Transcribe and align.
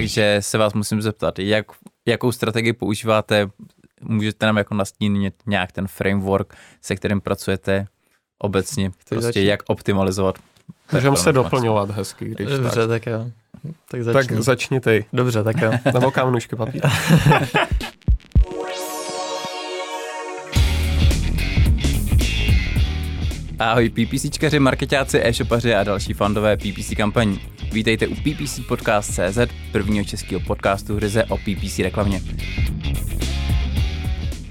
takže 0.00 0.36
se 0.40 0.58
vás 0.58 0.72
musím 0.74 1.02
zeptat, 1.02 1.38
jak, 1.38 1.66
jakou 2.06 2.32
strategii 2.32 2.72
používáte, 2.72 3.48
můžete 4.02 4.46
nám 4.46 4.56
jako 4.56 4.74
nastínit 4.74 5.34
nějak 5.46 5.72
ten 5.72 5.86
framework, 5.86 6.54
se 6.82 6.96
kterým 6.96 7.20
pracujete 7.20 7.86
obecně, 8.38 8.90
Chceš 8.90 9.04
prostě 9.08 9.22
začít? 9.22 9.44
jak 9.44 9.60
optimalizovat. 9.66 10.38
Můžeme 10.92 11.16
se 11.16 11.32
doplňovat 11.32 11.90
hezky, 11.90 12.24
když 12.24 12.48
Dobře, 12.48 12.86
tak. 12.86 12.88
tak 12.88 13.06
jo. 13.06 13.26
Tak 13.90 14.02
začni. 14.02 14.28
Tak 14.28 14.42
začni 14.42 14.80
ty. 14.80 15.04
Dobře, 15.12 15.42
tak 15.44 15.56
jo. 15.60 15.72
Nebo 15.94 16.10
kámnušky 16.10 16.56
papír. 16.56 16.82
Ahoj 23.58 23.90
PPCčkaři, 23.90 24.58
marketáci, 24.58 25.20
e-shopaři 25.22 25.74
a 25.74 25.84
další 25.84 26.12
fandové 26.12 26.56
PPC 26.56 26.94
kampaní. 26.96 27.40
Vítejte 27.72 28.06
u 28.06 28.14
PPC 28.14 28.60
Podcast 28.68 29.10
CZ, 29.10 29.38
prvního 29.72 30.04
českého 30.04 30.40
podcastu 30.40 30.98
ryze 30.98 31.24
o 31.24 31.36
PPC 31.36 31.78
reklamě. 31.78 32.22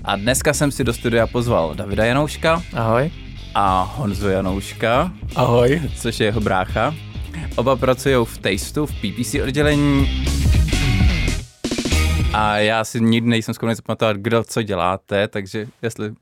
A 0.04 0.16
dneska 0.16 0.54
jsem 0.54 0.72
si 0.72 0.84
do 0.84 0.94
studia 0.94 1.28
pozval 1.28 1.76
Davida 1.76 2.06
Janouška. 2.06 2.64
Ahoj. 2.74 3.12
A 3.56 3.84
Honzu 3.84 4.28
Janouška. 4.30 5.14
Ahoj. 5.36 5.82
Což 5.96 6.20
je 6.20 6.26
jeho 6.26 6.42
brácha. 6.42 6.96
Oba 7.56 7.76
pracují 7.76 8.16
v 8.26 8.38
Tasteu, 8.38 8.86
v 8.86 8.94
PPC 8.94 9.36
oddělení. 9.44 10.26
A 12.34 12.58
já 12.58 12.84
si 12.84 13.02
nikdy 13.02 13.30
nejsem 13.30 13.54
schopný 13.54 13.76
zapamatovat, 13.76 14.18
kdo 14.18 14.44
co 14.44 14.62
děláte, 14.62 15.28
takže 15.28 15.68
jestli 15.82 16.14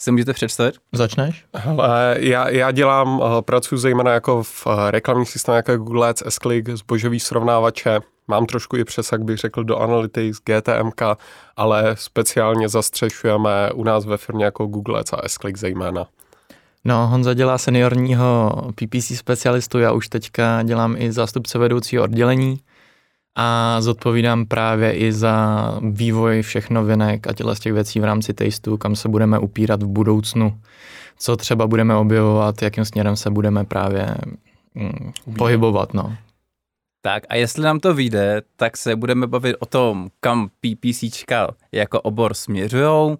se 0.00 0.10
můžete 0.10 0.32
představit? 0.32 0.74
Začneš? 0.92 1.44
Hele, 1.54 2.16
já, 2.18 2.48
já 2.48 2.70
dělám, 2.70 3.20
uh, 3.20 3.40
pracuji 3.40 3.76
zejména 3.76 4.12
jako 4.12 4.42
v 4.42 4.66
uh, 4.66 4.72
reklamních 4.90 5.30
systémech 5.30 5.64
jako 5.68 5.84
Google 5.84 6.08
Ads, 6.08 6.22
S-Click, 6.26 6.68
zbožový 6.68 7.20
srovnávače. 7.20 8.00
Mám 8.28 8.46
trošku 8.46 8.76
i 8.76 8.84
přesah, 8.84 9.20
bych 9.20 9.38
řekl, 9.38 9.64
do 9.64 9.76
Analytics, 9.76 10.38
GTMK, 10.44 11.02
ale 11.56 11.96
speciálně 11.98 12.68
zastřešujeme 12.68 13.72
u 13.72 13.84
nás 13.84 14.06
ve 14.06 14.16
firmě 14.16 14.44
jako 14.44 14.66
Google 14.66 15.00
Ads 15.00 15.12
a 15.12 15.28
S-Click 15.28 15.58
zejména. 15.58 16.06
No, 16.84 17.06
Honza 17.06 17.34
dělá 17.34 17.58
seniorního 17.58 18.52
PPC 18.74 19.16
specialistu, 19.16 19.78
já 19.78 19.92
už 19.92 20.08
teďka 20.08 20.62
dělám 20.62 20.96
i 20.98 21.12
zástupce 21.12 21.58
vedoucího 21.58 22.04
oddělení 22.04 22.60
a 23.40 23.80
zodpovídám 23.80 24.46
právě 24.46 24.92
i 24.92 25.12
za 25.12 25.58
vývoj 25.90 26.42
všech 26.42 26.70
novinek 26.70 27.26
a 27.26 27.32
těle 27.32 27.56
z 27.56 27.60
těch 27.60 27.72
věcí 27.72 28.00
v 28.00 28.04
rámci 28.04 28.34
Tasteu, 28.34 28.76
kam 28.76 28.96
se 28.96 29.08
budeme 29.08 29.38
upírat 29.38 29.82
v 29.82 29.86
budoucnu, 29.86 30.58
co 31.18 31.36
třeba 31.36 31.66
budeme 31.66 31.96
objevovat, 31.96 32.62
jakým 32.62 32.84
směrem 32.84 33.16
se 33.16 33.30
budeme 33.30 33.64
právě 33.64 34.14
mm, 34.74 35.12
pohybovat. 35.38 35.94
No. 35.94 36.16
Tak 37.02 37.22
a 37.28 37.34
jestli 37.34 37.62
nám 37.62 37.80
to 37.80 37.94
vyjde, 37.94 38.42
tak 38.56 38.76
se 38.76 38.96
budeme 38.96 39.26
bavit 39.26 39.56
o 39.58 39.66
tom, 39.66 40.08
kam 40.20 40.48
PPCčka 40.60 41.54
jako 41.72 42.00
obor 42.00 42.34
směřujou, 42.34 43.18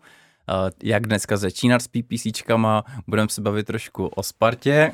jak 0.82 1.06
dneska 1.06 1.36
začínat 1.36 1.82
s 1.82 1.88
PPCčkama, 1.88 2.84
budeme 3.06 3.28
se 3.28 3.41
bavit 3.41 3.66
trošku 3.66 4.06
o 4.06 4.22
Spartě. 4.22 4.92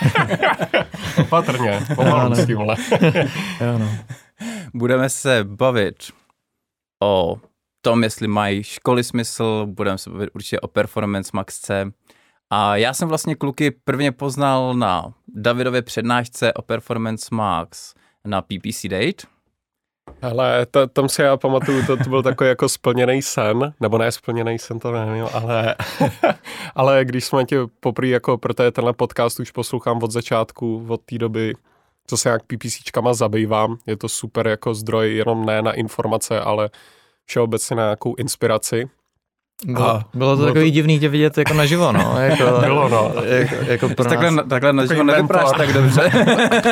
Opatrně, 1.20 1.80
pomalu 1.94 2.34
s 2.34 2.46
tímhle. 2.46 2.76
Budeme 4.74 5.08
se 5.08 5.44
bavit 5.44 5.96
o 7.02 7.36
tom, 7.80 8.02
jestli 8.02 8.28
mají 8.28 8.62
školy 8.62 9.04
smysl, 9.04 9.66
budeme 9.66 9.98
se 9.98 10.10
bavit 10.10 10.30
určitě 10.34 10.60
o 10.60 10.68
Performance 10.68 11.30
Max 11.34 11.58
C. 11.60 11.90
A 12.50 12.76
já 12.76 12.94
jsem 12.94 13.08
vlastně 13.08 13.34
kluky 13.34 13.70
prvně 13.70 14.12
poznal 14.12 14.74
na 14.74 15.14
Davidově 15.34 15.82
přednášce 15.82 16.52
o 16.52 16.62
Performance 16.62 17.28
Max 17.32 17.94
na 18.24 18.42
PPC 18.42 18.86
Date, 18.88 19.26
ale 20.22 20.66
to, 20.66 20.86
tam 20.86 21.08
si 21.08 21.22
já 21.22 21.36
pamatuju, 21.36 21.86
to, 21.86 21.96
to 21.96 22.10
byl 22.10 22.22
takový 22.22 22.48
jako 22.48 22.68
splněný 22.68 23.22
sen, 23.22 23.74
nebo 23.80 23.98
ne 23.98 24.12
splněný 24.12 24.58
sen, 24.58 24.78
to 24.78 24.92
nevím, 24.92 25.26
ale, 25.32 25.74
ale 26.74 27.04
když 27.04 27.24
jsme 27.24 27.44
tě 27.44 27.56
poprvé 27.80 28.08
jako, 28.08 28.38
protože 28.38 28.70
tenhle 28.70 28.92
podcast 28.92 29.40
už 29.40 29.50
poslouchám 29.50 30.02
od 30.02 30.10
začátku, 30.10 30.86
od 30.88 31.00
té 31.00 31.18
doby, 31.18 31.54
co 32.06 32.16
se 32.16 32.28
jak 32.28 32.42
PPCčkama 32.42 33.14
zabývám, 33.14 33.76
je 33.86 33.96
to 33.96 34.08
super 34.08 34.48
jako 34.48 34.74
zdroj 34.74 35.16
jenom 35.16 35.46
ne 35.46 35.62
na 35.62 35.72
informace, 35.72 36.40
ale 36.40 36.70
všeobecně 37.24 37.76
na 37.76 37.82
nějakou 37.82 38.14
inspiraci. 38.14 38.88
Bylo, 39.66 39.88
a, 39.88 40.04
bylo 40.14 40.30
to 40.30 40.36
bylo 40.36 40.48
takový 40.48 40.70
to... 40.70 40.74
divný 40.74 41.00
tě 41.00 41.08
vidět 41.08 41.38
jako 41.38 41.54
naživo, 41.54 41.92
no. 41.92 42.14
Jako, 42.20 42.60
bylo, 42.60 42.88
no. 42.88 43.12
Jako, 43.24 43.54
jako 43.54 43.88
pro 43.88 44.04
takhle, 44.04 44.30
nás. 44.30 44.46
takhle 44.48 44.72
naživo 44.72 45.02
nevypadáš 45.02 45.50
tak 45.56 45.72
dobře. 45.72 46.10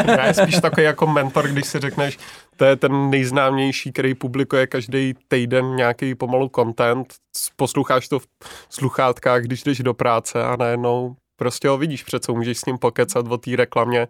Já 0.26 0.32
spíš 0.32 0.60
takový 0.60 0.84
jako 0.84 1.06
mentor, 1.06 1.48
když 1.48 1.66
si 1.66 1.78
řekneš, 1.78 2.18
to 2.56 2.64
je 2.64 2.76
ten 2.76 3.10
nejznámější, 3.10 3.92
který 3.92 4.14
publikuje 4.14 4.66
každý 4.66 5.14
týden 5.28 5.76
nějaký 5.76 6.14
pomalu 6.14 6.50
content, 6.54 7.14
posloucháš 7.56 8.08
to 8.08 8.18
v 8.18 8.26
sluchátkách, 8.68 9.42
když 9.42 9.62
jdeš 9.62 9.78
do 9.78 9.94
práce 9.94 10.44
a 10.44 10.56
najednou 10.56 11.16
prostě 11.36 11.68
ho 11.68 11.78
vidíš 11.78 12.02
přece, 12.02 12.32
můžeš 12.32 12.58
s 12.58 12.64
ním 12.66 12.78
pokecat 12.78 13.26
o 13.28 13.38
té 13.38 13.56
reklamě, 13.56 14.08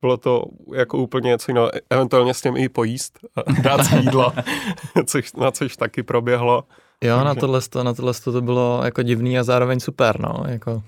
bylo 0.00 0.16
to 0.16 0.44
jako 0.74 0.98
úplně 0.98 1.28
něco 1.28 1.50
jiného, 1.50 1.70
eventuálně 1.90 2.34
s 2.34 2.44
ním 2.44 2.56
i 2.56 2.68
pojíst, 2.68 3.18
dát 3.62 3.84
si 3.84 3.96
jídlo, 3.96 4.32
což, 5.06 5.32
na 5.32 5.50
což 5.50 5.76
taky 5.76 6.02
proběhlo. 6.02 6.64
Jo, 7.04 7.24
na 7.24 7.34
tohle, 7.34 7.60
to, 7.60 7.84
na 7.84 7.94
tohle 7.94 8.14
to 8.14 8.40
bylo 8.40 8.80
jako 8.84 9.02
divný 9.02 9.38
a 9.38 9.44
zároveň 9.44 9.80
super, 9.80 10.20
no, 10.20 10.44
jako 10.48 10.82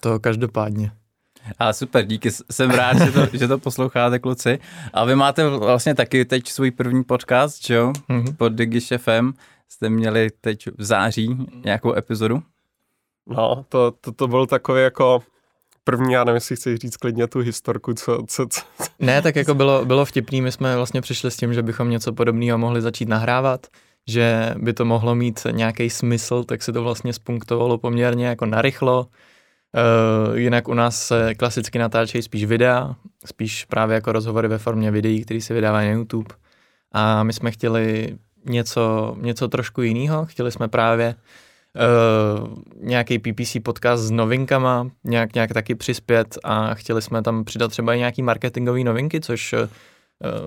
to 0.00 0.20
každopádně. 0.20 0.92
A 1.58 1.72
super, 1.72 2.06
díky, 2.06 2.30
jsem 2.50 2.70
rád, 2.70 2.98
že 2.98 3.12
to, 3.12 3.26
že 3.32 3.48
to 3.48 3.58
posloucháte, 3.58 4.18
kluci. 4.18 4.58
A 4.92 5.04
vy 5.04 5.14
máte 5.14 5.48
vlastně 5.48 5.94
taky 5.94 6.24
teď 6.24 6.48
svůj 6.48 6.70
první 6.70 7.04
podcast, 7.04 7.66
že 7.66 7.74
jo? 7.74 7.92
Mm-hmm. 8.10 8.36
Pod 8.36 8.52
Digish 8.52 8.92
FM 8.96 9.32
jste 9.68 9.88
měli 9.88 10.30
teď 10.40 10.66
v 10.78 10.84
září 10.84 11.46
nějakou 11.64 11.96
epizodu? 11.96 12.42
No, 13.26 13.64
to, 13.68 13.90
to, 14.00 14.12
to 14.12 14.28
byl 14.28 14.46
takový 14.46 14.82
jako 14.82 15.22
první, 15.84 16.12
já 16.12 16.24
nevím, 16.24 16.34
jestli 16.34 16.56
chci 16.56 16.76
říct 16.76 16.96
klidně 16.96 17.26
tu 17.26 17.38
historku, 17.38 17.94
co, 17.94 18.22
co, 18.26 18.46
co. 18.46 18.60
Ne, 18.98 19.22
tak 19.22 19.36
jako 19.36 19.54
bylo, 19.54 19.84
bylo 19.84 20.04
vtipný, 20.04 20.40
my 20.40 20.52
jsme 20.52 20.76
vlastně 20.76 21.00
přišli 21.00 21.30
s 21.30 21.36
tím, 21.36 21.54
že 21.54 21.62
bychom 21.62 21.90
něco 21.90 22.12
podobného 22.12 22.58
mohli 22.58 22.82
začít 22.82 23.08
nahrávat, 23.08 23.66
že 24.10 24.54
by 24.58 24.72
to 24.72 24.84
mohlo 24.84 25.14
mít 25.14 25.46
nějaký 25.50 25.90
smysl, 25.90 26.44
tak 26.44 26.62
se 26.62 26.72
to 26.72 26.82
vlastně 26.82 27.12
spunktovalo 27.12 27.78
poměrně 27.78 28.26
jako 28.26 28.46
narychlo. 28.46 29.06
Uh, 30.30 30.38
jinak 30.38 30.68
u 30.68 30.74
nás 30.74 31.06
se 31.06 31.34
klasicky 31.34 31.78
natáčejí 31.78 32.22
spíš 32.22 32.44
videa, 32.44 32.94
spíš 33.26 33.64
právě 33.64 33.94
jako 33.94 34.12
rozhovory 34.12 34.48
ve 34.48 34.58
formě 34.58 34.90
videí, 34.90 35.24
které 35.24 35.40
se 35.40 35.54
vydávají 35.54 35.88
na 35.88 35.94
YouTube. 35.94 36.34
A 36.92 37.22
my 37.22 37.32
jsme 37.32 37.50
chtěli 37.50 38.16
něco, 38.44 39.16
něco 39.20 39.48
trošku 39.48 39.82
jiného. 39.82 40.26
Chtěli 40.26 40.52
jsme 40.52 40.68
právě 40.68 41.14
uh, 41.14 42.48
nějaký 42.80 43.18
PPC 43.18 43.56
podcast 43.62 44.02
s 44.02 44.10
novinkama, 44.10 44.90
nějak, 45.04 45.34
nějak 45.34 45.52
taky 45.52 45.74
přispět 45.74 46.38
a 46.44 46.74
chtěli 46.74 47.02
jsme 47.02 47.22
tam 47.22 47.44
přidat 47.44 47.68
třeba 47.68 47.94
i 47.94 47.98
nějaký 47.98 48.22
marketingové 48.22 48.84
novinky, 48.84 49.20
což 49.20 49.52
Eh, 49.52 49.68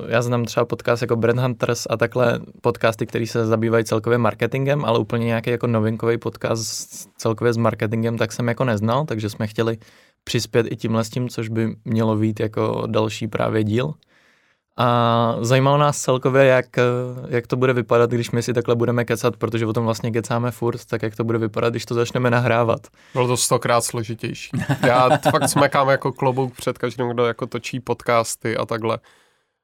já 0.07 0.21
znám 0.21 0.45
třeba 0.45 0.65
podcast 0.65 1.01
jako 1.01 1.15
Brand 1.15 1.39
Hunters 1.39 1.87
a 1.89 1.97
takhle 1.97 2.39
podcasty, 2.61 3.05
které 3.05 3.27
se 3.27 3.45
zabývají 3.45 3.85
celkově 3.85 4.17
marketingem, 4.17 4.85
ale 4.85 4.99
úplně 4.99 5.25
nějaký 5.25 5.49
jako 5.49 5.67
novinkový 5.67 6.17
podcast 6.17 7.09
celkově 7.17 7.53
s 7.53 7.57
marketingem, 7.57 8.17
tak 8.17 8.31
jsem 8.31 8.47
jako 8.47 8.63
neznal, 8.63 9.05
takže 9.05 9.29
jsme 9.29 9.47
chtěli 9.47 9.77
přispět 10.23 10.67
i 10.69 10.75
tímhle 10.75 11.03
s 11.03 11.09
tím, 11.09 11.29
což 11.29 11.49
by 11.49 11.75
mělo 11.85 12.15
být 12.15 12.39
jako 12.39 12.83
další 12.87 13.27
právě 13.27 13.63
díl. 13.63 13.93
A 14.77 15.35
zajímalo 15.41 15.77
nás 15.77 16.01
celkově, 16.01 16.45
jak, 16.45 16.77
eh, 16.77 16.83
jak 17.27 17.47
to 17.47 17.55
bude 17.55 17.73
vypadat, 17.73 18.09
když 18.09 18.31
my 18.31 18.43
si 18.43 18.53
takhle 18.53 18.75
budeme 18.75 19.05
kecat, 19.05 19.37
protože 19.37 19.65
o 19.65 19.73
tom 19.73 19.85
vlastně 19.85 20.11
kecáme 20.11 20.51
furt, 20.51 20.85
tak 20.85 21.01
jak 21.01 21.15
to 21.15 21.23
bude 21.23 21.37
vypadat, 21.37 21.69
když 21.69 21.85
to 21.85 21.95
začneme 21.95 22.29
nahrávat. 22.29 22.87
Bylo 23.13 23.27
to 23.27 23.37
stokrát 23.37 23.83
složitější. 23.83 24.51
Já 24.87 25.09
fakt 25.31 25.49
smekám 25.49 25.89
jako 25.89 26.11
klobouk 26.11 26.55
před 26.55 26.77
každým, 26.77 27.09
kdo 27.09 27.25
jako 27.25 27.45
točí 27.45 27.79
podcasty 27.79 28.57
a 28.57 28.65
takhle 28.65 28.99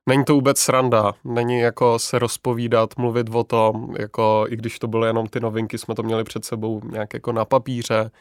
Není 0.08 0.26
to 0.26 0.34
vůbec 0.34 0.60
sranda, 0.60 1.14
není 1.24 1.60
jako 1.60 2.00
se 2.00 2.20
rozpovídat, 2.20 2.98
mluvit 2.98 3.30
o 3.36 3.44
tom, 3.44 3.96
jako 4.00 4.46
i 4.50 4.56
když 4.56 4.80
to 4.80 4.88
byly 4.88 5.08
jenom 5.08 5.28
ty 5.28 5.40
novinky, 5.40 5.78
jsme 5.78 5.96
to 5.96 6.04
měli 6.04 6.24
před 6.24 6.46
sebou 6.46 6.82
nějak 6.92 7.14
jako 7.14 7.32
na 7.32 7.46
papíře, 7.46 8.12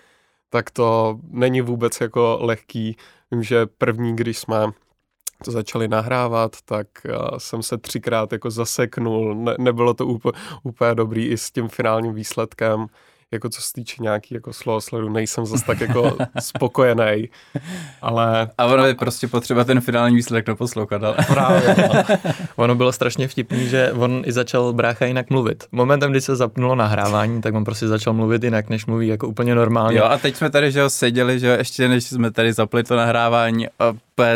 tak 0.51 0.71
to 0.71 1.19
není 1.31 1.61
vůbec 1.61 2.01
jako 2.01 2.39
lehký. 2.41 2.97
Vím, 3.31 3.43
že 3.43 3.67
první, 3.67 4.17
když 4.17 4.39
jsme 4.39 4.67
to 5.45 5.51
začali 5.51 5.89
nahrávat, 5.89 6.57
tak 6.65 6.87
jsem 7.39 7.63
se 7.63 7.79
třikrát 7.79 8.33
jako 8.33 8.51
zaseknul, 8.51 9.35
ne, 9.35 9.55
nebylo 9.59 9.95
to 9.95 10.07
úplně, 10.07 10.33
úplně 10.63 10.95
dobrý 10.95 11.27
i 11.27 11.39
s 11.39 11.51
tím 11.51 11.69
finálním 11.69 12.15
výsledkem 12.15 12.87
jako 13.33 13.49
co 13.49 13.63
se 13.63 13.73
týče 13.73 14.03
nějaký 14.03 14.35
jako 14.35 14.53
slovo 14.53 14.81
sledu, 14.81 15.09
nejsem 15.09 15.47
zase 15.47 15.65
tak 15.65 15.81
jako 15.81 16.17
spokojený, 16.39 17.29
ale... 18.03 18.51
A 18.59 18.67
ono 18.67 18.87
je 18.87 18.95
prostě 18.95 19.29
potřeba 19.29 19.65
ten 19.65 19.81
finální 19.81 20.17
výsledek 20.17 20.47
doposlouchat, 20.47 21.05
ale... 21.05 21.17
Právě, 21.27 21.77
no. 21.79 22.17
ono 22.57 22.75
bylo 22.75 22.93
strašně 22.93 23.29
vtipný, 23.29 23.69
že 23.69 23.93
on 23.93 24.23
i 24.27 24.33
začal 24.33 24.73
brácha 24.73 25.07
jinak 25.07 25.31
mluvit. 25.31 25.65
Momentem, 25.73 26.11
kdy 26.11 26.21
se 26.21 26.37
zapnulo 26.37 26.75
nahrávání, 26.75 27.41
tak 27.41 27.55
on 27.55 27.65
prostě 27.65 27.89
začal 27.89 28.13
mluvit 28.13 28.45
jinak, 28.45 28.69
než 28.69 28.87
mluví 28.87 29.09
jako 29.09 29.29
úplně 29.29 29.55
normálně. 29.55 29.99
Jo 29.99 30.05
a 30.05 30.19
teď 30.19 30.37
jsme 30.37 30.51
tady, 30.51 30.73
že 30.73 30.81
jo, 30.81 30.91
seděli, 30.91 31.41
že 31.41 31.47
jo, 31.47 31.55
ještě 31.59 31.89
než 31.89 32.05
jsme 32.05 32.31
tady 32.31 32.53
zapli 32.53 32.85
to 32.85 32.97
nahrávání 32.97 33.69
a 33.69 33.95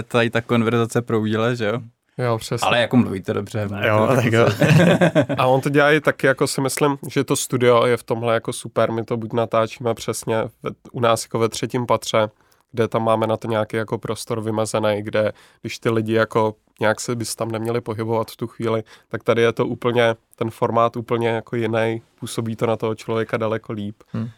tady 0.08 0.30
ta 0.30 0.40
konverzace 0.40 1.02
proudila, 1.02 1.54
že 1.54 1.64
jo. 1.64 1.80
Jo, 2.24 2.38
přesně. 2.38 2.66
Ale 2.66 2.80
jako 2.80 2.96
mluvíte 2.96 3.32
dobře. 3.32 3.69
Jo, 3.86 4.08
tak 4.16 4.32
jo. 4.32 4.46
A 5.38 5.46
on 5.46 5.60
to 5.60 5.69
dělá 5.69 5.92
i 5.92 6.00
taky, 6.00 6.26
jako 6.26 6.46
si 6.46 6.60
myslím, 6.60 6.98
že 7.08 7.24
to 7.24 7.36
studio 7.36 7.86
je 7.86 7.96
v 7.96 8.02
tomhle 8.02 8.34
jako 8.34 8.52
super. 8.52 8.92
My 8.92 9.04
to 9.04 9.16
buď 9.16 9.32
natáčíme 9.32 9.94
přesně 9.94 10.36
ve, 10.62 10.70
u 10.92 11.00
nás 11.00 11.24
jako 11.24 11.38
ve 11.38 11.48
třetím 11.48 11.86
patře, 11.86 12.28
kde 12.72 12.88
tam 12.88 13.04
máme 13.04 13.26
na 13.26 13.36
to 13.36 13.48
nějaký 13.48 13.76
jako 13.76 13.98
prostor 13.98 14.40
vymezený, 14.40 15.02
kde 15.02 15.32
když 15.60 15.78
ty 15.78 15.90
lidi 15.90 16.12
jako 16.12 16.54
nějak 16.80 17.00
se 17.00 17.16
bys 17.16 17.36
tam 17.36 17.50
neměli 17.50 17.80
pohybovat 17.80 18.30
v 18.30 18.36
tu 18.36 18.46
chvíli, 18.46 18.82
tak 19.08 19.22
tady 19.22 19.42
je 19.42 19.52
to 19.52 19.66
úplně, 19.66 20.14
ten 20.36 20.50
formát 20.50 20.96
úplně 20.96 21.28
jako 21.28 21.56
jiný, 21.56 22.02
působí 22.20 22.56
to 22.56 22.66
na 22.66 22.76
toho 22.76 22.94
člověka 22.94 23.36
daleko 23.36 23.72
líp. 23.72 24.02
Hm. 24.14 24.28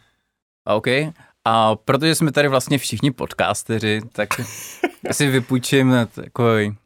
OK. 0.65 0.87
A 1.45 1.75
protože 1.75 2.15
jsme 2.15 2.31
tady 2.31 2.47
vlastně 2.47 2.77
všichni 2.77 3.11
podcasteři, 3.11 4.01
tak 4.11 4.29
si 5.11 5.27
vypůjčím 5.27 5.93
takový 6.15 6.77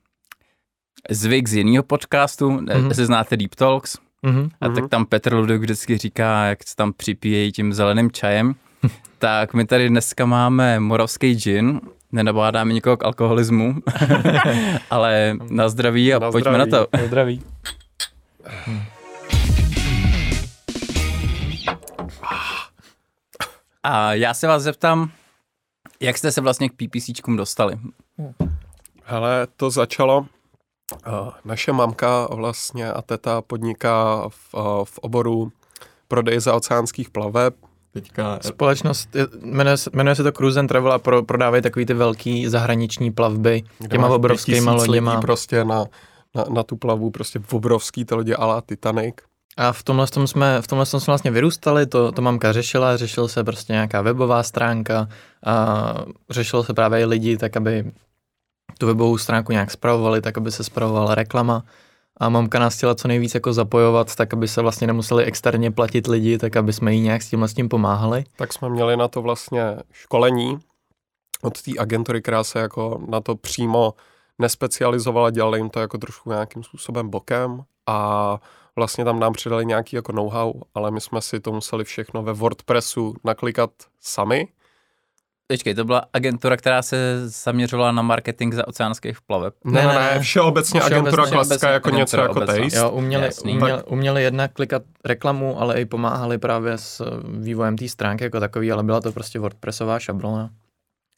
zvyk 1.09 1.47
z 1.49 1.53
jiného 1.53 1.83
podcastu, 1.83 2.49
mm-hmm. 2.49 2.77
Mhm. 2.77 2.87
jestli 2.87 3.05
znáte 3.05 3.37
Deep 3.37 3.55
Talks. 3.55 3.97
Mhm. 4.23 4.49
A 4.61 4.69
tak 4.69 4.89
tam 4.89 5.05
Petr 5.05 5.33
Ludvík 5.33 5.61
vždycky 5.61 5.97
říká, 5.97 6.45
jak 6.45 6.67
se 6.67 6.75
tam 6.75 6.93
připíjejí 6.93 7.51
tím 7.51 7.73
zeleným 7.73 8.11
čajem. 8.11 8.55
tak 9.19 9.53
my 9.53 9.65
tady 9.65 9.89
dneska 9.89 10.25
máme 10.25 10.79
moravský 10.79 11.35
gin, 11.35 11.81
nenabádáme 12.11 12.73
nikoho 12.73 12.97
k 12.97 13.05
alkoholismu, 13.05 13.75
ale 14.89 15.35
na 15.49 15.69
zdraví 15.69 16.13
a 16.13 16.19
Na 16.19 16.31
pojďme 16.31 16.51
zdraví. 16.51 16.71
na 16.71 16.77
to. 16.97 17.05
Zdraví. 17.07 17.41
A 23.83 24.13
já 24.13 24.33
se 24.33 24.47
vás 24.47 24.63
zeptám, 24.63 25.11
jak 25.99 26.17
jste 26.17 26.31
se 26.31 26.41
vlastně 26.41 26.69
k 26.69 26.73
PPCčkům 26.73 27.37
dostali? 27.37 27.79
Hele, 29.03 29.47
to 29.57 29.69
začalo, 29.69 30.25
naše 31.45 31.71
mamka 31.71 32.27
vlastně 32.31 32.91
a 32.93 33.01
teta 33.01 33.41
podniká 33.41 34.23
v, 34.29 34.53
uh, 34.53 34.85
v 34.85 34.99
oboru 34.99 35.51
prodeje 36.07 36.39
zaoceánských 36.41 37.09
plaveb. 37.09 37.55
Teďka 37.93 38.39
Společnost, 38.41 39.15
je- 39.15 39.27
jmenuje 39.41 39.77
se, 39.77 39.89
jmenuje 39.93 40.15
se 40.15 40.23
to 40.23 40.31
Cruise 40.31 40.59
and 40.59 40.67
Travel 40.67 40.91
a 40.93 40.99
pro, 40.99 41.23
prodávají 41.23 41.63
takový 41.63 41.85
ty 41.85 41.93
velký 41.93 42.47
zahraniční 42.47 43.11
plavby 43.11 43.63
kde 43.79 43.87
těma 43.87 44.07
obrovskýma 44.07 44.71
5000 44.71 44.87
loděma. 44.87 45.21
prostě 45.21 45.65
na, 45.65 45.85
na, 46.35 46.43
na 46.53 46.63
tu 46.63 46.75
plavu, 46.75 47.11
prostě 47.11 47.39
obrovský 47.51 48.05
to 48.05 48.15
lodě 48.15 48.35
ala 48.35 48.61
Titanic. 48.61 49.15
A 49.57 49.71
v 49.73 49.83
tomhle 49.83 50.07
tom 50.07 50.27
jsme, 50.27 50.61
v 50.61 50.67
tomhle 50.67 50.85
tom 50.85 50.99
jsme 50.99 51.11
vlastně 51.11 51.31
vyrůstali, 51.31 51.85
to, 51.85 52.11
to 52.11 52.21
mamka 52.21 52.53
řešila, 52.53 52.97
řešil 52.97 53.27
se 53.27 53.43
prostě 53.43 53.73
nějaká 53.73 54.01
webová 54.01 54.43
stránka 54.43 55.07
a 55.45 55.93
řešilo 56.29 56.63
se 56.63 56.73
právě 56.73 56.99
i 57.01 57.05
lidi, 57.05 57.37
tak 57.37 57.57
aby 57.57 57.91
tu 58.79 58.87
webovou 58.87 59.17
stránku 59.17 59.51
nějak 59.51 59.71
spravovali, 59.71 60.21
tak 60.21 60.37
aby 60.37 60.51
se 60.51 60.63
spravovala 60.63 61.15
reklama. 61.15 61.63
A 62.17 62.29
mamka 62.29 62.59
nás 62.59 62.77
chtěla 62.77 62.95
co 62.95 63.07
nejvíc 63.07 63.35
jako 63.35 63.53
zapojovat, 63.53 64.15
tak 64.15 64.33
aby 64.33 64.47
se 64.47 64.61
vlastně 64.61 64.87
nemuseli 64.87 65.23
externě 65.23 65.71
platit 65.71 66.07
lidi, 66.07 66.37
tak 66.37 66.55
aby 66.55 66.73
jsme 66.73 66.93
jí 66.93 67.01
nějak 67.01 67.21
s 67.21 67.29
tímhle 67.29 67.47
s 67.47 67.53
tím 67.53 67.69
pomáhali. 67.69 68.23
Tak 68.35 68.53
jsme 68.53 68.69
měli 68.69 68.97
na 68.97 69.07
to 69.07 69.21
vlastně 69.21 69.77
školení 69.91 70.59
od 71.41 71.61
té 71.61 71.71
agentury, 71.79 72.21
která 72.21 72.43
se 72.43 72.59
jako 72.59 73.01
na 73.07 73.21
to 73.21 73.35
přímo 73.35 73.93
nespecializovala, 74.39 75.29
dělali 75.29 75.59
jim 75.59 75.69
to 75.69 75.79
jako 75.79 75.97
trošku 75.97 76.29
nějakým 76.29 76.63
způsobem 76.63 77.09
bokem 77.09 77.63
a 77.87 78.37
vlastně 78.75 79.05
tam 79.05 79.19
nám 79.19 79.33
přidali 79.33 79.65
nějaký 79.65 79.95
jako 79.95 80.11
know-how, 80.11 80.53
ale 80.73 80.91
my 80.91 81.01
jsme 81.01 81.21
si 81.21 81.39
to 81.39 81.51
museli 81.51 81.83
všechno 81.83 82.23
ve 82.23 82.33
WordPressu 82.33 83.13
naklikat 83.23 83.69
sami. 84.01 84.47
Počkej, 85.51 85.73
to 85.75 85.85
byla 85.85 86.01
agentura, 86.13 86.57
která 86.57 86.81
se 86.81 87.29
zaměřovala 87.29 87.91
na 87.91 88.01
marketing 88.01 88.53
za 88.53 88.67
oceánských 88.67 89.21
plaveb. 89.21 89.53
Ne, 89.63 89.87
ne, 89.87 89.93
ne, 89.93 90.19
všeobecně 90.19 90.79
Všeobecně- 90.79 90.97
agentura 90.99 91.23
klasická 91.27 91.57
všeobecně 91.57 91.73
jako 91.73 91.89
něco 91.89 92.17
jako 92.17 92.31
obecná. 92.31 92.55
Taste. 92.63 92.77
Jo, 92.79 92.89
uměli, 92.89 93.25
Jasný. 93.25 93.53
uměli, 93.53 93.83
uměli 93.83 94.23
jednak 94.23 94.53
klikat 94.53 94.81
reklamu, 95.05 95.61
ale 95.61 95.81
i 95.81 95.85
pomáhali 95.85 96.37
právě 96.37 96.77
s 96.77 97.01
eh, 97.01 97.05
vývojem 97.39 97.77
té 97.77 97.87
stránky 97.89 98.23
jako 98.23 98.39
takový, 98.39 98.71
ale 98.71 98.83
byla 98.83 99.01
to 99.01 99.11
prostě 99.11 99.39
WordPressová 99.39 99.99
šablona. 99.99 100.49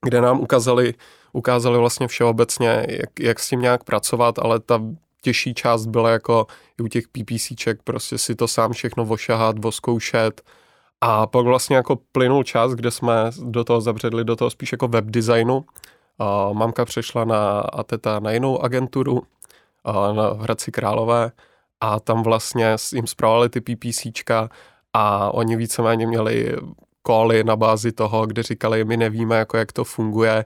kde 0.05 0.21
nám 0.21 0.39
ukázali, 0.39 0.93
ukázali 1.33 1.77
vlastně 1.77 2.07
všeobecně, 2.07 2.85
jak, 2.89 3.19
jak 3.19 3.39
s 3.39 3.49
tím 3.49 3.61
nějak 3.61 3.83
pracovat, 3.83 4.39
ale 4.39 4.59
ta 4.59 4.81
těžší 5.21 5.53
část 5.53 5.85
byla 5.85 6.09
jako 6.09 6.47
i 6.79 6.83
u 6.83 6.87
těch 6.87 7.07
PPCček, 7.07 7.83
prostě 7.83 8.17
si 8.17 8.35
to 8.35 8.47
sám 8.47 8.73
všechno 8.73 9.05
vošahat, 9.05 9.59
voskoušet 9.59 10.41
a 11.01 11.27
pak 11.27 11.45
vlastně 11.45 11.75
jako 11.75 11.99
plynul 12.11 12.43
čas, 12.43 12.71
kde 12.71 12.91
jsme 12.91 13.31
do 13.43 13.63
toho 13.63 13.81
zabředli, 13.81 14.23
do 14.23 14.35
toho 14.35 14.49
spíš 14.49 14.71
jako 14.71 14.87
web 14.87 15.05
designu. 15.05 15.65
Mamka 16.53 16.85
přešla 16.85 17.25
na 17.25 17.59
a 17.59 17.83
teta 17.83 18.19
na 18.19 18.31
jinou 18.31 18.63
agenturu, 18.63 19.23
na 20.15 20.33
v 20.33 20.39
Hradci 20.39 20.71
Králové 20.71 21.31
a 21.81 21.99
tam 21.99 22.23
vlastně 22.23 22.75
jim 22.93 23.07
zpravovali 23.07 23.49
ty 23.49 23.61
PPCčka 23.61 24.49
a 24.93 25.33
oni 25.33 25.55
víceméně 25.55 26.07
měli 26.07 26.55
koly 27.01 27.43
na 27.43 27.55
bázi 27.55 27.91
toho, 27.91 28.25
kde 28.25 28.43
říkali, 28.43 28.85
my 28.85 28.97
nevíme, 28.97 29.37
jako 29.37 29.57
jak 29.57 29.71
to 29.71 29.83
funguje, 29.83 30.45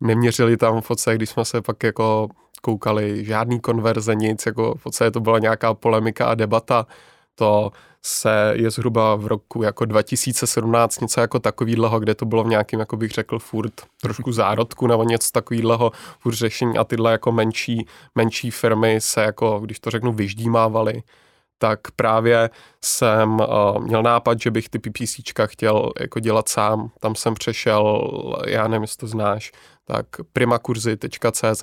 neměřili 0.00 0.56
tam 0.56 0.80
v 0.80 0.88
podstatě, 0.88 1.16
když 1.16 1.30
jsme 1.30 1.44
se 1.44 1.62
pak 1.62 1.82
jako 1.82 2.28
koukali, 2.62 3.24
žádný 3.24 3.60
konverze, 3.60 4.14
nic, 4.14 4.46
jako 4.46 4.74
v 4.74 4.82
podstatě 4.82 5.10
to 5.10 5.20
byla 5.20 5.38
nějaká 5.38 5.74
polemika 5.74 6.26
a 6.26 6.34
debata, 6.34 6.86
to 7.34 7.70
se 8.06 8.52
je 8.54 8.70
zhruba 8.70 9.16
v 9.16 9.26
roku 9.26 9.62
jako 9.62 9.84
2017 9.84 11.00
něco 11.00 11.20
jako 11.20 11.38
takovýhleho, 11.38 12.00
kde 12.00 12.14
to 12.14 12.24
bylo 12.26 12.44
v 12.44 12.48
nějakým, 12.48 12.80
jako 12.80 12.96
bych 12.96 13.10
řekl, 13.10 13.38
furt 13.38 13.72
trošku 14.00 14.32
zárodku 14.32 14.86
nebo 14.86 15.04
něco 15.04 15.30
takovýhleho, 15.32 15.92
furt 16.18 16.34
řešení 16.34 16.78
a 16.78 16.84
tyhle 16.84 17.12
jako 17.12 17.32
menší, 17.32 17.86
menší 18.14 18.50
firmy 18.50 19.00
se 19.00 19.22
jako, 19.22 19.60
když 19.60 19.80
to 19.80 19.90
řeknu, 19.90 20.12
vyždímávaly 20.12 21.02
tak 21.58 21.80
právě 21.96 22.50
jsem 22.84 23.40
uh, 23.40 23.78
měl 23.78 24.02
nápad, 24.02 24.40
že 24.40 24.50
bych 24.50 24.68
ty 24.68 24.78
PPCčka 24.78 25.46
chtěl 25.46 25.92
jako 26.00 26.20
dělat 26.20 26.48
sám. 26.48 26.90
Tam 27.00 27.14
jsem 27.14 27.34
přešel, 27.34 28.10
já 28.46 28.68
nevím, 28.68 28.82
jestli 28.82 28.96
to 28.96 29.06
znáš, 29.06 29.52
tak 29.84 30.06
primakurzy.cz, 30.32 31.62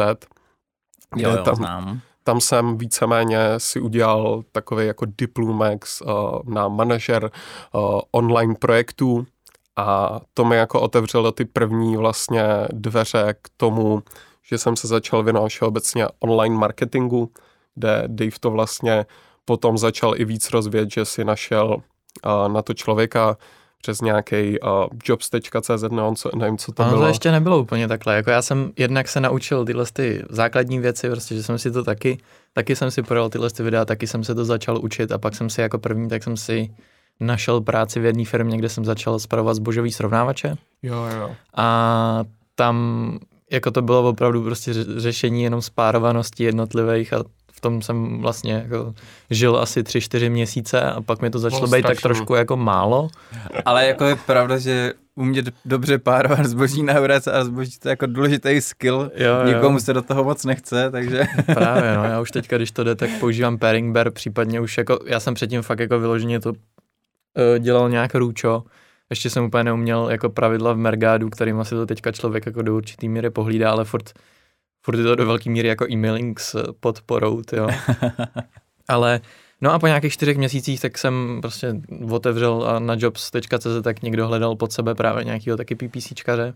Jo, 1.15 1.29
jo, 1.29 1.43
tam, 1.43 1.55
znám. 1.55 2.01
Tam 2.23 2.41
jsem 2.41 2.77
víceméně 2.77 3.39
si 3.57 3.79
udělal 3.79 4.44
takový 4.51 4.88
jako 4.88 5.06
diplomex 5.18 6.01
uh, 6.01 6.09
na 6.45 6.68
manažer 6.68 7.31
uh, 7.73 8.00
online 8.12 8.56
projektů 8.56 9.25
a 9.75 10.19
to 10.33 10.45
mi 10.45 10.56
jako 10.56 10.81
otevřelo 10.81 11.31
ty 11.31 11.45
první 11.45 11.97
vlastně 11.97 12.44
dveře 12.71 13.35
k 13.41 13.50
tomu, 13.57 14.03
že 14.44 14.57
jsem 14.57 14.75
se 14.75 14.88
začal 14.88 15.23
věnovat 15.23 15.50
všeobecně 15.50 16.07
online 16.19 16.56
marketingu, 16.56 17.31
kde 17.75 18.03
Dave 18.07 18.39
to 18.39 18.51
vlastně 18.51 19.05
potom 19.46 19.77
začal 19.77 20.13
i 20.17 20.25
víc 20.25 20.51
rozvět, 20.51 20.91
že 20.91 21.05
si 21.05 21.25
našel 21.25 21.67
uh, 22.25 22.53
na 22.53 22.62
to 22.62 22.74
člověka 22.74 23.38
přes 23.81 24.01
nějaký 24.01 24.59
uh, 24.59 24.69
jobs.cz, 25.05 25.81
nevím, 25.91 26.15
co, 26.15 26.29
nevím, 26.35 26.57
co 26.57 26.71
to 26.71 26.73
To, 26.75 26.83
no, 26.83 26.89
bylo. 26.89 27.01
to 27.01 27.07
ještě 27.07 27.31
nebylo 27.31 27.59
úplně 27.59 27.88
takhle. 27.88 28.15
Jako 28.15 28.29
já 28.29 28.41
jsem 28.41 28.71
jednak 28.77 29.07
se 29.07 29.19
naučil 29.19 29.65
tyhle 29.65 29.85
ty 29.93 30.23
základní 30.29 30.79
věci, 30.79 31.09
prostě, 31.09 31.35
že 31.35 31.43
jsem 31.43 31.57
si 31.57 31.71
to 31.71 31.83
taky, 31.83 32.17
taky 32.53 32.75
jsem 32.75 32.91
si 32.91 33.03
projel 33.03 33.29
tyhle 33.29 33.50
ty 33.50 33.63
videa, 33.63 33.85
taky 33.85 34.07
jsem 34.07 34.23
se 34.23 34.35
to 34.35 34.45
začal 34.45 34.79
učit 34.83 35.11
a 35.11 35.17
pak 35.17 35.35
jsem 35.35 35.50
si 35.50 35.61
jako 35.61 35.79
první, 35.79 36.09
tak 36.09 36.23
jsem 36.23 36.38
si 36.38 36.71
našel 37.19 37.61
práci 37.61 38.00
v 38.00 38.05
jedné 38.05 38.25
firmě, 38.25 38.57
kde 38.57 38.69
jsem 38.69 38.85
začal 38.85 39.19
spravovat 39.19 39.53
zbožový 39.53 39.91
srovnávače 39.91 40.55
Jo, 40.83 41.05
jo. 41.19 41.31
a 41.55 42.23
tam 42.55 43.19
jako 43.51 43.71
to 43.71 43.81
bylo 43.81 44.09
opravdu 44.09 44.43
prostě 44.43 44.71
ře- 44.71 45.00
řešení 45.00 45.43
jenom 45.43 45.61
spárovanosti 45.61 46.43
jednotlivých 46.43 47.13
a 47.13 47.23
v 47.62 47.70
tom 47.70 47.82
jsem 47.82 48.22
vlastně 48.22 48.53
jako 48.53 48.94
žil 49.30 49.58
asi 49.58 49.84
tři, 49.84 50.01
čtyři 50.01 50.30
měsíce 50.30 50.82
a 50.82 51.01
pak 51.01 51.22
mi 51.22 51.30
to 51.30 51.39
začalo 51.39 51.68
být 51.68 51.82
tak 51.82 52.01
trošku 52.01 52.36
jako 52.36 52.58
málo. 52.58 53.10
Ale 53.65 53.88
jako 53.88 54.06
je 54.06 54.15
pravda, 54.15 54.58
že 54.58 54.94
umět 55.15 55.46
dobře 55.65 55.98
párovat 55.98 56.46
zboží 56.46 56.84
na 56.84 56.94
a 57.34 57.44
zboží 57.44 57.80
to 57.80 57.88
je 57.88 57.91
jako 57.91 58.06
důležitý 58.06 58.62
skill. 58.62 59.12
Jo, 59.15 59.36
jo. 59.46 59.56
Nikomu 59.56 59.80
se 59.80 59.94
do 59.94 60.01
toho 60.01 60.24
moc 60.24 60.46
nechce, 60.46 60.91
takže 60.91 61.24
Právě, 61.46 61.96
no, 61.98 62.03
já 62.03 62.22
už 62.25 62.32
teďka, 62.32 62.58
když 62.58 62.72
to 62.72 62.84
jde, 62.84 62.96
tak 62.96 63.10
používám 63.20 63.58
pairing 63.58 63.94
bear, 63.94 64.12
případně 64.12 64.60
už 64.60 64.77
jako, 64.77 65.00
já 65.06 65.20
jsem 65.20 65.34
předtím 65.34 65.62
fakt 65.62 65.80
jako 65.80 66.00
vyloženě 66.00 66.39
to 66.39 66.50
uh, 66.50 66.56
dělal 67.60 67.89
nějak 67.89 68.15
růčo, 68.15 68.63
ještě 69.10 69.30
jsem 69.30 69.44
úplně 69.44 69.63
neuměl 69.63 70.08
jako 70.12 70.30
pravidla 70.30 70.74
v 70.74 70.77
Mergádu, 70.77 71.30
kterým 71.30 71.60
asi 71.60 71.75
to 71.75 71.86
teďka 71.86 72.12
člověk 72.12 72.46
jako 72.46 72.62
do 72.62 72.75
určitý 72.75 73.10
míry 73.10 73.30
pohlídá, 73.30 73.72
ale 73.72 73.86
furt, 73.86 74.13
furt 74.81 74.97
je 74.97 75.03
to 75.03 75.15
do 75.15 75.25
velké 75.25 75.50
míry 75.50 75.67
jako 75.67 75.91
e-mailing 75.91 76.39
s 76.39 76.73
podporou, 76.79 77.41
jo. 77.53 77.67
ale 78.88 79.21
No 79.61 79.71
a 79.71 79.79
po 79.79 79.88
nějakých 79.88 80.13
čtyřech 80.13 80.38
měsících 80.38 80.81
tak 80.81 80.97
jsem 80.97 81.39
prostě 81.41 81.81
otevřel 82.11 82.63
a 82.67 82.79
na 82.79 82.95
jobs.cz 82.97 83.67
tak 83.83 84.01
někdo 84.01 84.27
hledal 84.27 84.55
pod 84.55 84.71
sebe 84.71 84.95
právě 84.95 85.23
nějakého 85.23 85.57
taky 85.57 85.75
PPCčkaře 85.75 86.53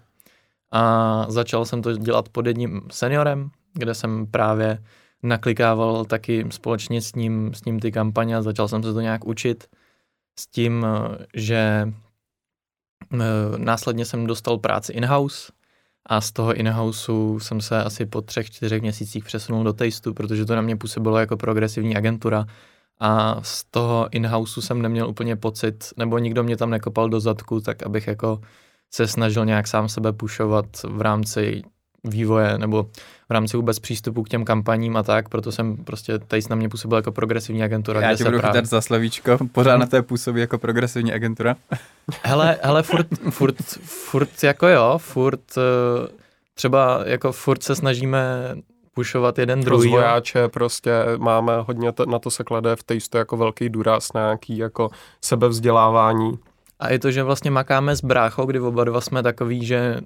a 0.72 1.26
začal 1.30 1.66
jsem 1.66 1.82
to 1.82 1.98
dělat 1.98 2.30
pod 2.30 2.46
jedním 2.46 2.82
seniorem, 2.92 3.50
kde 3.74 3.94
jsem 3.94 4.28
právě 4.28 4.84
naklikával 5.24 6.06
taky 6.06 6.46
společně 6.50 7.02
s 7.02 7.16
ním, 7.16 7.54
s 7.54 7.66
ním 7.66 7.80
ty 7.80 7.92
kampaně 7.92 8.38
a 8.38 8.42
začal 8.42 8.68
jsem 8.68 8.84
se 8.84 8.94
to 8.94 9.02
nějak 9.02 9.26
učit 9.26 9.68
s 10.40 10.48
tím, 10.48 10.86
že 11.34 11.94
eh, 13.14 13.18
následně 13.58 14.06
jsem 14.06 14.28
dostal 14.28 14.58
práci 14.58 14.94
in-house 14.94 15.52
a 16.06 16.22
z 16.22 16.32
toho 16.32 16.54
in-houseu 16.54 17.40
jsem 17.40 17.62
se 17.62 17.84
asi 17.84 18.06
po 18.06 18.22
třech, 18.22 18.52
čtyřech 18.52 18.82
měsících 18.82 19.24
přesunul 19.24 19.64
do 19.64 19.74
Tasteu, 19.74 20.14
protože 20.14 20.46
to 20.46 20.56
na 20.56 20.62
mě 20.62 20.76
působilo 20.76 21.18
jako 21.18 21.38
progresivní 21.38 21.96
agentura. 21.96 22.46
A 23.00 23.42
z 23.44 23.64
toho 23.64 24.08
in-houseu 24.12 24.62
jsem 24.62 24.82
neměl 24.82 25.10
úplně 25.10 25.36
pocit, 25.36 25.94
nebo 25.98 26.18
nikdo 26.18 26.44
mě 26.44 26.58
tam 26.58 26.70
nekopal 26.70 27.10
do 27.10 27.20
zadku, 27.20 27.62
tak 27.62 27.84
abych 27.84 28.08
jako 28.08 28.40
se 28.94 29.08
snažil 29.08 29.46
nějak 29.46 29.68
sám 29.68 29.90
sebe 29.90 30.14
pušovat 30.14 30.66
v 30.84 31.02
rámci 31.02 31.64
vývoje 32.10 32.58
nebo 32.58 32.84
v 33.30 33.32
rámci 33.32 33.58
vůbec 33.58 33.80
přístupu 33.80 34.24
k 34.24 34.30
těm 34.30 34.46
kampaním 34.46 34.98
a 34.98 35.04
tak, 35.04 35.30
proto 35.30 35.52
jsem 35.52 35.78
prostě 35.78 36.20
tady 36.20 36.42
na 36.50 36.56
mě 36.56 36.70
působil 36.70 36.98
jako 36.98 37.12
progresivní 37.12 37.64
agentura. 37.64 38.02
Já 38.02 38.16
tě 38.16 38.24
budu 38.24 38.40
právě... 38.40 38.62
chytat 38.62 38.70
za 38.70 38.82
slovíčko, 38.82 39.38
pořád 39.52 39.78
na 39.78 39.86
té 39.86 40.02
působí 40.02 40.42
jako 40.42 40.58
progresivní 40.58 41.14
agentura. 41.14 41.56
hele, 42.24 42.58
hele, 42.62 42.84
furt, 42.84 43.08
furt, 43.30 43.62
furt 43.84 44.44
jako 44.44 44.68
jo, 44.68 44.98
furt 44.98 45.58
eh, 45.58 46.08
třeba 46.54 47.02
jako 47.06 47.32
furt 47.32 47.64
se 47.64 47.76
snažíme 47.76 48.56
pušovat 48.94 49.40
jeden 49.40 49.62
druhý. 49.62 49.90
Rozvojáče 49.90 50.48
prostě 50.48 50.92
máme 51.18 51.54
hodně, 51.58 51.92
to, 51.92 52.06
na 52.06 52.20
to 52.20 52.32
se 52.32 52.44
klade 52.44 52.76
v 52.76 52.84
Taste 52.84 53.18
jako 53.18 53.38
velký 53.38 53.70
důraz 53.70 54.14
na 54.14 54.22
nějaký 54.22 54.58
jako 54.58 54.90
sebevzdělávání. 55.22 56.40
A 56.80 56.92
je 56.92 57.00
to, 57.00 57.12
že 57.12 57.24
vlastně 57.24 57.52
makáme 57.52 57.96
s 57.96 58.02
bráchou, 58.02 58.46
kdy 58.46 58.60
oba 58.60 58.84
dva 58.84 59.02
jsme 59.02 59.24
takový, 59.24 59.66
že 59.66 59.98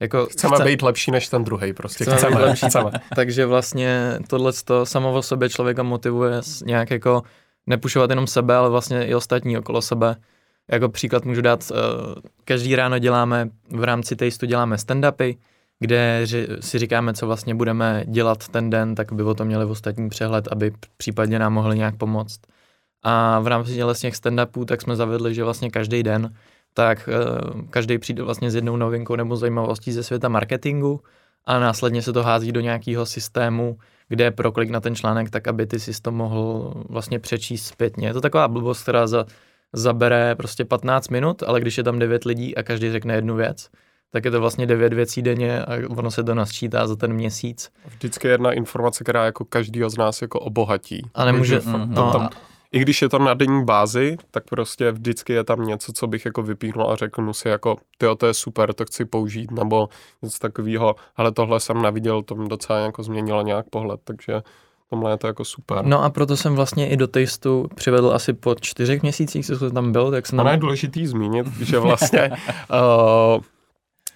jako 0.00 0.26
chceme 0.26 0.56
chce... 0.56 0.64
být 0.64 0.82
lepší 0.82 1.10
než 1.10 1.28
ten 1.28 1.44
druhý, 1.44 1.72
prostě 1.72 2.04
chceme, 2.04 2.16
chceme, 2.16 2.40
lepší. 2.40 2.66
chceme. 2.66 2.90
Takže 3.14 3.46
vlastně 3.46 4.18
tohle 4.28 4.52
to 4.64 4.86
samo 4.86 5.12
o 5.12 5.22
sobě 5.22 5.48
člověka 5.48 5.82
motivuje 5.82 6.40
nějak 6.64 6.90
jako 6.90 7.22
nepušovat 7.66 8.10
jenom 8.10 8.26
sebe, 8.26 8.56
ale 8.56 8.70
vlastně 8.70 9.06
i 9.06 9.14
ostatní 9.14 9.58
okolo 9.58 9.82
sebe. 9.82 10.16
Jako 10.70 10.88
příklad 10.88 11.24
můžu 11.24 11.40
dát, 11.40 11.70
uh, 11.70 11.76
každý 12.44 12.76
ráno 12.76 12.98
děláme, 12.98 13.48
v 13.70 13.84
rámci 13.84 14.16
Tasteu 14.16 14.46
děláme 14.46 14.76
stand-upy, 14.76 15.36
kde 15.80 16.26
si 16.60 16.78
říkáme, 16.78 17.14
co 17.14 17.26
vlastně 17.26 17.54
budeme 17.54 18.04
dělat 18.06 18.48
ten 18.48 18.70
den, 18.70 18.94
tak 18.94 19.12
by 19.12 19.22
o 19.22 19.34
tom 19.34 19.46
měli 19.46 19.64
ostatní 19.64 20.08
přehled, 20.08 20.48
aby 20.50 20.72
případně 20.96 21.38
nám 21.38 21.52
mohli 21.52 21.76
nějak 21.76 21.96
pomoct. 21.96 22.40
A 23.02 23.40
v 23.40 23.46
rámci 23.46 23.74
těch 24.00 24.14
stand-upů 24.14 24.64
tak 24.64 24.82
jsme 24.82 24.96
zavedli, 24.96 25.34
že 25.34 25.44
vlastně 25.44 25.70
každý 25.70 26.02
den 26.02 26.34
tak 26.74 27.08
uh, 27.08 27.62
každý 27.70 27.98
přijde 27.98 28.22
vlastně 28.22 28.50
s 28.50 28.54
jednou 28.54 28.76
novinkou 28.76 29.16
nebo 29.16 29.36
zajímavostí 29.36 29.92
ze 29.92 30.02
světa 30.02 30.28
marketingu 30.28 31.00
a 31.44 31.58
následně 31.58 32.02
se 32.02 32.12
to 32.12 32.22
hází 32.22 32.52
do 32.52 32.60
nějakého 32.60 33.06
systému, 33.06 33.78
kde 34.08 34.24
je 34.24 34.30
proklik 34.30 34.70
na 34.70 34.80
ten 34.80 34.94
článek, 34.94 35.30
tak 35.30 35.48
aby 35.48 35.66
ty 35.66 35.80
si 35.80 36.02
to 36.02 36.12
mohl 36.12 36.74
vlastně 36.88 37.18
přečíst 37.18 37.66
zpětně. 37.66 38.08
Je 38.08 38.12
to 38.12 38.20
taková 38.20 38.48
blbost, 38.48 38.82
která 38.82 39.06
za, 39.06 39.26
zabere 39.72 40.34
prostě 40.34 40.64
15 40.64 41.08
minut, 41.08 41.42
ale 41.42 41.60
když 41.60 41.78
je 41.78 41.84
tam 41.84 41.98
9 41.98 42.24
lidí 42.24 42.56
a 42.56 42.62
každý 42.62 42.92
řekne 42.92 43.14
jednu 43.14 43.36
věc, 43.36 43.68
tak 44.10 44.24
je 44.24 44.30
to 44.30 44.40
vlastně 44.40 44.66
9 44.66 44.92
věcí 44.92 45.22
denně 45.22 45.62
a 45.62 45.76
ono 45.88 46.10
se 46.10 46.24
to 46.24 46.34
nasčítá 46.34 46.86
za 46.86 46.96
ten 46.96 47.12
měsíc. 47.12 47.70
Vždycky 47.86 48.28
jedna 48.28 48.52
informace, 48.52 49.04
která 49.04 49.24
jako 49.24 49.44
každýho 49.44 49.90
z 49.90 49.96
nás 49.96 50.22
jako 50.22 50.40
obohatí. 50.40 51.02
A 51.14 51.24
nemůže, 51.24 51.60
mm, 51.64 51.94
no, 51.94 52.12
tam, 52.12 52.28
i 52.72 52.78
když 52.78 53.02
je 53.02 53.08
to 53.08 53.18
na 53.18 53.34
denní 53.34 53.64
bázi, 53.64 54.16
tak 54.30 54.44
prostě 54.44 54.92
vždycky 54.92 55.32
je 55.32 55.44
tam 55.44 55.66
něco, 55.66 55.92
co 55.92 56.06
bych 56.06 56.24
jako 56.24 56.42
vypíchnul 56.42 56.90
a 56.90 56.96
řekl 56.96 57.32
si 57.32 57.48
jako, 57.48 57.76
tyjo, 57.98 58.14
to 58.14 58.26
je 58.26 58.34
super, 58.34 58.74
to 58.74 58.84
chci 58.84 59.04
použít, 59.04 59.50
nebo 59.50 59.88
něco 60.22 60.38
takového, 60.38 60.96
ale 61.16 61.32
tohle 61.32 61.60
jsem 61.60 61.82
naviděl, 61.82 62.22
to 62.22 62.34
mi 62.34 62.48
docela 62.48 62.78
jako 62.78 63.02
změnilo 63.02 63.42
nějak 63.42 63.66
pohled, 63.70 64.00
takže 64.04 64.42
tomhle 64.90 65.12
je 65.12 65.16
to 65.16 65.26
jako 65.26 65.44
super. 65.44 65.84
No 65.84 66.04
a 66.04 66.10
proto 66.10 66.36
jsem 66.36 66.54
vlastně 66.54 66.88
i 66.88 66.96
do 66.96 67.06
Tasteu 67.06 67.68
přivedl 67.74 68.12
asi 68.14 68.32
po 68.32 68.54
čtyřech 68.60 69.02
měsících, 69.02 69.46
co 69.46 69.56
jsem 69.56 69.70
tam 69.70 69.92
byl, 69.92 70.10
tak 70.10 70.26
jsem 70.26 70.36
tam... 70.36 70.46
Ono 70.46 70.52
je 70.52 70.58
důležitý 70.58 71.06
zmínit, 71.06 71.46
že 71.46 71.78
vlastně 71.78 72.30
uh, 72.30 73.42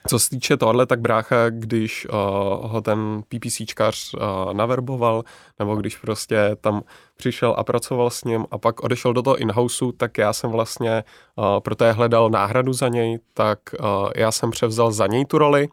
Co 0.06 0.18
se 0.18 0.30
týče 0.30 0.56
tohle, 0.56 0.87
tak 0.87 1.00
brácha, 1.00 1.50
když 1.50 2.06
uh, 2.06 2.12
ho 2.71 2.80
ten 2.80 3.23
PPCčkař 3.28 4.14
uh, 4.14 4.21
naverboval, 4.52 5.25
nebo 5.59 5.76
když 5.76 5.97
prostě 5.97 6.56
tam 6.61 6.82
přišel 7.16 7.54
a 7.59 7.64
pracoval 7.64 8.11
s 8.11 8.25
ním 8.25 8.47
a 8.50 8.59
pak 8.59 8.82
odešel 8.82 9.12
do 9.12 9.23
toho 9.23 9.37
in-houseu, 9.37 9.92
tak 9.92 10.18
já 10.18 10.32
jsem 10.32 10.50
vlastně, 10.50 11.04
uh, 11.37 11.61
proto 11.61 11.85
je 11.85 11.92
hledal 11.92 12.30
náhradu 12.30 12.73
za 12.73 12.88
něj, 12.88 13.18
tak 13.35 13.59
uh, 13.80 13.87
já 14.16 14.32
jsem 14.32 14.50
převzal 14.50 14.92
za 14.92 15.06
něj 15.06 15.25
tu 15.25 15.38
roli, 15.38 15.68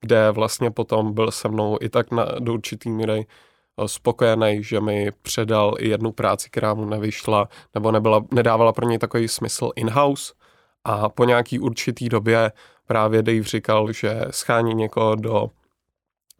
kde 0.00 0.30
vlastně 0.30 0.70
potom 0.70 1.14
byl 1.14 1.30
se 1.30 1.48
mnou 1.48 1.78
i 1.80 1.88
tak 1.88 2.10
na, 2.10 2.24
do 2.38 2.54
určitý 2.54 2.90
míry 2.90 3.26
spokojený, 3.86 4.62
že 4.62 4.80
mi 4.80 5.10
předal 5.22 5.74
i 5.78 5.88
jednu 5.88 6.12
práci, 6.12 6.50
která 6.50 6.74
mu 6.74 6.84
nevyšla, 6.84 7.48
nebo 7.74 7.92
nebyla, 7.92 8.24
nedávala 8.30 8.72
pro 8.72 8.88
něj 8.88 8.98
takový 8.98 9.28
smysl 9.28 9.70
in-house. 9.76 10.32
A 10.84 11.08
po 11.08 11.24
nějaký 11.24 11.58
určitý 11.58 12.08
době 12.08 12.52
právě 12.86 13.22
Dave 13.22 13.42
říkal, 13.42 13.92
že 13.92 14.20
schání 14.30 14.74
někoho 14.74 15.14
do 15.14 15.50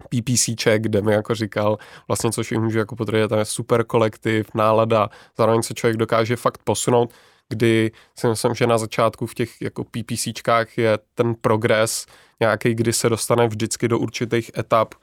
PPCček, 0.08 0.82
kde 0.82 1.02
mi 1.02 1.12
jako 1.12 1.34
říkal, 1.34 1.78
vlastně 2.08 2.32
což 2.32 2.50
jim 2.52 2.62
můžu 2.62 2.78
jako 2.78 2.96
potvrdit, 2.96 3.28
tam 3.28 3.38
je 3.38 3.44
super 3.44 3.84
kolektiv, 3.84 4.48
nálada, 4.54 5.08
zároveň 5.38 5.62
se 5.62 5.74
člověk 5.74 5.96
dokáže 5.96 6.36
fakt 6.36 6.58
posunout, 6.64 7.12
kdy 7.48 7.90
si 8.18 8.28
myslím, 8.28 8.54
že 8.54 8.66
na 8.66 8.78
začátku 8.78 9.26
v 9.26 9.34
těch 9.34 9.62
jako 9.62 9.84
PPCčkách 9.84 10.78
je 10.78 10.98
ten 11.14 11.34
progres 11.34 12.06
nějaký, 12.40 12.74
kdy 12.74 12.92
se 12.92 13.08
dostane 13.08 13.48
vždycky 13.48 13.88
do 13.88 13.98
určitých 13.98 14.50
etap, 14.58 14.94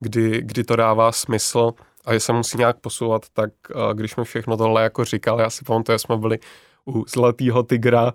kdy, 0.00 0.42
kdy 0.42 0.64
to 0.64 0.76
dává 0.76 1.12
smysl 1.12 1.72
a 2.04 2.12
že 2.12 2.20
se 2.20 2.32
musí 2.32 2.58
nějak 2.58 2.80
posouvat, 2.80 3.22
tak 3.32 3.50
když 3.92 4.16
mi 4.16 4.24
všechno 4.24 4.56
tohle 4.56 4.82
jako 4.82 5.04
říkal, 5.04 5.40
já 5.40 5.50
si 5.50 5.64
pamatuju, 5.64 5.98
jsme 5.98 6.16
byli 6.16 6.38
u 6.86 7.04
Zlatého 7.08 7.62
tygra, 7.62 8.12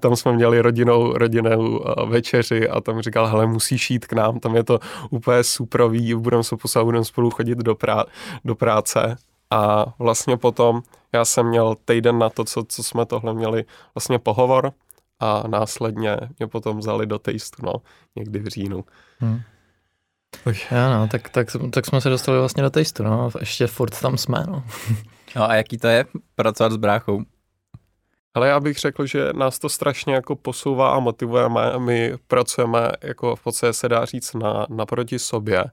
tam 0.00 0.16
jsme 0.16 0.32
měli 0.32 0.60
rodinou, 0.60 1.12
rodinnou 1.12 1.84
večeři 2.06 2.68
a 2.68 2.80
tam 2.80 3.00
říkal, 3.00 3.26
hele, 3.26 3.46
musíš 3.46 3.90
jít 3.90 4.06
k 4.06 4.12
nám, 4.12 4.40
tam 4.40 4.56
je 4.56 4.64
to 4.64 4.78
úplně 5.10 5.44
suprový, 5.44 6.14
budeme 6.14 6.44
se 6.44 6.56
poslat, 6.56 6.84
budeme 6.84 7.04
spolu 7.04 7.30
chodit 7.30 7.58
do, 7.58 7.74
prá- 7.74 8.04
do 8.44 8.54
práce. 8.54 9.16
A 9.50 9.86
vlastně 9.98 10.36
potom 10.36 10.82
já 11.12 11.24
jsem 11.24 11.46
měl 11.46 11.76
týden 11.84 12.18
na 12.18 12.30
to, 12.30 12.44
co, 12.44 12.64
co 12.68 12.82
jsme 12.82 13.06
tohle 13.06 13.34
měli, 13.34 13.64
vlastně 13.94 14.18
pohovor 14.18 14.72
a 15.20 15.48
následně 15.48 16.16
mě 16.38 16.46
potom 16.46 16.78
vzali 16.78 17.06
do 17.06 17.18
Tastu, 17.18 17.66
no, 17.66 17.72
někdy 18.16 18.38
v 18.38 18.46
říjnu. 18.46 18.84
Hmm. 19.18 19.40
Já 20.70 20.98
no, 20.98 21.08
tak, 21.08 21.28
tak, 21.28 21.48
tak 21.70 21.86
jsme 21.86 22.00
se 22.00 22.08
dostali 22.08 22.38
vlastně 22.38 22.62
do 22.62 22.70
Tastu, 22.70 23.02
no, 23.02 23.30
ještě 23.40 23.66
furt 23.66 24.00
tam 24.00 24.18
jsme, 24.18 24.44
no. 24.46 24.64
No 25.36 25.50
a 25.50 25.54
jaký 25.54 25.78
to 25.78 25.86
je 25.86 26.04
pracovat 26.34 26.72
s 26.72 26.76
bráchou? 26.76 27.22
Ale 28.34 28.48
já 28.48 28.60
bych 28.60 28.78
řekl, 28.78 29.06
že 29.06 29.32
nás 29.32 29.58
to 29.58 29.68
strašně 29.68 30.14
jako 30.14 30.36
posouvá 30.36 30.90
a 30.90 30.98
motivuje. 30.98 31.48
My 31.78 32.12
pracujeme 32.26 32.92
jako 33.02 33.36
v 33.36 33.42
podstatě 33.42 33.72
se 33.72 33.88
dá 33.88 34.04
říct 34.04 34.34
na, 34.34 34.66
naproti 34.68 35.18
sobě. 35.18 35.64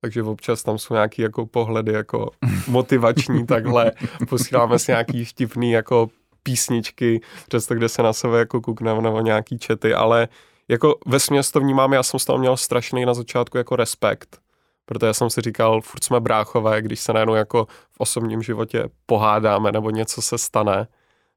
Takže 0.00 0.22
občas 0.22 0.62
tam 0.62 0.78
jsou 0.78 0.94
nějaký 0.94 1.22
jako 1.22 1.46
pohledy 1.46 1.92
jako 1.92 2.30
motivační 2.68 3.46
takhle. 3.46 3.92
Posíláme 4.28 4.78
si 4.78 4.92
nějaký 4.92 5.24
vtipný 5.24 5.70
jako 5.70 6.08
písničky, 6.42 7.20
přesto 7.48 7.74
kde 7.74 7.88
se 7.88 8.02
na 8.02 8.12
sebe 8.12 8.38
jako 8.38 8.60
koukneme 8.60 9.02
nebo 9.02 9.20
nějaký 9.20 9.58
čety, 9.58 9.94
ale 9.94 10.28
jako 10.68 10.98
ve 11.06 11.18
to 11.52 11.60
vnímám, 11.60 11.92
já 11.92 12.02
jsem 12.02 12.20
z 12.20 12.24
toho 12.24 12.38
měl 12.38 12.56
strašný 12.56 13.04
na 13.04 13.14
začátku 13.14 13.58
jako 13.58 13.76
respekt, 13.76 14.38
protože 14.84 15.14
jsem 15.14 15.30
si 15.30 15.40
říkal, 15.40 15.80
furt 15.80 16.04
jsme 16.04 16.20
bráchové, 16.20 16.82
když 16.82 17.00
se 17.00 17.12
najednou 17.12 17.34
jako 17.34 17.66
v 17.90 17.96
osobním 17.98 18.42
životě 18.42 18.84
pohádáme 19.06 19.72
nebo 19.72 19.90
něco 19.90 20.22
se 20.22 20.38
stane, 20.38 20.86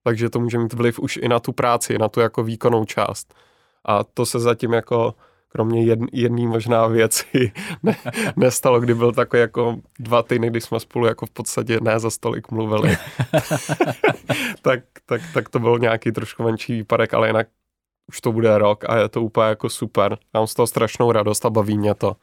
takže 0.03 0.29
to 0.29 0.39
může 0.39 0.59
mít 0.59 0.73
vliv 0.73 0.99
už 0.99 1.17
i 1.17 1.27
na 1.27 1.39
tu 1.39 1.51
práci, 1.51 1.97
na 1.97 2.09
tu 2.09 2.19
jako 2.19 2.43
výkonnou 2.43 2.85
část. 2.85 3.33
A 3.85 4.03
to 4.03 4.25
se 4.25 4.39
zatím 4.39 4.73
jako 4.73 5.15
kromě 5.53 5.83
jed, 5.83 5.99
jedné 6.11 6.47
možná 6.47 6.87
věci 6.87 7.51
ne, 7.83 7.95
nestalo, 8.35 8.79
kdy 8.79 8.93
byl 8.93 9.11
takový 9.11 9.39
jako 9.39 9.75
dva 9.99 10.23
týdny, 10.23 10.49
kdy 10.49 10.61
jsme 10.61 10.79
spolu 10.79 11.05
jako 11.05 11.25
v 11.25 11.29
podstatě 11.29 11.79
ne 11.81 11.99
za 11.99 12.09
stolik 12.09 12.51
mluvili. 12.51 12.97
tak, 14.61 14.79
tak, 15.05 15.21
tak 15.33 15.49
to 15.49 15.59
byl 15.59 15.79
nějaký 15.79 16.11
trošku 16.11 16.43
menší 16.43 16.73
výpadek, 16.73 17.13
ale 17.13 17.27
jinak 17.27 17.47
už 18.09 18.21
to 18.21 18.31
bude 18.31 18.57
rok 18.57 18.89
a 18.89 18.97
je 18.97 19.09
to 19.09 19.21
úplně 19.21 19.47
jako 19.47 19.69
super. 19.69 20.17
Mám 20.33 20.47
z 20.47 20.53
toho 20.53 20.67
strašnou 20.67 21.11
radost 21.11 21.45
a 21.45 21.49
baví 21.49 21.77
mě 21.77 21.95
to. 21.95 22.15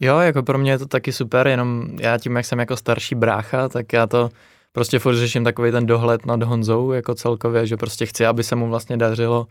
Jo, 0.00 0.18
jako 0.18 0.42
pro 0.42 0.58
mě 0.58 0.70
je 0.70 0.78
to 0.78 0.86
taky 0.86 1.12
super, 1.12 1.48
jenom 1.48 1.86
já 2.00 2.18
tím, 2.18 2.36
jak 2.36 2.46
jsem 2.46 2.58
jako 2.58 2.76
starší 2.76 3.14
brácha, 3.14 3.68
tak 3.68 3.92
já 3.92 4.06
to 4.06 4.30
prostě 4.76 4.98
furt 4.98 5.16
řeším 5.16 5.44
takový 5.44 5.70
ten 5.72 5.86
dohled 5.86 6.26
nad 6.26 6.42
Honzou 6.42 6.92
jako 6.92 7.14
celkově, 7.14 7.66
že 7.66 7.76
prostě 7.76 8.06
chci, 8.06 8.26
aby 8.26 8.44
se 8.44 8.56
mu 8.56 8.68
vlastně 8.68 8.96
dařilo. 8.96 9.46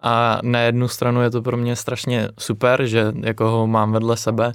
A 0.00 0.38
na 0.42 0.60
jednu 0.60 0.88
stranu 0.88 1.22
je 1.22 1.30
to 1.30 1.42
pro 1.42 1.56
mě 1.56 1.76
strašně 1.76 2.28
super, 2.38 2.86
že 2.86 3.12
jako 3.20 3.50
ho 3.50 3.66
mám 3.66 3.92
vedle 3.92 4.16
sebe, 4.16 4.52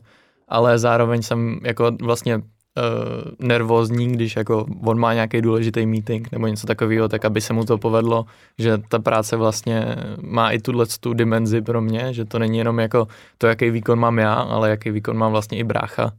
ale 0.47 0.79
zároveň 0.79 1.21
jsem 1.21 1.59
jako 1.63 1.91
vlastně 2.01 2.41
uh, 2.77 3.47
nervózní, 3.47 4.11
když 4.11 4.35
jako 4.35 4.65
on 4.83 4.99
má 4.99 5.13
nějaký 5.13 5.41
důležitý 5.41 5.85
meeting 5.85 6.31
nebo 6.31 6.47
něco 6.47 6.67
takového, 6.67 7.07
tak 7.07 7.25
aby 7.25 7.41
se 7.41 7.53
mu 7.53 7.65
to 7.65 7.77
povedlo, 7.77 8.25
že 8.57 8.77
ta 8.77 8.99
práce 8.99 9.35
vlastně 9.35 9.95
má 10.21 10.51
i 10.51 10.59
tuhle 10.59 10.85
tu 10.99 11.13
dimenzi 11.13 11.61
pro 11.61 11.81
mě, 11.81 12.13
že 12.13 12.25
to 12.25 12.39
není 12.39 12.57
jenom 12.57 12.79
jako 12.79 13.07
to, 13.37 13.47
jaký 13.47 13.69
výkon 13.69 13.99
mám 13.99 14.19
já, 14.19 14.33
ale 14.33 14.69
jaký 14.69 14.91
výkon 14.91 15.17
mám 15.17 15.31
vlastně 15.31 15.57
i 15.57 15.63
brácha. 15.63 16.11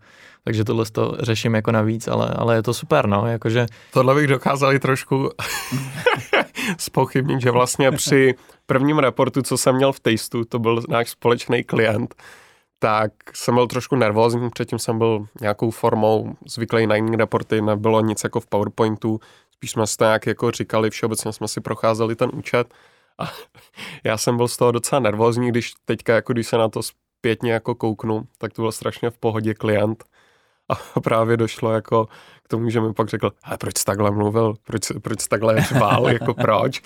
Takže 0.44 0.64
tohle 0.64 0.84
to 0.92 1.16
řeším 1.20 1.54
jako 1.54 1.73
navíc, 1.73 2.08
ale, 2.08 2.28
ale 2.37 2.54
je 2.54 2.62
to 2.62 2.75
super, 2.75 3.06
no, 3.06 3.26
jakože... 3.26 3.66
Tohle 3.92 4.14
bych 4.14 4.26
dokázal 4.26 4.73
i 4.73 4.78
trošku 4.78 5.30
spochybnit, 6.78 7.40
že 7.40 7.50
vlastně 7.50 7.90
při 7.90 8.34
prvním 8.66 8.99
reportu, 8.99 9.42
co 9.42 9.56
jsem 9.56 9.76
měl 9.76 9.92
v 9.92 10.00
Tasteu, 10.00 10.44
to 10.44 10.58
byl 10.58 10.82
náš 10.88 11.11
společný 11.11 11.64
klient, 11.64 12.14
tak 12.84 13.12
jsem 13.34 13.54
byl 13.54 13.66
trošku 13.66 13.96
nervózní, 13.96 14.50
předtím 14.50 14.78
jsem 14.78 14.98
byl 14.98 15.26
nějakou 15.40 15.70
formou 15.70 16.34
zvyklý 16.46 16.86
na 16.86 16.96
jiný 16.96 17.16
reporty, 17.16 17.62
nebylo 17.62 18.00
nic 18.00 18.24
jako 18.24 18.40
v 18.40 18.46
PowerPointu, 18.46 19.20
spíš 19.50 19.70
jsme 19.70 19.86
si 19.86 19.96
to 19.96 20.04
nějak 20.04 20.26
jako 20.26 20.50
říkali, 20.50 20.90
všeobecně 20.90 21.32
jsme 21.32 21.48
si 21.48 21.60
procházeli 21.60 22.16
ten 22.16 22.30
účet 22.34 22.74
a 23.18 23.24
já 24.04 24.16
jsem 24.16 24.36
byl 24.36 24.48
z 24.48 24.56
toho 24.56 24.72
docela 24.72 25.00
nervózní, 25.00 25.48
když 25.48 25.72
teďka, 25.84 26.14
jako 26.14 26.32
když 26.32 26.46
se 26.46 26.56
na 26.56 26.68
to 26.68 26.82
zpětně 26.82 27.52
jako 27.52 27.74
kouknu, 27.74 28.22
tak 28.38 28.52
to 28.52 28.62
byl 28.62 28.72
strašně 28.72 29.10
v 29.10 29.18
pohodě 29.18 29.54
klient 29.54 30.04
a 30.68 31.00
právě 31.00 31.36
došlo 31.36 31.72
jako 31.72 32.08
k 32.42 32.48
tomu, 32.48 32.70
že 32.70 32.80
mi 32.80 32.94
pak 32.94 33.08
řekl, 33.08 33.32
ale 33.44 33.58
proč 33.58 33.78
jsi 33.78 33.84
takhle 33.84 34.10
mluvil, 34.10 34.54
proč, 34.62 34.82
proč 35.02 35.20
jsi 35.20 35.28
takhle 35.28 35.62
řval, 35.62 36.08
jako 36.08 36.34
proč? 36.34 36.82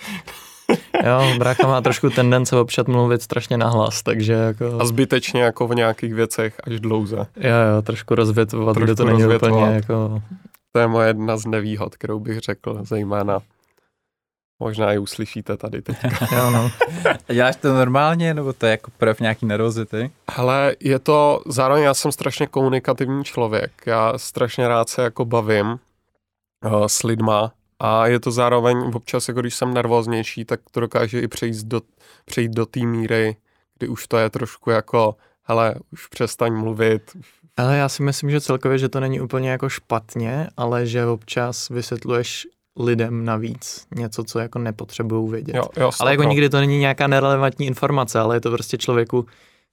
Jo, 1.06 1.38
brácha 1.38 1.66
má 1.66 1.80
trošku 1.80 2.10
tendence 2.10 2.56
občas 2.56 2.86
mluvit 2.86 3.22
strašně 3.22 3.56
nahlas, 3.56 4.02
takže 4.02 4.32
jako... 4.32 4.78
A 4.80 4.86
zbytečně 4.86 5.42
jako 5.42 5.68
v 5.68 5.74
nějakých 5.74 6.14
věcech 6.14 6.60
až 6.64 6.80
dlouze. 6.80 7.16
Jo, 7.16 7.54
jo, 7.74 7.82
trošku 7.82 8.14
rozvětvovat, 8.14 8.74
trošku 8.74 8.84
kde 8.84 8.94
to 8.94 9.04
není 9.04 9.34
úplně 9.36 9.74
jako... 9.74 10.22
To 10.72 10.80
je 10.80 10.86
moje 10.86 11.08
jedna 11.08 11.36
z 11.36 11.46
nevýhod, 11.46 11.96
kterou 11.96 12.20
bych 12.20 12.38
řekl, 12.38 12.78
zejména 12.82 13.40
Možná 14.62 14.92
ji 14.92 14.98
uslyšíte 14.98 15.56
tady 15.56 15.82
teď. 15.82 15.96
jo, 16.36 16.50
no. 16.50 16.70
Děláš 17.32 17.56
to 17.56 17.74
normálně, 17.74 18.34
nebo 18.34 18.52
to 18.52 18.66
je 18.66 18.70
jako 18.70 18.90
projev 18.98 19.20
nějaký 19.20 19.46
nervozity? 19.46 20.10
Hele, 20.30 20.76
je 20.80 20.98
to, 20.98 21.42
zároveň 21.46 21.84
já 21.84 21.94
jsem 21.94 22.12
strašně 22.12 22.46
komunikativní 22.46 23.24
člověk. 23.24 23.72
Já 23.86 24.12
strašně 24.16 24.68
rád 24.68 24.88
se 24.88 25.02
jako 25.02 25.24
bavím 25.24 25.66
uh, 25.66 26.86
s 26.86 27.02
lidma 27.02 27.52
a 27.80 28.06
je 28.06 28.20
to 28.20 28.30
zároveň 28.30 28.90
občas, 28.94 29.28
jako 29.28 29.40
když 29.40 29.54
jsem 29.54 29.74
nervóznější, 29.74 30.44
tak 30.44 30.60
to 30.70 30.80
dokáže 30.80 31.20
i 31.20 31.28
přejít 31.28 31.64
do, 31.64 31.80
přejít 32.24 32.52
do 32.52 32.66
té 32.66 32.80
míry, 32.80 33.36
kdy 33.78 33.88
už 33.88 34.06
to 34.06 34.16
je 34.16 34.30
trošku 34.30 34.70
jako, 34.70 35.16
hele, 35.42 35.74
už 35.92 36.06
přestaň 36.06 36.54
mluvit. 36.54 37.16
Ale 37.56 37.76
já 37.76 37.88
si 37.88 38.02
myslím, 38.02 38.30
že 38.30 38.40
celkově, 38.40 38.78
že 38.78 38.88
to 38.88 39.00
není 39.00 39.20
úplně 39.20 39.50
jako 39.50 39.68
špatně, 39.68 40.48
ale 40.56 40.86
že 40.86 41.06
občas 41.06 41.68
vysvětluješ 41.68 42.46
lidem 42.78 43.24
navíc 43.24 43.86
něco, 43.94 44.24
co 44.24 44.38
jako 44.38 44.58
nepotřebují 44.58 45.30
vědět. 45.30 45.56
Jo, 45.56 45.64
jo, 45.76 45.90
ale 46.00 46.10
jako 46.10 46.22
nikdy 46.22 46.48
to 46.48 46.60
není 46.60 46.78
nějaká 46.78 47.06
nerelevantní 47.06 47.66
informace, 47.66 48.18
ale 48.18 48.36
je 48.36 48.40
to 48.40 48.50
prostě 48.50 48.78
člověku, 48.78 49.26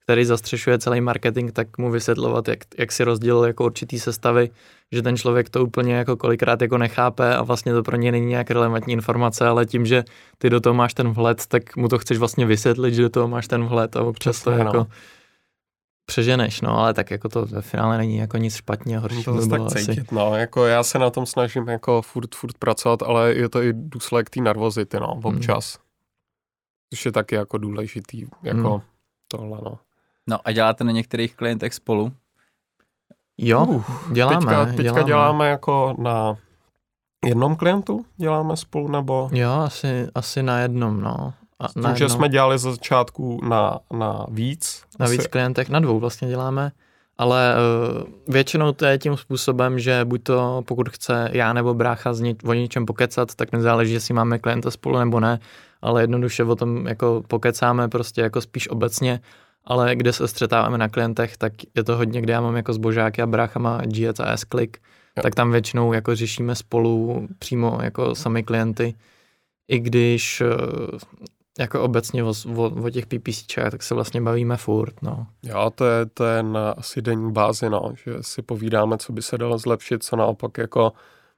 který 0.06 0.24
zastřešuje 0.24 0.78
celý 0.78 1.00
marketing, 1.00 1.52
tak 1.52 1.78
mu 1.78 1.90
vysvětlovat, 1.90 2.48
jak, 2.48 2.58
jak 2.78 2.92
si 2.92 3.04
rozdělil 3.04 3.44
jako 3.44 3.64
určitý 3.64 3.98
sestavy, 3.98 4.50
že 4.92 5.02
ten 5.02 5.16
člověk 5.16 5.50
to 5.50 5.64
úplně 5.64 5.94
jako 5.94 6.16
kolikrát 6.16 6.62
jako 6.62 6.78
nechápe 6.78 7.36
a 7.36 7.42
vlastně 7.42 7.72
to 7.72 7.82
pro 7.82 7.96
něj 7.96 8.12
není 8.12 8.26
nějak 8.26 8.50
relevantní 8.50 8.92
informace, 8.92 9.46
ale 9.46 9.66
tím, 9.66 9.86
že 9.86 10.04
ty 10.38 10.50
do 10.50 10.60
toho 10.60 10.74
máš 10.74 10.94
ten 10.94 11.08
vhled, 11.08 11.46
tak 11.46 11.76
mu 11.76 11.88
to 11.88 11.98
chceš 11.98 12.18
vlastně 12.18 12.46
vysvětlit, 12.46 12.94
že 12.94 13.02
do 13.02 13.10
toho 13.10 13.28
máš 13.28 13.48
ten 13.48 13.64
vhled 13.64 13.96
a 13.96 14.02
občas 14.02 14.36
Přesně, 14.36 14.52
to 14.52 14.58
jako 14.58 14.76
no. 14.76 14.86
přeženeš, 16.06 16.60
no, 16.60 16.78
ale 16.78 16.94
tak 16.94 17.10
jako 17.10 17.28
to 17.28 17.46
ve 17.46 17.62
finále 17.62 17.98
není 17.98 18.16
jako 18.16 18.36
nic 18.36 18.56
špatně, 18.56 18.98
horší 18.98 19.24
to, 19.24 19.48
tak 19.48 19.68
cítit, 19.68 19.90
asi. 19.90 20.14
no, 20.14 20.36
jako 20.36 20.66
já 20.66 20.82
se 20.82 20.98
na 20.98 21.10
tom 21.10 21.26
snažím 21.26 21.68
jako 21.68 22.02
furt, 22.02 22.34
furt 22.34 22.58
pracovat, 22.58 23.02
ale 23.02 23.34
je 23.34 23.48
to 23.48 23.62
i 23.62 23.72
důsledek 23.72 24.30
té 24.30 24.40
nervozity, 24.40 25.00
no, 25.00 25.20
občas. 25.22 25.74
Hmm. 25.74 25.86
Což 26.94 27.06
je 27.06 27.12
taky 27.12 27.34
jako 27.34 27.58
důležitý, 27.58 28.26
jako 28.42 28.70
hmm. 28.70 28.80
tohle, 29.28 29.58
no. 29.64 29.78
No 30.28 30.38
a 30.44 30.52
děláte 30.52 30.84
na 30.84 30.92
některých 30.92 31.36
klientech 31.36 31.74
spolu? 31.74 32.12
Jo, 33.38 33.64
uh, 33.64 33.84
děláme. 34.12 34.36
Teďka, 34.36 34.64
teďka 34.66 34.82
děláme. 34.82 35.04
děláme 35.04 35.48
jako 35.48 35.94
na 35.98 36.36
jednom 37.26 37.56
klientu 37.56 38.04
děláme 38.16 38.56
spolu, 38.56 38.88
nebo? 38.88 39.28
Jo, 39.32 39.50
asi, 39.50 40.08
asi 40.14 40.42
na 40.42 40.60
jednom, 40.60 41.00
no. 41.00 41.34
A 41.58 41.68
tím, 41.68 41.82
na 41.82 41.94
že 41.94 42.08
jsme 42.08 42.28
dělali 42.28 42.58
za 42.58 42.70
začátku 42.70 43.40
na, 43.48 43.78
na 43.92 44.26
víc. 44.28 44.82
Na 44.98 45.06
asi... 45.06 45.16
víc 45.16 45.26
klientech, 45.26 45.68
na 45.68 45.80
dvou 45.80 46.00
vlastně 46.00 46.28
děláme. 46.28 46.72
Ale 47.18 47.54
uh, 47.54 48.08
většinou 48.28 48.72
to 48.72 48.86
je 48.86 48.98
tím 48.98 49.16
způsobem, 49.16 49.78
že 49.78 50.04
buď 50.04 50.22
to, 50.22 50.62
pokud 50.66 50.88
chce 50.88 51.28
já 51.32 51.52
nebo 51.52 51.74
brácha 51.74 52.14
z 52.14 52.20
ně, 52.20 52.34
o 52.44 52.52
něčem 52.52 52.86
pokecat, 52.86 53.34
tak 53.34 53.52
nezáleží, 53.52 53.92
jestli 53.92 54.14
máme 54.14 54.38
klienta 54.38 54.70
spolu 54.70 54.98
nebo 54.98 55.20
ne, 55.20 55.38
ale 55.82 56.02
jednoduše 56.02 56.44
o 56.44 56.56
tom 56.56 56.86
jako 56.86 57.22
pokecáme 57.28 57.88
prostě 57.88 58.20
jako 58.20 58.40
spíš 58.40 58.68
obecně 58.68 59.20
ale 59.66 59.96
kde 59.96 60.12
se 60.12 60.28
střetáváme 60.28 60.78
na 60.78 60.88
klientech, 60.88 61.36
tak 61.36 61.52
je 61.74 61.84
to 61.84 61.96
hodně, 61.96 62.20
kde 62.20 62.32
já 62.32 62.40
mám 62.40 62.56
jako 62.56 62.72
zbožáky 62.72 63.22
a 63.22 63.26
bráchama 63.26 63.80
GS 63.86 64.20
a 64.20 64.36
S-Click, 64.36 64.76
tak 65.22 65.34
tam 65.34 65.52
většinou 65.52 65.92
jako 65.92 66.14
řešíme 66.14 66.54
spolu 66.54 67.26
přímo 67.38 67.78
jako 67.82 68.14
sami 68.14 68.42
klienty, 68.42 68.94
i 69.68 69.78
když 69.78 70.40
eh, 70.40 70.46
jako 71.58 71.82
obecně 71.82 72.24
o, 72.24 72.34
o, 72.56 72.64
o 72.64 72.90
těch 72.90 73.06
PPCčkách, 73.06 73.70
tak 73.70 73.82
se 73.82 73.94
vlastně 73.94 74.20
bavíme 74.20 74.56
furt, 74.56 75.02
no. 75.02 75.26
Jo, 75.42 75.70
to 75.74 75.84
je, 75.84 76.06
to 76.06 76.24
je 76.24 76.42
na 76.42 76.70
asi 76.70 77.02
denní 77.02 77.32
bázi, 77.32 77.70
no, 77.70 77.92
že 78.04 78.12
si 78.20 78.42
povídáme, 78.42 78.98
co 78.98 79.12
by 79.12 79.22
se 79.22 79.38
dalo 79.38 79.58
zlepšit, 79.58 80.04
co 80.04 80.16
naopak 80.16 80.58
jako 80.58 80.92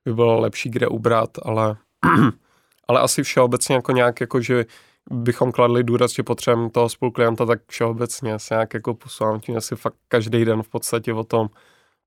by 0.05 0.15
bylo 0.15 0.41
lepší 0.41 0.71
kde 0.71 0.89
ubrat, 0.89 1.31
ale, 1.43 1.77
ale 2.89 3.01
asi 3.01 3.23
všeobecně 3.23 3.75
jako 3.75 3.93
nějak 3.93 4.21
jako, 4.21 4.41
že 4.41 4.67
bychom 5.11 5.53
kladli 5.53 5.85
důraz, 5.85 6.13
že 6.13 6.23
potřebujeme 6.23 6.71
toho 6.71 6.89
spoluklienta, 6.89 7.47
tak 7.47 7.61
všeobecně 7.67 8.39
se 8.39 8.55
nějak 8.55 8.75
jako 8.75 8.95
posouvám 8.95 9.41
tím, 9.41 9.57
asi 9.57 9.77
fakt 9.77 9.95
každý 10.09 10.45
den 10.45 10.63
v 10.63 10.69
podstatě 10.69 11.13
o 11.13 11.25
tom 11.25 11.49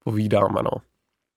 povídáme, 0.04 0.64
no. 0.64 0.72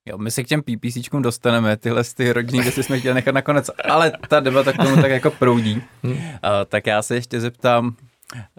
Jo, 0.09 0.19
my 0.19 0.31
se 0.31 0.43
k 0.43 0.47
těm 0.47 0.63
PPCčkům 0.63 1.23
dostaneme, 1.23 1.77
tyhle 1.77 2.05
ty 2.17 2.33
rodinní 2.33 2.63
věci 2.63 2.83
jsme 2.83 2.99
chtěli 2.99 3.15
nechat 3.15 3.35
nakonec, 3.35 3.71
ale 3.85 4.13
ta 4.29 4.41
debata 4.41 4.73
k 4.73 4.77
tomu 4.77 4.97
tak 4.97 5.11
jako 5.11 5.31
proudí. 5.31 5.83
Hmm. 6.03 6.13
Uh, 6.13 6.21
tak 6.69 6.87
já 6.87 7.03
se 7.03 7.15
ještě 7.15 7.41
zeptám, 7.41 7.97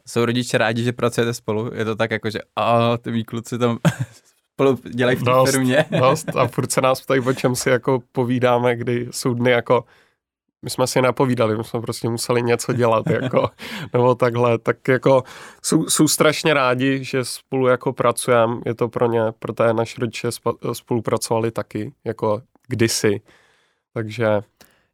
jsou 0.08 0.26
rodiče 0.26 0.58
rádi, 0.58 0.84
že 0.84 0.94
pracujete 0.94 1.34
spolu? 1.34 1.72
Je 1.74 1.86
to 1.86 1.96
tak 1.96 2.12
jako, 2.12 2.30
že 2.30 2.40
a 2.56 2.98
ty 2.98 3.12
mý 3.12 3.24
kluci 3.24 3.58
tam 3.58 3.78
spolu 4.54 4.80
dělají 4.90 5.18
v 5.18 5.24
té 5.24 5.32
firmě? 5.52 5.86
Dost 6.00 6.36
a 6.36 6.48
furt 6.48 6.72
se 6.72 6.82
nás 6.82 7.02
ptají, 7.02 7.22
o 7.22 7.34
čem 7.34 7.56
si 7.56 7.70
jako 7.70 8.00
povídáme, 8.12 8.76
kdy 8.76 9.08
jsou 9.12 9.34
dny 9.34 9.52
jako 9.52 9.86
my 10.66 10.70
jsme 10.70 10.88
si 10.88 11.02
napovídali, 11.02 11.58
my 11.58 11.64
jsme 11.64 11.82
prostě 11.82 12.10
museli 12.10 12.44
něco 12.44 12.74
dělat, 12.74 13.10
jako, 13.10 13.50
nebo 13.94 14.16
takhle, 14.16 14.58
tak 14.58 14.88
jako 14.88 15.24
jsou, 15.64 15.86
jsou 15.90 16.08
strašně 16.08 16.54
rádi, 16.54 17.04
že 17.04 17.26
spolu 17.26 17.68
jako 17.68 17.94
pracujeme, 17.94 18.58
je 18.66 18.76
to 18.76 18.90
pro 18.90 19.08
ně, 19.08 19.22
protože 19.40 19.74
naši 19.74 20.02
rodiče 20.02 20.28
spolupracovali 20.74 21.52
taky, 21.52 21.94
jako 22.04 22.42
kdysi, 22.68 23.22
takže 23.94 24.42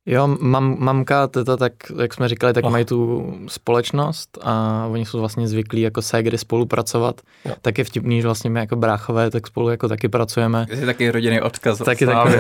Jo, 0.06 0.38
mam, 0.40 0.76
mamka, 0.80 1.28
teta, 1.28 1.58
tak 1.58 1.74
jak 2.02 2.14
jsme 2.14 2.30
říkali, 2.30 2.54
tak 2.54 2.66
oh. 2.66 2.72
mají 2.72 2.86
tu 2.86 3.34
společnost 3.48 4.38
a 4.42 4.86
oni 4.92 5.06
jsou 5.06 5.20
vlastně 5.20 5.48
zvyklí 5.48 5.82
jako 5.82 6.02
ségry 6.02 6.38
spolupracovat. 6.38 7.22
Jo. 7.46 7.54
Tak 7.62 7.78
je 7.78 7.84
vtipný, 7.84 8.22
že 8.22 8.28
vlastně 8.28 8.50
my 8.50 8.60
jako 8.60 8.76
bráchové 8.76 9.30
tak 9.30 9.48
spolu 9.48 9.70
jako 9.70 9.88
taky 9.88 10.10
pracujeme. 10.10 10.66
Je 10.70 10.86
taky 10.86 11.12
rodinný 11.12 11.42
odkaz. 11.42 11.78
Taky 11.78 12.06
takový, 12.06 12.36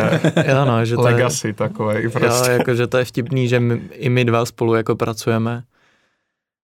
jo, 0.47 0.65
no, 0.65 0.86
že 0.86 0.95
Legacy 0.95 1.47
je, 1.47 1.54
takové 1.54 2.10
prostě. 2.10 2.52
Jo, 2.52 2.58
jako, 2.58 2.76
že 2.76 2.88
to 2.88 2.97
je 2.97 3.06
vtipný, 3.06 3.47
že 3.47 3.60
my, 3.60 3.82
i 3.91 4.10
my 4.10 4.26
dva 4.26 4.45
spolu 4.45 4.76
jako 4.76 4.95
pracujeme. 4.95 5.63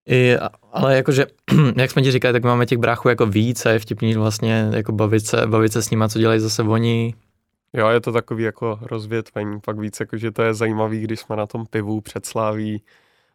I, 0.10 0.38
ale 0.74 0.96
jakože, 0.96 1.26
jak 1.76 1.92
jsme 1.92 2.02
ti 2.02 2.12
říkali, 2.12 2.34
tak 2.34 2.44
máme 2.44 2.66
těch 2.66 2.78
bráchů 2.78 3.10
jako 3.10 3.26
víc 3.26 3.66
a 3.66 3.70
je 3.70 3.80
vtipný 3.80 4.16
vlastně 4.16 4.70
jako 4.74 4.92
bavit 4.92 5.26
se, 5.26 5.48
bavit 5.48 5.74
se 5.74 5.82
s 5.82 5.90
nimi, 5.90 6.06
co 6.10 6.20
dělají 6.20 6.40
zase 6.40 6.64
oni, 6.64 7.14
Jo, 7.74 7.88
je 7.88 8.02
to 8.02 8.12
takový 8.12 8.44
jako 8.44 8.80
rozvětvení, 8.82 9.60
pak 9.62 9.80
víc 9.80 10.00
jako, 10.00 10.18
že 10.18 10.32
to 10.32 10.42
je 10.42 10.54
zajímavý, 10.54 11.02
když 11.02 11.20
jsme 11.20 11.36
na 11.36 11.48
tom 11.48 11.66
pivu 11.66 12.02
před 12.02 12.26
sláví, 12.26 12.84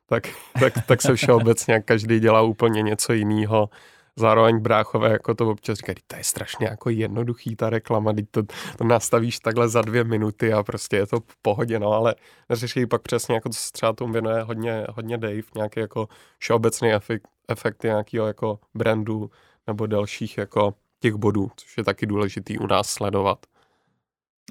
tak, 0.06 0.22
tak, 0.60 0.72
tak 0.86 1.02
se 1.02 1.14
všeobecně 1.14 1.80
každý 1.80 2.20
dělá 2.20 2.42
úplně 2.42 2.82
něco 2.82 3.12
jiného. 3.12 3.70
Zároveň 4.16 4.58
bráchové 4.58 5.10
jako 5.10 5.34
to 5.34 5.50
občas 5.50 5.78
říkají, 5.78 5.96
to 6.06 6.16
je 6.16 6.24
strašně 6.24 6.66
jako 6.66 6.90
jednoduchý 6.90 7.56
ta 7.56 7.70
reklama, 7.70 8.12
teď 8.12 8.26
to, 8.30 8.42
to 8.78 8.84
nastavíš 8.84 9.38
takhle 9.38 9.68
za 9.68 9.82
dvě 9.82 10.04
minuty 10.04 10.52
a 10.52 10.62
prostě 10.62 10.96
je 10.96 11.06
to 11.06 11.20
v 11.20 11.36
pohodě, 11.42 11.78
no 11.78 11.92
ale 11.92 12.14
neřeší 12.48 12.86
pak 12.86 13.02
přesně, 13.02 13.34
jako 13.34 13.48
co 13.48 13.58
se 13.60 13.72
třeba 13.72 13.92
tomu 13.92 14.12
věnuje 14.12 14.42
hodně, 14.42 14.86
hodně 14.90 15.18
Dave, 15.18 15.42
nějaký 15.54 15.80
jako 15.80 16.08
všeobecný 16.38 16.92
efekt, 16.92 17.28
efekt 17.48 17.82
nějakého 17.82 18.26
jako 18.26 18.58
brandu 18.74 19.30
nebo 19.66 19.86
dalších 19.86 20.38
jako 20.38 20.74
těch 21.00 21.14
bodů, 21.14 21.50
což 21.56 21.76
je 21.76 21.84
taky 21.84 22.06
důležitý 22.06 22.58
u 22.58 22.66
nás 22.66 22.88
sledovat. 22.88 23.38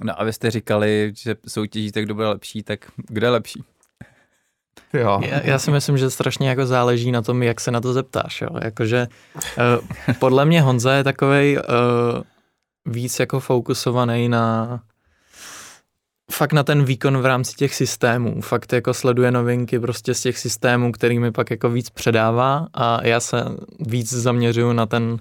No 0.04 0.22
a 0.22 0.24
vy 0.24 0.34
jste 0.34 0.52
říkali, 0.52 1.12
že 1.16 1.36
soutěžíte, 1.48 2.02
kdo 2.02 2.16
bude 2.16 2.28
lepší, 2.28 2.64
tak 2.64 2.92
kdo 3.08 3.28
je 3.28 3.32
lepší? 3.32 3.64
Jo. 4.94 5.20
Já, 5.26 5.42
já 5.44 5.60
si 5.60 5.72
myslím, 5.72 5.98
že 5.98 6.10
strašně 6.10 6.50
jako 6.50 6.66
záleží 6.66 7.12
na 7.12 7.22
tom, 7.22 7.44
jak 7.44 7.62
se 7.62 7.72
na 7.72 7.82
to 7.82 7.94
zeptáš. 7.94 8.42
Jo. 8.42 8.50
Jakože 8.64 9.08
uh, 9.36 10.14
podle 10.20 10.46
mě 10.46 10.62
Honza 10.62 10.94
je 10.94 11.04
takovej 11.04 11.58
uh, 11.58 11.64
víc 12.94 13.20
jako 13.20 13.40
fokusovaný 13.40 14.30
na 14.30 14.80
fakt 16.32 16.54
na 16.54 16.64
ten 16.64 16.84
výkon 16.84 17.18
v 17.18 17.26
rámci 17.26 17.56
těch 17.56 17.76
systémů. 17.76 18.42
Fakt 18.42 18.74
jako 18.74 18.94
sleduje 18.94 19.32
novinky 19.32 19.80
prostě 19.80 20.14
z 20.14 20.22
těch 20.22 20.38
systémů, 20.38 20.92
kterými 20.92 21.32
pak 21.32 21.52
jako 21.52 21.70
víc 21.70 21.90
předává 21.90 22.68
a 22.74 23.08
já 23.08 23.20
se 23.20 23.46
víc 23.80 24.14
zaměřuju 24.14 24.74
na 24.74 24.86
ten 24.86 25.20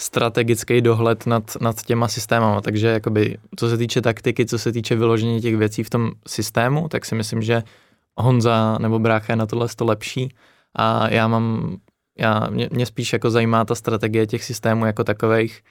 strategický 0.00 0.80
dohled 0.80 1.26
nad, 1.26 1.56
nad 1.60 1.82
těma 1.82 2.08
systémama, 2.08 2.60
takže 2.60 2.86
jakoby, 2.86 3.38
co 3.56 3.68
se 3.68 3.76
týče 3.76 4.00
taktiky, 4.00 4.46
co 4.46 4.58
se 4.58 4.72
týče 4.72 4.96
vyložení 4.96 5.40
těch 5.40 5.56
věcí 5.56 5.82
v 5.82 5.90
tom 5.90 6.10
systému, 6.28 6.88
tak 6.88 7.04
si 7.04 7.14
myslím, 7.14 7.42
že 7.42 7.62
Honza 8.16 8.78
nebo 8.78 8.98
Brácha 8.98 9.32
je 9.32 9.36
na 9.36 9.46
tohle 9.46 9.68
to 9.76 9.84
lepší 9.84 10.34
a 10.74 11.08
já 11.08 11.28
mám 11.28 11.76
Já, 12.18 12.48
mě, 12.50 12.68
mě 12.72 12.86
spíš 12.86 13.12
jako 13.12 13.30
zajímá 13.30 13.64
ta 13.64 13.74
strategie 13.74 14.26
těch 14.26 14.44
systémů 14.44 14.86
jako 14.86 15.04
takových. 15.04 15.62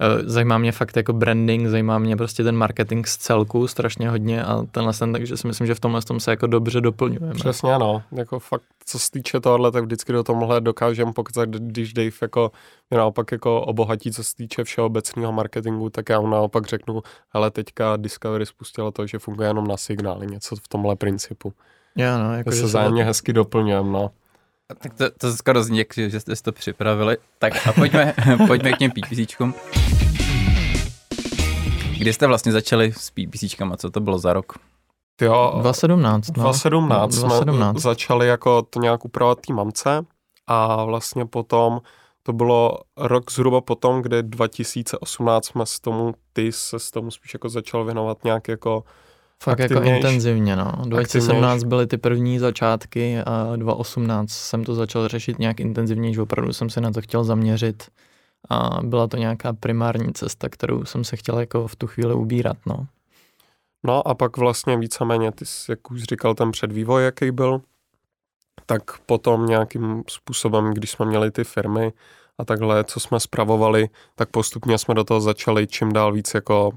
Eh, 0.00 0.22
zajímá 0.24 0.58
mě 0.58 0.72
fakt 0.72 0.96
jako 0.96 1.12
branding, 1.12 1.68
zajímá 1.68 1.98
mě 1.98 2.16
prostě 2.16 2.44
ten 2.44 2.56
marketing 2.56 3.06
z 3.06 3.16
celku 3.16 3.68
strašně 3.68 4.10
hodně 4.10 4.44
a 4.44 4.62
tenhle 4.70 4.92
ten, 4.92 5.12
takže 5.12 5.36
si 5.36 5.46
myslím, 5.46 5.66
že 5.66 5.74
v 5.74 5.80
tomhle 5.80 6.02
tom 6.02 6.20
se 6.20 6.30
jako 6.30 6.46
dobře 6.46 6.80
doplňujeme. 6.80 7.34
Přesně 7.34 7.78
no, 7.78 8.02
jako 8.12 8.38
fakt, 8.38 8.62
co 8.86 8.98
se 8.98 9.10
týče 9.10 9.40
tohohle, 9.40 9.72
tak 9.72 9.84
vždycky 9.84 10.12
do 10.12 10.22
tomhle 10.22 10.60
dokážeme, 10.60 11.12
pokud 11.12 11.34
když 11.46 11.92
Dave 11.92 12.10
jako 12.22 12.50
mě 12.90 12.98
naopak 12.98 13.32
jako 13.32 13.60
obohatí, 13.60 14.12
co 14.12 14.24
se 14.24 14.36
týče 14.36 14.64
všeobecného 14.64 15.32
marketingu, 15.32 15.90
tak 15.90 16.08
já 16.08 16.20
mu 16.20 16.26
naopak 16.26 16.66
řeknu, 16.66 17.02
hele, 17.34 17.50
teďka 17.50 17.96
Discovery 17.96 18.46
spustilo 18.46 18.90
to, 18.90 19.06
že 19.06 19.18
funguje 19.18 19.48
jenom 19.48 19.66
na 19.66 19.76
signály, 19.76 20.26
něco 20.26 20.56
v 20.56 20.68
tomhle 20.68 20.96
principu. 20.96 21.52
Já 21.96 22.18
no, 22.18 22.34
jako, 22.34 22.50
to 22.50 22.56
se 22.56 22.68
zájemně 22.68 23.04
hezky 23.04 23.32
doplňujeme, 23.32 23.90
no. 23.90 24.10
Tak 24.80 24.94
to, 24.94 25.10
to 25.10 25.32
skoro 25.32 25.62
zní, 25.62 25.84
že 25.96 26.20
jste 26.20 26.36
si 26.36 26.42
to 26.42 26.52
připravili. 26.52 27.16
Tak 27.38 27.66
a 27.66 27.72
pojďme, 27.72 28.14
pojďme 28.46 28.72
k 28.72 28.78
těm 28.78 28.90
PPCčkům. 28.90 29.54
Kdy 31.98 32.12
jste 32.12 32.26
vlastně 32.26 32.52
začali 32.52 32.92
s 32.92 33.10
PPCčkama? 33.10 33.76
Co 33.76 33.90
to 33.90 34.00
bylo 34.00 34.18
za 34.18 34.32
rok? 34.32 34.52
Jo, 35.20 35.52
2017. 35.60 36.28
No. 36.36 36.42
2017 36.42 37.14
jsme 37.14 37.28
2017. 37.28 37.78
začali 37.82 38.28
jako 38.28 38.62
to 38.62 38.80
nějak 38.80 39.04
upravovat 39.04 39.40
té 39.46 39.52
mamce 39.52 40.06
a 40.46 40.84
vlastně 40.84 41.26
potom 41.26 41.80
to 42.22 42.32
bylo 42.32 42.78
rok 42.96 43.32
zhruba 43.32 43.60
potom, 43.60 44.02
kdy 44.02 44.22
2018 44.22 45.46
jsme 45.46 45.66
s 45.66 45.80
tomu, 45.80 46.14
ty 46.32 46.52
se 46.52 46.78
s 46.78 46.90
tomu 46.90 47.10
spíš 47.10 47.34
jako 47.34 47.48
začal 47.48 47.84
věnovat 47.84 48.24
nějak 48.24 48.48
jako 48.48 48.84
Fakt 49.42 49.58
jako 49.58 49.82
intenzivně, 49.82 50.56
no. 50.56 50.72
2017 50.84 51.64
byly 51.64 51.86
ty 51.86 51.98
první 51.98 52.38
začátky 52.38 53.18
a 53.18 53.56
2018 53.56 54.30
jsem 54.30 54.64
to 54.64 54.74
začal 54.74 55.08
řešit 55.08 55.38
nějak 55.38 55.60
intenzivněji, 55.60 56.14
že 56.14 56.22
opravdu 56.22 56.52
jsem 56.52 56.70
se 56.70 56.80
na 56.80 56.90
to 56.90 57.00
chtěl 57.00 57.24
zaměřit 57.24 57.82
a 58.50 58.82
byla 58.82 59.06
to 59.06 59.16
nějaká 59.16 59.52
primární 59.52 60.12
cesta, 60.12 60.48
kterou 60.48 60.84
jsem 60.84 61.04
se 61.04 61.16
chtěl 61.16 61.38
jako 61.38 61.68
v 61.68 61.76
tu 61.76 61.86
chvíli 61.86 62.14
ubírat, 62.14 62.56
no. 62.66 62.86
No 63.84 64.08
a 64.08 64.14
pak 64.14 64.36
vlastně 64.36 64.76
víceméně, 64.76 65.32
ty 65.32 65.46
jsi, 65.46 65.72
jak 65.72 65.90
už 65.90 66.02
říkal, 66.02 66.34
ten 66.34 66.50
předvývoj, 66.50 67.04
jaký 67.04 67.30
byl, 67.30 67.60
tak 68.66 68.98
potom 68.98 69.46
nějakým 69.46 70.02
způsobem, 70.08 70.74
když 70.74 70.90
jsme 70.90 71.06
měli 71.06 71.30
ty 71.30 71.44
firmy 71.44 71.92
a 72.38 72.44
takhle, 72.44 72.84
co 72.84 73.00
jsme 73.00 73.20
spravovali, 73.20 73.88
tak 74.14 74.30
postupně 74.30 74.78
jsme 74.78 74.94
do 74.94 75.04
toho 75.04 75.20
začali 75.20 75.66
čím 75.66 75.92
dál 75.92 76.12
víc 76.12 76.34
jako 76.34 76.72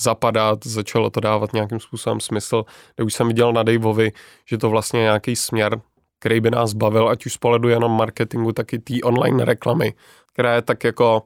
zapadat, 0.00 0.66
začalo 0.66 1.10
to 1.10 1.20
dávat 1.20 1.52
nějakým 1.52 1.80
způsobem 1.80 2.20
smysl, 2.20 2.64
kde 2.96 3.04
už 3.04 3.14
jsem 3.14 3.28
viděl 3.28 3.52
na 3.52 3.62
Daveovi, 3.62 4.12
že 4.44 4.58
to 4.58 4.70
vlastně 4.70 5.00
nějaký 5.00 5.36
směr, 5.36 5.80
který 6.20 6.40
by 6.40 6.50
nás 6.50 6.72
bavil, 6.72 7.08
ať 7.08 7.26
už 7.26 7.32
z 7.32 7.36
pohledu 7.36 7.68
jenom 7.68 7.92
marketingu, 7.92 8.52
tak 8.52 8.72
i 8.72 8.78
té 8.78 8.94
online 9.04 9.44
reklamy, 9.44 9.94
která 10.32 10.54
je 10.54 10.62
tak 10.62 10.84
jako 10.84 11.22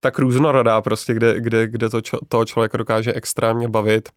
tak 0.00 0.18
různorodá 0.18 0.82
prostě, 0.82 1.14
kde, 1.14 1.40
kde, 1.40 1.66
kde 1.66 1.90
to 1.90 2.00
čo, 2.00 2.18
toho 2.28 2.44
člověka 2.44 2.78
dokáže 2.78 3.12
extrémně 3.12 3.68
bavit. 3.68 4.08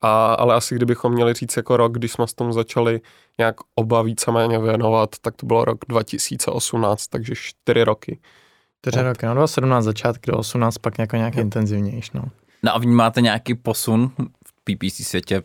A, 0.00 0.34
ale 0.34 0.54
asi 0.54 0.74
kdybychom 0.74 1.12
měli 1.12 1.34
říct 1.34 1.56
jako 1.56 1.76
rok, 1.76 1.92
když 1.92 2.12
jsme 2.12 2.26
s 2.26 2.34
tom 2.34 2.52
začali 2.52 3.00
nějak 3.38 3.56
oba 3.74 4.02
víceméně 4.02 4.58
věnovat, 4.58 5.10
tak 5.20 5.36
to 5.36 5.46
bylo 5.46 5.64
rok 5.64 5.78
2018, 5.88 7.06
takže 7.06 7.34
čtyři 7.36 7.84
roky. 7.84 8.20
Čtyři 8.78 9.02
roky, 9.02 9.26
no 9.26 9.34
2017 9.34 9.84
začátky, 9.84 10.30
do 10.30 10.38
18 10.38 10.78
pak 10.78 10.98
jako 10.98 11.16
nějak 11.16 11.36
intenzivnější, 11.36 12.10
no. 12.14 12.24
No 12.64 12.74
a 12.74 12.78
vnímáte 12.78 13.20
nějaký 13.20 13.54
posun 13.54 14.12
v 14.46 14.52
PPC 14.64 15.06
světě? 15.06 15.42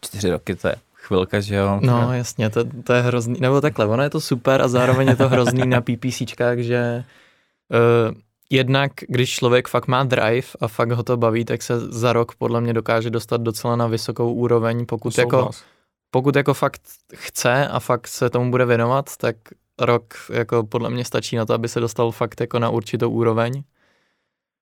Čtyři 0.00 0.30
roky, 0.30 0.54
to 0.54 0.68
je 0.68 0.76
chvilka, 0.94 1.40
že 1.40 1.54
jo? 1.54 1.80
No 1.82 2.14
jasně, 2.14 2.50
to, 2.50 2.64
to 2.84 2.92
je 2.92 3.02
hrozný, 3.02 3.40
nebo 3.40 3.60
takhle, 3.60 3.86
ono 3.86 4.02
je 4.02 4.10
to 4.10 4.20
super 4.20 4.62
a 4.62 4.68
zároveň 4.68 5.08
je 5.08 5.16
to 5.16 5.28
hrozný 5.28 5.66
na 5.66 5.80
PPCčkách, 5.80 6.58
že 6.58 7.04
uh, 7.68 8.14
jednak, 8.50 8.92
když 9.08 9.30
člověk 9.30 9.68
fakt 9.68 9.86
má 9.86 10.04
drive 10.04 10.48
a 10.60 10.68
fakt 10.68 10.90
ho 10.90 11.02
to 11.02 11.16
baví, 11.16 11.44
tak 11.44 11.62
se 11.62 11.80
za 11.80 12.12
rok 12.12 12.34
podle 12.34 12.60
mě 12.60 12.72
dokáže 12.72 13.10
dostat 13.10 13.40
docela 13.40 13.76
na 13.76 13.86
vysokou 13.86 14.32
úroveň, 14.32 14.86
pokud 14.86 15.18
jako, 15.18 15.50
pokud 16.10 16.36
jako 16.36 16.54
fakt 16.54 16.82
chce 17.14 17.68
a 17.68 17.80
fakt 17.80 18.08
se 18.08 18.30
tomu 18.30 18.50
bude 18.50 18.64
věnovat, 18.64 19.16
tak 19.16 19.36
rok 19.80 20.14
jako 20.32 20.64
podle 20.64 20.90
mě 20.90 21.04
stačí 21.04 21.36
na 21.36 21.46
to, 21.46 21.54
aby 21.54 21.68
se 21.68 21.80
dostal 21.80 22.10
fakt 22.10 22.40
jako 22.40 22.58
na 22.58 22.70
určitou 22.70 23.10
úroveň. 23.10 23.62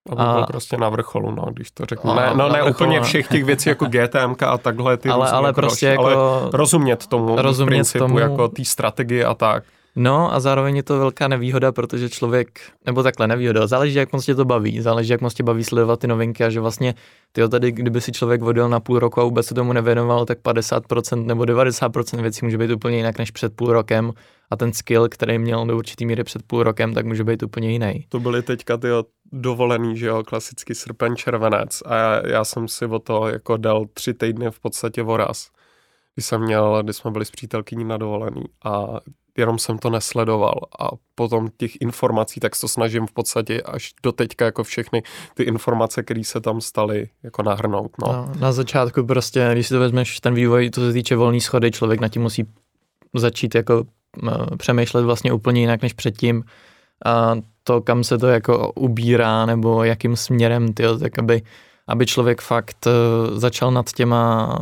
Aby 0.09 0.21
a... 0.21 0.33
byl 0.33 0.45
prostě 0.45 0.77
na 0.77 0.89
vrcholu, 0.89 1.31
no, 1.31 1.45
když 1.53 1.71
to 1.71 1.85
řeknu. 1.85 2.11
A, 2.11 2.15
ne, 2.15 2.31
no, 2.33 2.49
ne 2.49 2.63
úplně 2.63 3.01
všech 3.01 3.27
těch 3.27 3.43
věcí 3.43 3.69
jako 3.69 3.85
GTM 3.85 4.35
a 4.47 4.57
takhle 4.57 4.97
ty 4.97 5.09
ale, 5.09 5.31
ale 5.31 5.53
prostě 5.53 5.87
jako, 5.87 6.05
ale 6.05 6.49
rozumět 6.53 7.07
tomu 7.07 7.35
rozumět 7.35 7.75
principu, 7.75 7.99
tomu, 7.99 8.19
jako 8.19 8.47
té 8.47 8.65
strategii 8.65 9.23
a 9.23 9.33
tak. 9.33 9.63
No 9.95 10.33
a 10.33 10.39
zároveň 10.39 10.75
je 10.75 10.83
to 10.83 10.99
velká 10.99 11.27
nevýhoda, 11.27 11.71
protože 11.71 12.09
člověk, 12.09 12.59
nebo 12.85 13.03
takhle 13.03 13.27
nevýhoda, 13.27 13.67
záleží, 13.67 13.95
jak 13.95 14.13
moc 14.13 14.25
tě 14.25 14.35
to 14.35 14.45
baví, 14.45 14.81
záleží, 14.81 15.11
jak 15.11 15.21
moc 15.21 15.33
tě 15.33 15.43
baví 15.43 15.63
sledovat 15.63 15.99
ty 15.99 16.07
novinky 16.07 16.43
a 16.43 16.49
že 16.49 16.59
vlastně 16.59 16.93
ty 17.31 17.49
tady, 17.49 17.71
kdyby 17.71 18.01
si 18.01 18.11
člověk 18.11 18.41
vodil 18.41 18.69
na 18.69 18.79
půl 18.79 18.99
roku 18.99 19.21
a 19.21 19.23
vůbec 19.23 19.47
se 19.47 19.53
tomu 19.53 19.73
nevěnoval, 19.73 20.25
tak 20.25 20.39
50% 20.39 21.25
nebo 21.25 21.43
90% 21.43 22.21
věcí 22.21 22.45
může 22.45 22.57
být 22.57 22.71
úplně 22.71 22.97
jinak 22.97 23.17
než 23.17 23.31
před 23.31 23.55
půl 23.55 23.73
rokem. 23.73 24.11
A 24.51 24.55
ten 24.55 24.73
skill, 24.73 25.09
který 25.09 25.39
měl 25.39 25.65
do 25.65 25.77
určitý 25.77 26.05
míry 26.05 26.23
před 26.23 26.43
půl 26.43 26.63
rokem, 26.63 26.93
tak 26.93 27.05
může 27.05 27.23
být 27.23 27.43
úplně 27.43 27.71
jiný. 27.71 28.05
To 28.09 28.19
byly 28.19 28.41
teďka 28.41 28.77
ty 28.77 28.87
dovolený, 29.31 29.97
že 29.97 30.07
jo, 30.07 30.23
klasický 30.23 30.75
srpen, 30.75 31.15
červenec. 31.15 31.83
A 31.85 31.95
já, 31.95 32.27
já 32.27 32.45
jsem 32.45 32.67
si 32.67 32.85
o 32.85 32.99
to 32.99 33.27
jako 33.27 33.57
dal 33.57 33.85
tři 33.93 34.13
týdny 34.13 34.51
v 34.51 34.59
podstatě 34.59 35.03
voraz, 35.03 35.49
kdy 36.15 36.23
jsem 36.23 36.41
měl, 36.41 36.83
kdy 36.83 36.93
jsme 36.93 37.11
byli 37.11 37.25
s 37.25 37.31
přítelkyní 37.31 37.83
na 37.83 37.97
dovolený 37.97 38.43
a 38.63 38.99
jenom 39.37 39.59
jsem 39.59 39.77
to 39.77 39.89
nesledoval 39.89 40.59
a 40.79 40.89
potom 41.15 41.49
těch 41.57 41.81
informací, 41.81 42.39
tak 42.39 42.51
to 42.61 42.67
snažím 42.67 43.07
v 43.07 43.11
podstatě 43.11 43.61
až 43.61 43.93
do 44.03 44.11
teďka 44.11 44.45
jako 44.45 44.63
všechny 44.63 45.03
ty 45.33 45.43
informace, 45.43 46.03
které 46.03 46.23
se 46.23 46.41
tam 46.41 46.61
staly, 46.61 47.09
jako 47.23 47.43
nahrnout. 47.43 47.91
No. 48.01 48.13
No, 48.13 48.31
na 48.39 48.51
začátku 48.51 49.05
prostě, 49.05 49.49
když 49.53 49.67
si 49.67 49.73
to 49.73 49.79
vezmeš 49.79 50.19
ten 50.19 50.33
vývoj, 50.33 50.69
to 50.69 50.81
se 50.81 50.93
týče 50.93 51.15
volný 51.15 51.41
schody, 51.41 51.71
člověk 51.71 51.99
na 51.99 52.07
tím 52.07 52.21
musí 52.21 52.45
začít 53.13 53.55
jako 53.55 53.83
přemýšlet 54.57 55.01
vlastně 55.01 55.33
úplně 55.33 55.61
jinak 55.61 55.81
než 55.81 55.93
předtím 55.93 56.43
a 57.05 57.35
to, 57.63 57.81
kam 57.81 58.03
se 58.03 58.17
to 58.17 58.27
jako 58.27 58.71
ubírá 58.71 59.45
nebo 59.45 59.83
jakým 59.83 60.15
směrem, 60.15 60.73
tyjo, 60.73 60.97
tak 60.97 61.19
aby 61.19 61.41
aby 61.87 62.05
člověk 62.05 62.41
fakt 62.41 62.87
uh, 62.87 63.39
začal 63.39 63.71
nad 63.71 63.91
těma 63.91 64.55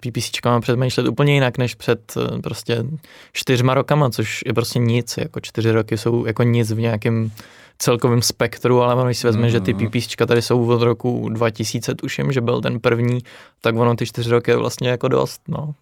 PPCčkama 0.00 0.60
přemýšlet 0.60 1.08
úplně 1.08 1.34
jinak 1.34 1.58
než 1.58 1.74
před 1.74 2.16
uh, 2.16 2.40
prostě 2.40 2.84
čtyřma 3.32 3.74
rokama, 3.74 4.10
což 4.10 4.40
je 4.46 4.54
prostě 4.54 4.78
nic, 4.78 5.16
jako 5.16 5.40
čtyři 5.40 5.72
roky 5.72 5.98
jsou 5.98 6.26
jako 6.26 6.42
nic 6.42 6.72
v 6.72 6.80
nějakém 6.80 7.30
celkovém 7.78 8.22
spektru, 8.22 8.82
ale 8.82 9.04
když 9.04 9.18
si 9.18 9.26
vezme, 9.26 9.42
mm. 9.42 9.50
že 9.50 9.60
ty 9.60 9.74
PPCčka 9.74 10.26
tady 10.26 10.42
jsou 10.42 10.68
od 10.68 10.82
roku 10.82 11.28
2000, 11.28 11.94
tuším, 11.94 12.32
že 12.32 12.40
byl 12.40 12.60
ten 12.60 12.80
první, 12.80 13.18
tak 13.60 13.76
ono 13.76 13.96
ty 13.96 14.06
čtyři 14.06 14.30
roky 14.30 14.50
je 14.50 14.56
vlastně 14.56 14.88
jako 14.88 15.08
dost, 15.08 15.40
no. 15.48 15.74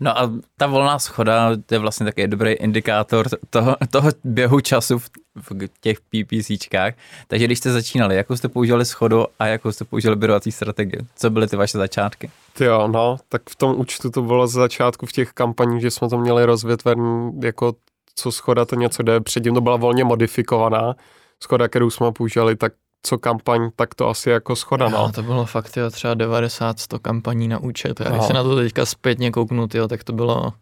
No 0.00 0.18
a 0.18 0.32
ta 0.56 0.66
volná 0.66 0.98
schoda 0.98 1.50
to 1.66 1.74
je 1.74 1.78
vlastně 1.78 2.04
takový 2.04 2.26
dobrý 2.26 2.52
indikátor 2.52 3.26
toho, 3.50 3.76
toho 3.90 4.10
běhu 4.24 4.60
času 4.60 4.98
v, 4.98 5.10
v 5.36 5.68
těch 5.80 5.98
PPCčkách. 6.00 6.94
Takže 7.28 7.46
když 7.46 7.58
jste 7.58 7.72
začínali, 7.72 8.16
jakou 8.16 8.36
jste 8.36 8.48
používali 8.48 8.84
schodu 8.84 9.26
a 9.38 9.46
jakou 9.46 9.72
jste 9.72 9.84
používali 9.84 10.16
byrovací 10.16 10.52
strategie? 10.52 11.02
Co 11.16 11.30
byly 11.30 11.48
ty 11.48 11.56
vaše 11.56 11.78
začátky? 11.78 12.30
Jo, 12.60 12.88
no, 12.88 13.16
tak 13.28 13.42
v 13.50 13.56
tom 13.56 13.80
účtu 13.80 14.10
to 14.10 14.22
bylo 14.22 14.46
z 14.46 14.52
začátku 14.52 15.06
v 15.06 15.12
těch 15.12 15.32
kampaních, 15.32 15.80
že 15.80 15.90
jsme 15.90 16.08
to 16.08 16.18
měli 16.18 16.44
rozvětven 16.44 17.30
jako 17.42 17.74
co 18.14 18.32
schoda 18.32 18.64
to 18.64 18.76
něco 18.76 19.02
jde. 19.02 19.20
Předtím 19.20 19.54
to 19.54 19.60
byla 19.60 19.76
volně 19.76 20.04
modifikovaná 20.04 20.94
schoda, 21.42 21.68
kterou 21.68 21.90
jsme 21.90 22.12
používali, 22.12 22.56
tak 22.56 22.72
co 23.02 23.18
kampaň, 23.18 23.70
tak 23.76 23.94
to 23.94 24.08
asi 24.08 24.30
jako 24.30 24.56
schoda, 24.56 24.88
no. 24.88 24.98
no 24.98 25.12
to 25.12 25.22
bylo 25.22 25.46
fakt, 25.46 25.76
jo, 25.76 25.90
třeba 25.90 26.14
90-100 26.14 26.98
kampaní 26.98 27.48
na 27.48 27.58
účet. 27.58 28.00
Já 28.00 28.10
když 28.10 28.24
se 28.24 28.32
na 28.32 28.42
to 28.42 28.56
teďka 28.56 28.86
zpětně 28.86 29.30
kouknu, 29.30 29.68
jo, 29.74 29.88
tak 29.88 30.04
to 30.04 30.12
bylo... 30.12 30.52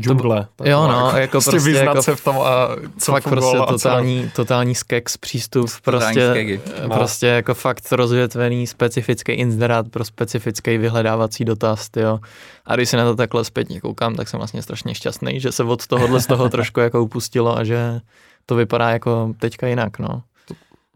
Džungle. 0.00 0.46
To, 0.56 0.68
jo, 0.68 0.88
no, 0.88 1.06
jako, 1.06 1.16
jako 1.16 1.40
prostě, 1.40 1.70
jako, 1.70 2.02
se 2.02 2.16
v 2.16 2.24
tom 2.24 2.36
a 2.38 2.68
co 2.98 3.12
fakt 3.12 3.24
prostě 3.24 3.58
totální, 3.68 4.30
totální 4.36 4.74
skeks 4.74 5.16
přístup, 5.16 5.70
prostě, 5.82 6.60
no. 6.82 6.94
prostě 6.94 7.26
jako 7.26 7.54
fakt 7.54 7.92
rozvětvený 7.92 8.66
specifický 8.66 9.32
inzerát 9.32 9.88
pro 9.88 10.04
specifický 10.04 10.78
vyhledávací 10.78 11.44
dotaz, 11.44 11.88
jo. 11.96 12.18
A 12.66 12.76
když 12.76 12.88
se 12.88 12.96
na 12.96 13.04
to 13.04 13.16
takhle 13.16 13.44
zpětně 13.44 13.80
koukám, 13.80 14.14
tak 14.14 14.28
jsem 14.28 14.38
vlastně 14.38 14.62
strašně 14.62 14.94
šťastný, 14.94 15.40
že 15.40 15.52
se 15.52 15.64
od 15.64 15.86
tohohle 15.86 16.20
z 16.20 16.26
toho 16.26 16.48
trošku 16.48 16.80
jako 16.80 17.02
upustilo 17.02 17.58
a 17.58 17.64
že 17.64 18.00
to 18.46 18.54
vypadá 18.54 18.90
jako 18.90 19.34
teďka 19.38 19.66
jinak, 19.66 19.98
no. 19.98 20.22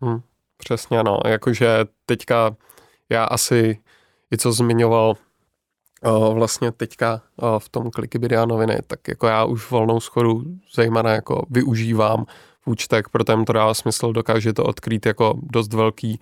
Hmm. 0.02 0.20
Přesně, 0.60 1.02
no. 1.02 1.20
Jakože 1.26 1.84
teďka 2.06 2.56
já 3.08 3.24
asi 3.24 3.78
i 4.32 4.38
co 4.38 4.52
zmiňoval 4.52 5.14
o, 6.02 6.34
vlastně 6.34 6.72
teďka 6.72 7.22
o, 7.36 7.58
v 7.58 7.68
tom 7.68 7.90
Klikibidia 7.90 8.44
noviny, 8.44 8.78
tak 8.86 9.08
jako 9.08 9.26
já 9.26 9.44
už 9.44 9.70
volnou 9.70 10.00
schodu 10.00 10.44
zejména 10.74 11.10
jako 11.10 11.46
využívám 11.50 12.24
v 12.60 12.66
účtech, 12.66 13.08
protože 13.12 13.44
to 13.46 13.52
dává 13.52 13.74
smysl, 13.74 14.12
dokáže 14.12 14.52
to 14.52 14.64
odkrýt 14.64 15.06
jako 15.06 15.38
dost 15.42 15.72
velký 15.72 16.20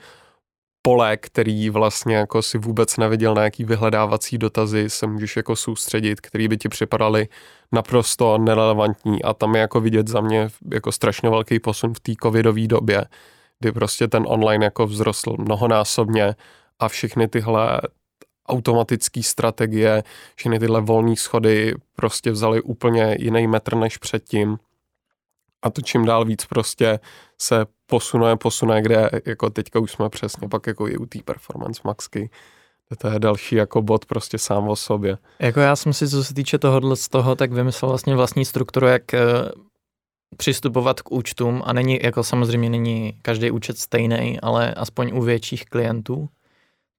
pole, 0.83 1.17
který 1.17 1.71
vlastně 1.71 2.17
jako 2.17 2.43
si 2.43 2.59
vůbec 2.59 2.97
neviděl 2.97 3.35
na 3.35 3.43
jaký 3.43 3.65
vyhledávací 3.65 4.39
dotazy 4.39 4.91
se 4.91 5.07
můžeš 5.07 5.37
jako 5.37 5.57
soustředit, 5.57 6.21
který 6.21 6.49
by 6.49 6.57
ti 6.57 6.69
připadaly 6.69 7.29
naprosto 7.73 8.39
nerelevantní 8.39 9.23
a 9.23 9.35
tam 9.35 9.55
je 9.55 9.61
jako 9.61 9.81
vidět 9.81 10.09
za 10.09 10.21
mě 10.21 10.49
jako 10.73 10.93
strašně 10.93 11.31
velký 11.31 11.61
posun 11.61 11.95
v 11.95 12.01
té 12.01 12.13
covidové 12.23 12.67
době, 12.67 13.05
kdy 13.61 13.73
prostě 13.73 14.09
ten 14.09 14.25
online 14.29 14.65
jako 14.65 14.87
vzrostl 14.87 15.37
mnohonásobně 15.39 16.35
a 16.79 16.89
všechny 16.89 17.29
tyhle 17.29 17.81
automatické 18.49 19.23
strategie, 19.23 20.03
všechny 20.35 20.59
tyhle 20.59 20.81
volné 20.81 21.17
schody 21.17 21.75
prostě 21.97 22.31
vzali 22.31 22.63
úplně 22.63 23.17
jiný 23.19 23.47
metr 23.47 23.77
než 23.77 23.97
předtím 23.97 24.59
a 25.63 25.71
to 25.71 25.83
čím 25.83 26.05
dál 26.05 26.25
víc 26.25 26.47
prostě 26.47 27.01
se 27.39 27.67
posunuje, 27.87 28.37
posunuje, 28.37 28.83
kde 28.83 29.11
jako 29.27 29.51
teďka 29.51 29.79
už 29.79 29.93
jsme 29.93 30.09
přesně 30.09 30.49
pak 30.49 30.67
jako 30.67 30.89
i 30.89 30.97
u 30.97 31.07
té 31.07 31.19
performance 31.25 31.81
maxky, 31.85 32.31
to 32.99 33.09
je 33.09 33.19
další 33.19 33.55
jako 33.55 33.83
bod 33.83 34.07
prostě 34.07 34.39
sám 34.39 34.69
o 34.69 34.77
sobě. 34.77 35.19
Jako 35.39 35.61
já 35.61 35.77
jsem 35.77 35.93
si, 35.93 36.09
co 36.09 36.25
se 36.25 36.35
týče 36.35 36.59
tohohle 36.59 36.97
z 36.97 37.09
toho, 37.09 37.35
tak 37.35 37.53
vymyslel 37.53 37.89
vlastně 37.89 38.17
vlastní 38.17 38.45
strukturu, 38.45 38.87
jak 38.87 39.03
uh, 39.13 39.19
přistupovat 40.37 41.03
k 41.03 41.13
účtům 41.13 41.63
a 41.65 41.73
není, 41.73 41.99
jako 42.03 42.25
samozřejmě 42.25 42.71
není 42.71 43.19
každý 43.23 43.51
účet 43.51 43.79
stejný, 43.79 44.41
ale 44.41 44.75
aspoň 44.75 45.11
u 45.15 45.23
větších 45.23 45.65
klientů, 45.65 46.29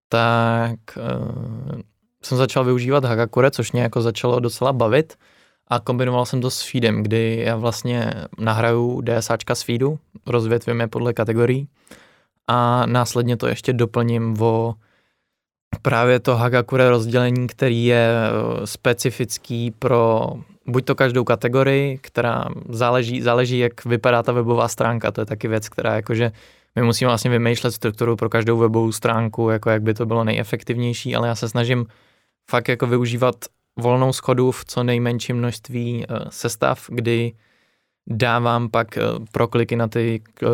tak 0.10 0.80
uh, 0.98 1.82
jsem 2.24 2.38
začal 2.38 2.63
využívat 2.63 3.06
Hagakure, 3.06 3.52
což 3.52 3.72
mě 3.72 3.82
jako 3.82 4.02
začalo 4.02 4.39
docela 4.39 4.74
bavit 4.74 5.15
a 5.68 5.80
kombinoval 5.80 6.26
jsem 6.26 6.42
to 6.42 6.50
s 6.50 6.62
feedem, 6.72 7.04
kdy 7.04 7.44
já 7.46 7.56
vlastně 7.56 8.13
nahraju 8.39 9.02
DSAčka 9.02 9.56
z 9.56 9.63
feedu, 9.63 10.00
rozvětvím 10.28 10.80
je 10.80 10.88
podle 10.88 11.13
kategorií 11.13 11.68
a 12.48 12.86
následně 12.86 13.38
to 13.38 13.48
ještě 13.48 13.74
doplním 13.74 14.42
o 14.42 14.74
právě 15.82 16.20
to 16.20 16.36
Hagakure 16.36 16.89
rozdělení, 16.89 17.48
který 17.48 17.86
je 17.86 18.10
eh, 18.10 18.68
specifický 18.68 19.72
pro 19.72 20.30
buď 20.69 20.86
to 20.86 20.95
každou 20.95 21.23
kategorii, 21.23 21.97
která 22.01 22.45
záleží, 22.69 23.21
záleží, 23.21 23.60
jak 23.60 23.86
vypadá 23.86 24.23
ta 24.23 24.32
webová 24.32 24.67
stránka, 24.67 25.12
to 25.12 25.21
je 25.21 25.25
taky 25.25 25.47
věc, 25.47 25.69
která 25.69 25.95
jakože 25.95 26.32
my 26.75 26.84
musíme 26.84 27.08
vlastně 27.10 27.32
vymýšlet 27.32 27.71
strukturu 27.71 28.15
pro 28.15 28.29
každou 28.29 28.58
webovou 28.58 28.91
stránku, 28.91 29.49
jako 29.49 29.69
jak 29.69 29.82
by 29.82 29.93
to 29.93 30.05
bylo 30.05 30.23
nejefektivnější, 30.23 31.15
ale 31.15 31.27
já 31.27 31.36
se 31.36 31.49
snažím 31.49 31.86
fakt 32.49 32.67
jako 32.67 32.88
využívat 32.88 33.36
volnou 33.79 34.13
schodu 34.13 34.51
v 34.51 34.65
co 34.65 34.84
nejmenším 34.84 35.38
množství 35.38 36.05
uh, 36.10 36.17
sestav, 36.29 36.86
kdy 36.89 37.34
dávám 38.10 38.69
pak 38.69 38.88
uh, 38.98 39.26
prokliky 39.32 39.76
na 39.76 39.88
ty 39.88 40.22
uh, 40.43 40.50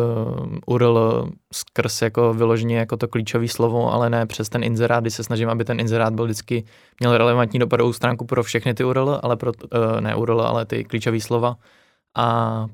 URL 0.66 1.28
skrz 1.52 2.02
jako 2.02 2.34
vyloženě 2.34 2.76
jako 2.78 2.96
to 2.96 3.08
klíčové 3.08 3.48
slovo, 3.48 3.92
ale 3.92 4.10
ne 4.10 4.26
přes 4.26 4.48
ten 4.48 4.64
inzerát, 4.64 5.04
kdy 5.04 5.10
se 5.10 5.24
snažím, 5.24 5.48
aby 5.48 5.64
ten 5.64 5.80
inzerát 5.80 6.14
byl 6.14 6.24
vždycky, 6.24 6.64
měl 7.00 7.18
relevantní 7.18 7.58
dopadovou 7.58 7.92
stránku 7.92 8.24
pro 8.24 8.42
všechny 8.42 8.74
ty 8.74 8.84
URL, 8.84 9.20
ale 9.22 9.36
pro, 9.36 9.52
uh, 9.52 10.00
ne 10.00 10.16
URL, 10.16 10.40
ale 10.40 10.64
ty 10.64 10.84
klíčové 10.84 11.20
slova. 11.20 11.56
A 12.16 12.66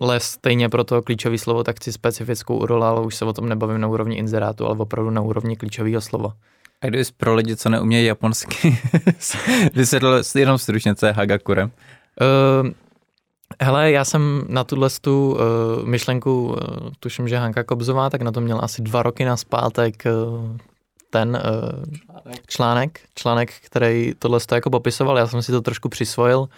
ale 0.00 0.20
stejně 0.20 0.68
pro 0.68 0.84
to 0.84 1.02
klíčové 1.02 1.38
slovo, 1.38 1.64
tak 1.64 1.76
chci 1.76 1.92
specifickou 1.92 2.56
URL, 2.58 2.84
ale 2.84 3.00
už 3.00 3.14
se 3.14 3.24
o 3.24 3.32
tom 3.32 3.48
nebavím 3.48 3.80
na 3.80 3.88
úrovni 3.88 4.16
inzerátu, 4.16 4.66
ale 4.66 4.76
opravdu 4.78 5.10
na 5.10 5.20
úrovni 5.20 5.56
klíčového 5.56 6.00
slova. 6.00 6.32
A 6.80 6.86
kdybys 6.86 7.10
pro 7.10 7.34
lidi, 7.34 7.56
co 7.56 7.68
neumějí 7.68 8.06
japonsky, 8.06 8.78
vysvětlil 9.74 10.22
jenom 10.34 10.58
stručně, 10.58 10.94
co 10.94 11.06
je 11.06 11.12
Hagakure? 11.12 11.64
Uh, 11.64 11.70
hele, 13.60 13.90
já 13.90 14.04
jsem 14.04 14.44
na 14.48 14.64
tuhle 14.64 14.88
tu 15.00 15.30
uh, 15.30 15.86
myšlenku, 15.86 16.46
uh, 16.46 16.56
tuším, 17.00 17.28
že 17.28 17.38
Hanka 17.38 17.64
Kobzová, 17.64 18.10
tak 18.10 18.22
na 18.22 18.32
to 18.32 18.40
měla 18.40 18.60
asi 18.60 18.82
dva 18.82 19.02
roky 19.02 19.24
na 19.24 19.36
zpátek 19.36 20.02
uh, 20.06 20.56
ten 21.10 21.42
uh, 21.44 22.32
článek, 22.46 23.00
článek, 23.14 23.52
který 23.64 24.12
tohle 24.18 24.40
jako 24.52 24.70
popisoval, 24.70 25.18
já 25.18 25.26
jsem 25.26 25.42
si 25.42 25.52
to 25.52 25.60
trošku 25.60 25.88
přisvojil, 25.88 26.48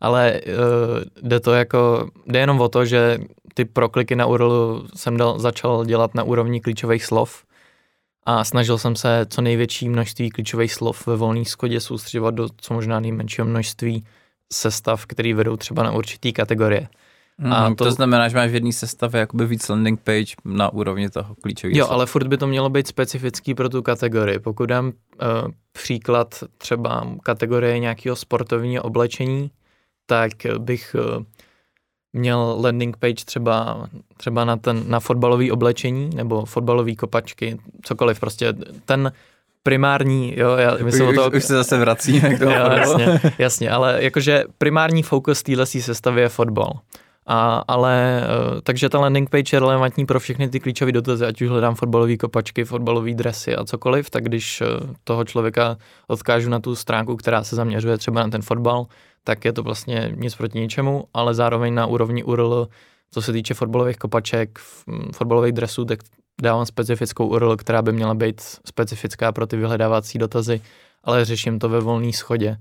ale 0.00 0.40
uh, 0.46 1.28
jde 1.28 1.40
to 1.40 1.52
jako, 1.52 2.10
jde 2.26 2.38
jenom 2.38 2.60
o 2.60 2.68
to, 2.68 2.84
že 2.84 3.18
ty 3.54 3.64
prokliky 3.64 4.16
na 4.16 4.26
URL 4.26 4.86
jsem 4.96 5.16
dal, 5.16 5.38
začal 5.38 5.84
dělat 5.84 6.14
na 6.14 6.22
úrovni 6.22 6.60
klíčových 6.60 7.04
slov, 7.04 7.44
a 8.26 8.44
snažil 8.44 8.78
jsem 8.78 8.96
se 8.96 9.26
co 9.28 9.42
největší 9.42 9.88
množství 9.88 10.30
klíčových 10.30 10.74
slov 10.74 11.06
ve 11.06 11.16
volné 11.16 11.44
skodě 11.44 11.80
soustředovat 11.80 12.34
do 12.34 12.48
co 12.56 12.74
možná 12.74 13.00
nejmenšího 13.00 13.46
množství 13.46 14.04
sestav, 14.52 15.06
který 15.06 15.34
vedou 15.34 15.56
třeba 15.56 15.82
na 15.82 15.92
určitý 15.92 16.32
kategorie. 16.32 16.88
Mm, 17.38 17.52
a 17.52 17.74
to, 17.74 17.84
to 17.84 17.92
znamená, 17.92 18.28
že 18.28 18.36
máš 18.36 18.50
v 18.50 18.54
jedné 18.54 18.72
sestavě 18.72 19.20
jakoby 19.20 19.46
víc 19.46 19.68
landing 19.68 20.00
page 20.00 20.34
na 20.44 20.72
úrovni 20.72 21.10
toho 21.10 21.34
klíčového. 21.34 21.78
Jo, 21.78 21.86
ale 21.90 22.06
furt 22.06 22.26
by 22.26 22.36
to 22.36 22.46
mělo 22.46 22.70
být 22.70 22.86
specifický 22.86 23.54
pro 23.54 23.68
tu 23.68 23.82
kategorii. 23.82 24.38
Pokud 24.38 24.66
dám 24.66 24.86
uh, 24.86 24.92
příklad 25.72 26.44
třeba 26.58 27.06
kategorie 27.22 27.78
nějakého 27.78 28.16
sportovního 28.16 28.82
oblečení, 28.82 29.50
tak 30.06 30.32
bych 30.58 30.96
uh, 31.16 31.24
měl 32.12 32.56
landing 32.60 32.96
page 32.96 33.24
třeba, 33.24 33.86
třeba 34.16 34.44
na, 34.44 34.56
ten, 34.56 34.84
na 34.88 35.00
fotbalový 35.00 35.52
oblečení 35.52 36.10
nebo 36.14 36.44
fotbalový 36.44 36.96
kopačky, 36.96 37.58
cokoliv, 37.82 38.20
prostě 38.20 38.52
ten 38.84 39.12
primární, 39.62 40.34
jo, 40.36 40.56
já 40.56 40.76
myslím 40.82 41.08
už, 41.08 41.18
o 41.18 41.30
to... 41.30 41.36
Už 41.36 41.44
se 41.44 41.54
zase 41.54 41.78
vracíme 41.78 42.34
k 42.34 42.38
tomu. 42.38 42.50
jo, 42.50 42.70
jasně, 42.72 43.20
jasně, 43.38 43.70
ale 43.70 44.04
jakože 44.04 44.44
primární 44.58 45.02
fokus 45.02 45.42
téhle 45.42 45.66
sestavy 45.66 46.20
je 46.20 46.28
fotbal. 46.28 46.72
A, 47.26 47.64
ale, 47.68 48.22
eh, 48.22 48.60
takže 48.62 48.88
ta 48.88 49.00
landing 49.00 49.30
page 49.30 49.56
je 49.56 49.60
relevantní 49.60 50.06
pro 50.06 50.20
všechny 50.20 50.48
ty 50.48 50.60
klíčové 50.60 50.92
dotazy, 50.92 51.24
ať 51.24 51.42
už 51.42 51.48
hledám 51.48 51.74
fotbalové 51.74 52.16
kopačky, 52.16 52.64
fotbalové 52.64 53.14
dresy 53.14 53.56
a 53.56 53.64
cokoliv, 53.64 54.10
tak 54.10 54.24
když 54.24 54.60
eh, 54.60 54.66
toho 55.04 55.24
člověka 55.24 55.76
odkážu 56.06 56.50
na 56.50 56.60
tu 56.60 56.74
stránku, 56.74 57.16
která 57.16 57.44
se 57.44 57.56
zaměřuje 57.56 57.98
třeba 57.98 58.22
na 58.22 58.28
ten 58.28 58.42
fotbal, 58.42 58.86
tak 59.24 59.44
je 59.44 59.52
to 59.52 59.62
vlastně 59.62 60.12
nic 60.16 60.34
proti 60.34 60.60
ničemu, 60.60 61.04
ale 61.14 61.34
zároveň 61.34 61.74
na 61.74 61.86
úrovni 61.86 62.24
URL, 62.24 62.68
co 63.10 63.22
se 63.22 63.32
týče 63.32 63.54
fotbalových 63.54 63.96
kopaček, 63.96 64.58
fotbalových 65.14 65.52
dresů, 65.52 65.84
tak 65.84 65.98
dávám 66.40 66.66
specifickou 66.66 67.26
URL, 67.26 67.56
která 67.56 67.82
by 67.82 67.92
měla 67.92 68.14
být 68.14 68.40
specifická 68.40 69.32
pro 69.32 69.46
ty 69.46 69.56
vyhledávací 69.56 70.18
dotazy, 70.18 70.60
ale 71.04 71.24
řeším 71.24 71.58
to 71.58 71.68
ve 71.68 71.80
volné 71.80 72.12
schodě. 72.12 72.56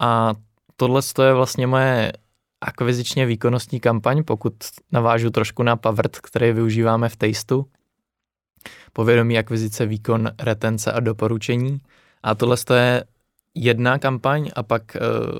A 0.00 0.34
tohle 0.76 1.00
je 1.22 1.34
vlastně 1.34 1.66
moje 1.66 2.12
akvizičně 2.60 3.26
výkonnostní 3.26 3.80
kampaň, 3.80 4.24
pokud 4.24 4.54
navážu 4.92 5.30
trošku 5.30 5.62
na 5.62 5.76
Pavert, 5.76 6.16
který 6.16 6.52
využíváme 6.52 7.08
v 7.08 7.16
Tasteu. 7.16 7.64
Povědomí 8.92 9.38
akvizice, 9.38 9.86
výkon, 9.86 10.30
retence 10.38 10.92
a 10.92 11.00
doporučení. 11.00 11.80
A 12.22 12.34
tohle 12.34 12.56
je 12.74 13.04
jedna 13.54 13.98
kampaň 13.98 14.50
a 14.56 14.62
pak 14.62 14.96
uh, 15.00 15.38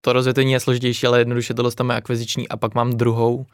to 0.00 0.12
rozvětvení 0.12 0.52
je 0.52 0.60
složitější, 0.60 1.06
ale 1.06 1.18
jednoduše 1.18 1.54
tohle 1.54 1.72
je 1.90 1.96
akviziční 1.96 2.48
a 2.48 2.56
pak 2.56 2.74
mám 2.74 2.92
druhou, 2.92 3.46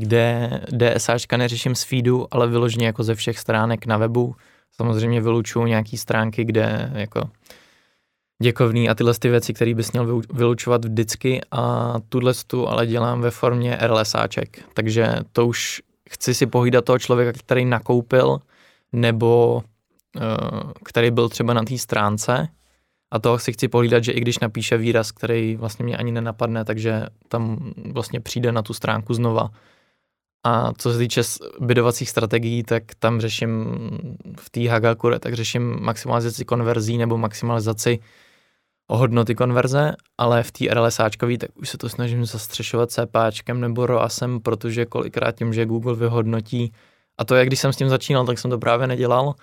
kde 0.00 0.50
DSAčka 0.72 1.36
neřeším 1.36 1.74
z 1.74 1.82
feedu, 1.82 2.26
ale 2.30 2.48
vyloženě 2.48 2.86
jako 2.86 3.02
ze 3.02 3.14
všech 3.14 3.38
stránek 3.38 3.86
na 3.86 3.96
webu. 3.96 4.34
Samozřejmě 4.72 5.20
vylučuju 5.20 5.66
nějaký 5.66 5.96
stránky, 5.96 6.44
kde 6.44 6.90
jako 6.94 7.30
děkovný 8.42 8.88
a 8.88 8.94
tyhle 8.94 9.14
ty 9.14 9.28
věci, 9.28 9.54
které 9.54 9.74
bys 9.74 9.92
měl 9.92 10.22
vylučovat 10.32 10.84
vždycky 10.84 11.40
a 11.50 11.94
tuhle 12.08 12.32
tu 12.46 12.68
ale 12.68 12.86
dělám 12.86 13.20
ve 13.20 13.30
formě 13.30 13.78
RLSáček, 13.80 14.64
takže 14.74 15.14
to 15.32 15.46
už 15.46 15.82
chci 16.10 16.34
si 16.34 16.46
pohlídat 16.46 16.84
toho 16.84 16.98
člověka, 16.98 17.38
který 17.38 17.64
nakoupil 17.64 18.38
nebo 18.92 19.62
uh, 20.16 20.72
který 20.84 21.10
byl 21.10 21.28
třeba 21.28 21.54
na 21.54 21.62
té 21.62 21.78
stránce 21.78 22.48
a 23.10 23.18
toho 23.18 23.38
si 23.38 23.52
chci 23.52 23.68
pohlídat, 23.68 24.04
že 24.04 24.12
i 24.12 24.20
když 24.20 24.38
napíše 24.38 24.76
výraz, 24.76 25.12
který 25.12 25.56
vlastně 25.56 25.84
mě 25.84 25.96
ani 25.96 26.12
nenapadne, 26.12 26.64
takže 26.64 27.06
tam 27.28 27.72
vlastně 27.92 28.20
přijde 28.20 28.52
na 28.52 28.62
tu 28.62 28.74
stránku 28.74 29.14
znova. 29.14 29.50
A 30.44 30.72
co 30.78 30.92
se 30.92 30.98
týče 30.98 31.22
bydovacích 31.60 32.10
strategií, 32.10 32.62
tak 32.62 32.82
tam 32.98 33.20
řeším 33.20 33.78
v 34.40 34.50
té 34.50 34.68
Hagakure, 34.68 35.18
tak 35.18 35.34
řeším 35.34 35.76
maximalizaci 35.80 36.44
konverzí 36.44 36.98
nebo 36.98 37.18
maximalizaci 37.18 37.98
hodnoty 38.90 39.34
konverze, 39.34 39.92
ale 40.18 40.42
v 40.42 40.52
té 40.52 40.74
RLSáčkový, 40.74 41.38
tak 41.38 41.50
už 41.54 41.68
se 41.68 41.78
to 41.78 41.88
snažím 41.88 42.24
zastřešovat 42.24 42.90
CPáčkem 42.90 43.60
nebo 43.60 43.86
ROASem, 43.86 44.40
protože 44.40 44.86
kolikrát 44.86 45.32
tím, 45.32 45.52
že 45.52 45.66
Google 45.66 45.94
vyhodnotí, 45.94 46.72
a 47.18 47.24
to 47.24 47.34
jak 47.34 47.46
když 47.46 47.60
jsem 47.60 47.72
s 47.72 47.76
tím 47.76 47.88
začínal, 47.88 48.26
tak 48.26 48.38
jsem 48.38 48.50
to 48.50 48.58
právě 48.58 48.86
nedělal, 48.86 49.34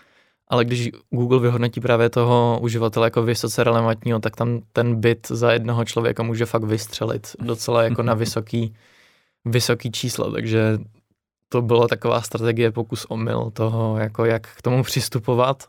ale 0.47 0.65
když 0.65 0.89
Google 1.09 1.39
vyhodnotí 1.39 1.81
právě 1.81 2.09
toho 2.09 2.59
uživatele 2.61 3.07
jako 3.07 3.23
vysoce 3.23 3.63
relevantního, 3.63 4.19
tak 4.19 4.35
tam 4.35 4.61
ten 4.73 4.95
bit 4.95 5.27
za 5.27 5.51
jednoho 5.51 5.85
člověka 5.85 6.23
může 6.23 6.45
fakt 6.45 6.63
vystřelit 6.63 7.35
docela 7.39 7.83
jako 7.83 8.03
na 8.03 8.13
vysoký, 8.23 8.73
vysoký 9.47 9.91
číslo, 9.91 10.31
takže 10.31 10.77
to 11.49 11.61
byla 11.61 11.87
taková 11.87 12.21
strategie 12.21 12.71
pokus 12.71 13.05
omyl 13.05 13.51
toho, 13.53 13.97
jako 13.97 14.25
jak 14.25 14.47
k 14.47 14.61
tomu 14.61 14.83
přistupovat. 14.83 15.63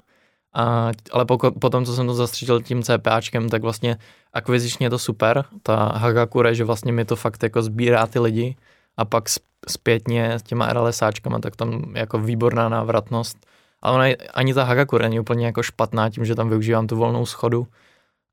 A, 0.55 0.91
ale 1.13 1.25
poko, 1.25 1.51
potom, 1.51 1.85
co 1.85 1.95
jsem 1.95 2.07
to 2.07 2.15
zastřižil 2.15 2.63
tím 2.63 2.83
CPAčkem, 2.83 3.49
tak 3.49 3.63
vlastně 3.63 3.97
akvizičně 4.33 4.87
je 4.87 4.91
to 4.91 4.99
super, 4.99 5.45
ta 5.63 5.77
Hagakure, 5.77 6.55
že 6.55 6.65
vlastně 6.65 6.93
mi 6.93 7.05
to 7.05 7.17
fakt 7.17 7.43
jako 7.43 7.63
sbírá 7.63 8.07
ty 8.07 8.19
lidi. 8.19 8.57
A 8.97 9.05
pak 9.05 9.25
zpětně 9.69 10.35
s 10.35 10.43
těma 10.43 10.73
RLSáčkama, 10.73 11.39
tak 11.39 11.57
tam 11.57 11.97
jako 11.97 12.19
výborná 12.19 12.69
návratnost. 12.69 13.47
Ale 13.83 13.95
ona, 13.95 14.17
ani 14.35 14.55
ta 14.55 14.65
Hagakure 14.65 15.05
není 15.05 15.21
úplně 15.21 15.47
jako 15.47 15.63
špatná 15.63 16.11
tím, 16.11 16.25
že 16.25 16.35
tam 16.35 16.49
využívám 16.49 16.87
tu 16.87 16.97
volnou 16.97 17.27
schodu, 17.27 17.67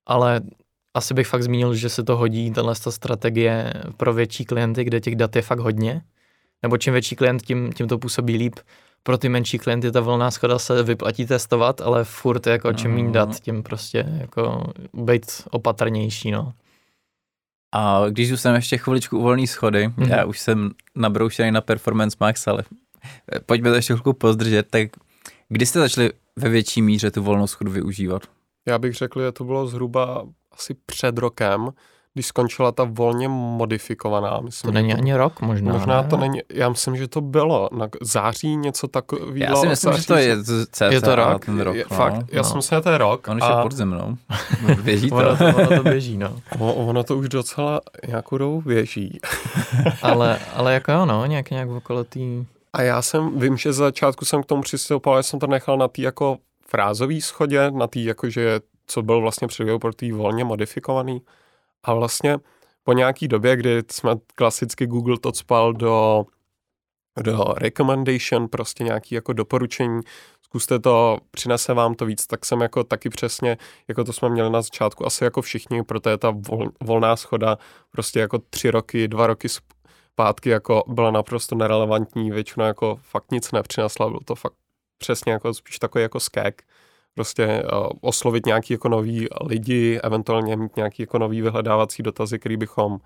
ale 0.06 0.42
asi 0.96 1.14
bych 1.14 1.28
fakt 1.28 1.44
zmínil, 1.44 1.76
že 1.76 1.90
se 1.90 2.04
to 2.04 2.18
hodí, 2.18 2.52
tahle 2.52 2.76
strategie 2.76 3.74
pro 3.98 4.14
větší 4.14 4.46
klienty, 4.46 4.84
kde 4.84 5.02
těch 5.02 5.16
dat 5.16 5.36
je 5.36 5.42
fakt 5.42 5.60
hodně, 5.60 6.02
nebo 6.64 6.78
čím 6.78 6.94
větší 6.94 7.16
klient, 7.16 7.42
tím, 7.42 7.74
tím 7.74 7.88
to 7.88 7.98
působí 7.98 8.38
líp. 8.38 8.56
Pro 9.04 9.18
ty 9.18 9.30
menší 9.30 9.58
klienty 9.58 9.92
ta 9.92 10.02
volná 10.02 10.32
schoda 10.32 10.60
se 10.60 10.84
vyplatí 10.84 11.26
testovat, 11.26 11.82
ale 11.82 12.04
furt 12.04 12.48
jako 12.48 12.74
čím 12.74 12.92
méně 12.92 13.12
dat, 13.12 13.30
mhm. 13.30 13.38
tím 13.38 13.64
prostě 13.64 14.06
jako 14.18 14.64
být 14.94 15.26
opatrnější, 15.52 16.32
no. 16.32 16.54
A 17.74 18.06
když 18.10 18.30
zůstaneme 18.30 18.58
ještě 18.58 18.78
chviličku 18.78 19.18
u 19.18 19.22
volné 19.22 19.48
schody, 19.48 19.88
mm-hmm. 19.88 20.10
já 20.10 20.26
už 20.26 20.40
jsem 20.40 20.72
nabroušený 20.96 21.52
na 21.52 21.62
Performance 21.62 22.18
Max, 22.20 22.48
ale 22.48 22.64
pojďme 23.46 23.70
to 23.70 23.76
ještě 23.76 23.94
chvilku 23.94 24.14
pozdržet, 24.14 24.68
tak 24.70 24.90
kdy 25.50 25.66
jste 25.66 25.80
začali 25.80 26.12
ve 26.36 26.50
větší 26.50 26.82
míře 26.82 27.12
tu 27.12 27.24
volnou 27.24 27.48
schodu 27.48 27.72
využívat? 27.72 28.22
Já 28.68 28.80
bych 28.80 28.94
řekl, 28.94 29.22
že 29.22 29.32
to 29.32 29.44
bylo 29.44 29.68
zhruba 29.68 30.26
asi 30.56 30.76
před 30.86 31.18
rokem, 31.18 31.70
když 32.16 32.26
skončila 32.26 32.72
ta 32.72 32.84
volně 32.84 33.28
modifikovaná. 33.28 34.40
Myslím, 34.40 34.72
to 34.72 34.74
není 34.74 34.92
to, 34.92 34.98
ani 34.98 35.16
rok 35.16 35.42
možná. 35.42 35.74
Možná 35.74 36.02
ne? 36.02 36.08
to 36.08 36.18
není, 36.18 36.40
já 36.50 36.70
myslím, 36.70 36.98
že 36.98 37.08
to 37.08 37.22
bylo 37.22 37.70
na 37.72 37.90
září 38.02 38.56
něco 38.56 38.88
takového. 38.88 39.34
Já 39.36 39.56
si 39.56 39.68
myslím, 39.68 39.94
že 39.94 40.08
to 40.08 40.16
je 40.16 40.38
cca 40.72 40.86
je 40.86 41.02
to 41.02 41.16
rok? 41.16 41.46
ten 41.46 41.62
rok. 41.62 41.76
Je, 41.76 41.86
no. 41.92 41.98
Fakt, 41.98 42.26
já 42.32 42.38
no. 42.38 42.44
jsem 42.44 42.62
si, 42.62 42.76
že 42.76 42.82
to 42.82 42.90
je 42.90 42.98
rok. 42.98 43.28
On 43.28 43.38
už 43.38 43.44
a... 43.44 43.58
je 43.58 43.64
pod 43.64 43.72
zemnou. 43.72 44.18
Běží 44.84 45.10
to. 45.10 45.16
ono, 45.16 45.38
to, 45.38 45.46
ono 45.46 45.68
to 45.68 45.84
běží, 45.84 46.18
no. 46.18 46.42
O, 46.60 46.74
ono 46.74 47.04
to 47.04 47.18
už 47.18 47.30
docela 47.30 47.82
nějakou 48.08 48.38
dobu 48.38 48.62
běží. 48.62 49.20
ale, 50.02 50.40
ale 50.54 50.74
jako 50.74 50.92
jo, 50.92 51.06
no, 51.06 51.26
nějak, 51.26 51.52
nějak 51.52 51.70
okolo 51.70 52.04
tý... 52.04 52.46
A 52.74 52.82
já 52.82 53.02
jsem, 53.02 53.40
vím, 53.40 53.58
že 53.58 53.74
z 53.74 53.76
začátku 53.76 54.26
jsem 54.26 54.44
k 54.44 54.46
tomu 54.46 54.62
přistupoval, 54.62 55.20
že 55.20 55.24
jsem 55.24 55.40
to 55.40 55.48
nechal 55.48 55.78
na 55.78 55.88
té 55.88 56.02
jako 56.02 56.38
frázové 56.68 57.22
schodě, 57.22 57.72
na 57.72 57.88
té 57.88 58.00
jakože, 58.00 58.60
co 58.88 59.02
byl 59.02 59.22
vlastně 59.22 59.48
pro 59.82 59.94
tý 59.94 60.12
volně 60.12 60.44
modifikovaný. 60.44 61.22
A 61.84 61.94
vlastně 61.94 62.38
po 62.84 62.94
nějaký 62.94 63.28
době, 63.28 63.56
kdy 63.56 63.84
jsme 63.92 64.16
klasicky 64.36 64.88
Google 64.88 65.18
to 65.20 65.34
spal 65.34 65.74
do, 65.74 66.26
do 67.24 67.44
recommendation, 67.58 68.48
prostě 68.48 68.84
nějaký 68.84 69.16
jako 69.16 69.34
doporučení, 69.34 70.02
zkuste 70.42 70.80
to, 70.80 71.18
přinese 71.32 71.74
vám 71.74 71.96
to 71.96 72.06
víc, 72.06 72.28
tak 72.28 72.46
jsem 72.46 72.62
jako 72.62 72.84
taky 72.84 73.10
přesně, 73.10 73.58
jako 73.88 74.04
to 74.04 74.14
jsme 74.14 74.30
měli 74.30 74.50
na 74.50 74.62
začátku, 74.62 75.06
asi 75.06 75.24
jako 75.24 75.42
všichni, 75.42 75.84
protože 75.84 76.18
ta 76.18 76.30
vol, 76.30 76.70
volná 76.84 77.16
schoda 77.16 77.58
prostě 77.92 78.20
jako 78.20 78.40
tři 78.40 78.72
roky, 78.72 79.08
dva 79.08 79.28
roky 79.28 79.48
zpátky 79.50 80.50
jako 80.50 80.84
byla 80.88 81.12
naprosto 81.12 81.56
nerelevantní, 81.56 82.32
většinou 82.32 82.66
jako 82.66 83.00
fakt 83.02 83.32
nic 83.32 83.52
nepřinesla, 83.52 84.10
byl 84.10 84.20
to 84.26 84.36
fakt 84.36 84.54
přesně 84.98 85.32
jako 85.32 85.54
spíš 85.54 85.80
takový 85.80 86.02
jako 86.02 86.20
skek 86.20 86.64
prostě 87.16 87.64
uh, 87.64 87.88
oslovit 88.02 88.46
nějaký 88.46 88.74
jako 88.74 88.90
nový 88.90 89.28
lidi, 89.42 90.00
eventuálně 90.04 90.56
mít 90.56 90.76
nějaký 90.76 91.04
jako 91.04 91.20
nový 91.20 91.42
vyhledávací 91.42 92.04
dotazy, 92.04 92.40
který 92.40 92.58
bychom 92.58 92.98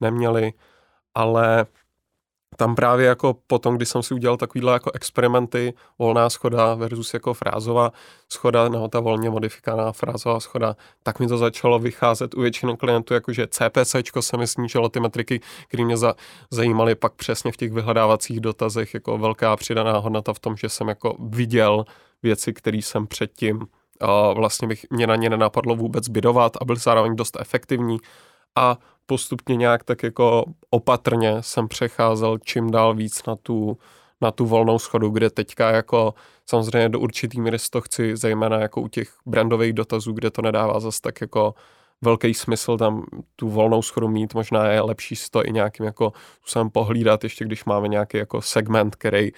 neměli, 0.00 0.52
ale 1.14 1.66
tam 2.56 2.74
právě 2.74 3.06
jako 3.06 3.36
potom, 3.46 3.76
když 3.76 3.88
jsem 3.88 4.02
si 4.02 4.14
udělal 4.14 4.36
takovýhle 4.36 4.72
jako 4.72 4.90
experimenty, 4.94 5.74
volná 5.98 6.30
schoda 6.30 6.74
versus 6.74 7.14
jako 7.14 7.34
frázová 7.34 7.92
schoda, 8.28 8.68
nebo 8.68 8.88
ta 8.88 9.00
volně 9.00 9.30
modifikovaná 9.30 9.92
frázová 9.92 10.40
schoda, 10.40 10.76
tak 11.02 11.20
mi 11.20 11.26
to 11.26 11.38
začalo 11.38 11.78
vycházet 11.78 12.34
u 12.34 12.40
většiny 12.40 12.76
klientů, 12.76 13.14
jakože 13.14 13.46
CPC 13.46 13.96
se 14.20 14.36
mi 14.36 14.46
snížilo 14.46 14.88
ty 14.88 15.00
metriky, 15.00 15.40
které 15.68 15.84
mě 15.84 15.96
za, 15.96 16.14
zajímaly 16.50 16.94
pak 16.94 17.12
přesně 17.12 17.52
v 17.52 17.56
těch 17.56 17.72
vyhledávacích 17.72 18.40
dotazech, 18.40 18.94
jako 18.94 19.18
velká 19.18 19.56
přidaná 19.56 19.98
hodnota 19.98 20.32
v 20.32 20.38
tom, 20.38 20.56
že 20.56 20.68
jsem 20.68 20.88
jako 20.88 21.16
viděl 21.20 21.84
věci, 22.22 22.52
které 22.52 22.78
jsem 22.78 23.06
předtím 23.06 23.66
a 24.00 24.32
vlastně 24.32 24.68
bych, 24.68 24.86
mě 24.90 25.06
na 25.06 25.16
ně 25.16 25.30
nenapadlo 25.30 25.76
vůbec 25.76 26.08
bydovat 26.08 26.56
a 26.60 26.64
byl 26.64 26.76
zároveň 26.76 27.16
dost 27.16 27.36
efektivní. 27.40 27.98
A 28.56 28.78
postupně 29.10 29.56
nějak 29.56 29.84
tak 29.84 30.02
jako 30.02 30.44
opatrně 30.70 31.36
jsem 31.40 31.68
přecházel 31.68 32.38
čím 32.38 32.70
dál 32.70 32.94
víc 32.94 33.26
na 33.26 33.36
tu, 33.36 33.78
na 34.20 34.30
tu 34.30 34.46
volnou 34.46 34.78
schodu, 34.78 35.10
kde 35.10 35.30
teďka 35.30 35.70
jako 35.70 36.14
samozřejmě 36.46 36.88
do 36.88 37.00
určitý 37.00 37.40
míry 37.40 37.58
to 37.70 37.80
chci, 37.80 38.16
zejména 38.16 38.58
jako 38.58 38.80
u 38.80 38.88
těch 38.88 39.08
brandových 39.26 39.72
dotazů, 39.72 40.12
kde 40.12 40.30
to 40.30 40.42
nedává 40.42 40.80
zase 40.80 41.00
tak 41.00 41.20
jako 41.20 41.54
velký 42.02 42.34
smysl 42.34 42.76
tam 42.76 43.06
tu 43.36 43.48
volnou 43.48 43.82
schodu 43.82 44.08
mít, 44.08 44.34
možná 44.34 44.66
je 44.66 44.80
lepší 44.80 45.16
si 45.16 45.30
to 45.30 45.46
i 45.46 45.52
nějakým 45.52 45.86
jako 45.86 46.12
způsobem 46.36 46.70
pohlídat, 46.70 47.24
ještě 47.24 47.44
když 47.44 47.64
máme 47.64 47.88
nějaký 47.88 48.16
jako 48.18 48.42
segment, 48.42 48.96
který 48.96 49.32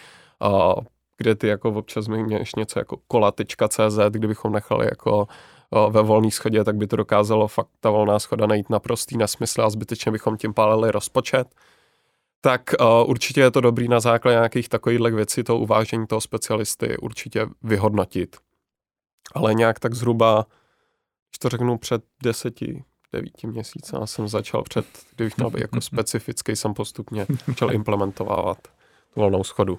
uh, 0.44 0.84
kde 1.16 1.34
ty 1.34 1.46
jako 1.48 1.68
občas 1.68 2.08
měš 2.08 2.54
něco 2.54 2.78
jako 2.78 2.96
kola.cz, 3.08 3.98
kdybychom 4.10 4.52
nechali 4.52 4.86
jako 4.86 5.26
ve 5.90 6.02
volné 6.02 6.30
schodě, 6.30 6.64
tak 6.64 6.76
by 6.76 6.86
to 6.86 6.96
dokázalo 6.96 7.48
fakt 7.48 7.68
ta 7.80 7.90
volná 7.90 8.18
schoda 8.18 8.46
najít 8.46 8.70
naprostý 8.70 9.16
nesmysl 9.16 9.62
a 9.62 9.70
zbytečně 9.70 10.12
bychom 10.12 10.36
tím 10.36 10.54
pálili 10.54 10.90
rozpočet. 10.90 11.54
Tak 12.40 12.62
uh, 12.80 13.10
určitě 13.10 13.40
je 13.40 13.50
to 13.50 13.60
dobrý 13.60 13.88
na 13.88 14.00
základě 14.00 14.34
nějakých 14.34 14.68
takových 14.68 15.00
věcí, 15.00 15.44
to 15.44 15.58
uvážení 15.58 16.06
toho 16.06 16.20
specialisty 16.20 16.96
určitě 16.96 17.46
vyhodnotit. 17.62 18.36
Ale 19.34 19.54
nějak 19.54 19.80
tak 19.80 19.94
zhruba, 19.94 20.46
když 21.30 21.38
to 21.38 21.48
řeknu 21.48 21.78
před 21.78 22.02
deseti, 22.22 22.84
devíti 23.12 23.46
měsíci, 23.46 23.94
já 24.00 24.06
jsem 24.06 24.28
začal 24.28 24.62
před, 24.62 24.86
kdybych 25.14 25.36
měl 25.36 25.50
být 25.50 25.60
jako 25.60 25.80
specifický, 25.80 26.56
jsem 26.56 26.74
postupně 26.74 27.26
začal 27.46 27.72
implementovat 27.72 28.58
tu 29.14 29.20
volnou 29.20 29.44
schodu. 29.44 29.78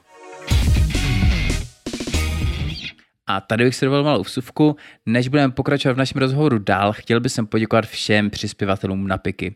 A 3.27 3.41
tady 3.41 3.63
bych 3.63 3.75
si 3.75 3.85
dovolil 3.85 4.03
malou 4.03 4.23
vsuvku. 4.23 4.75
Než 5.05 5.27
budeme 5.27 5.53
pokračovat 5.53 5.93
v 5.93 5.97
našem 5.97 6.19
rozhovoru 6.21 6.59
dál, 6.59 6.93
chtěl 6.93 7.19
bych 7.19 7.31
sem 7.31 7.47
poděkovat 7.47 7.85
všem 7.85 8.29
přispěvatelům 8.29 9.07
na 9.07 9.17
PIKy. 9.17 9.55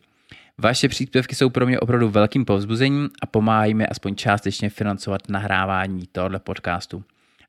Vaše 0.58 0.88
příspěvky 0.88 1.34
jsou 1.34 1.50
pro 1.50 1.66
mě 1.66 1.80
opravdu 1.80 2.08
velkým 2.08 2.44
povzbuzením 2.44 3.08
a 3.22 3.26
pomáhají 3.26 3.74
mi 3.74 3.86
aspoň 3.86 4.14
částečně 4.14 4.70
financovat 4.70 5.28
nahrávání 5.28 6.06
tohoto 6.12 6.38
podcastu. 6.38 7.04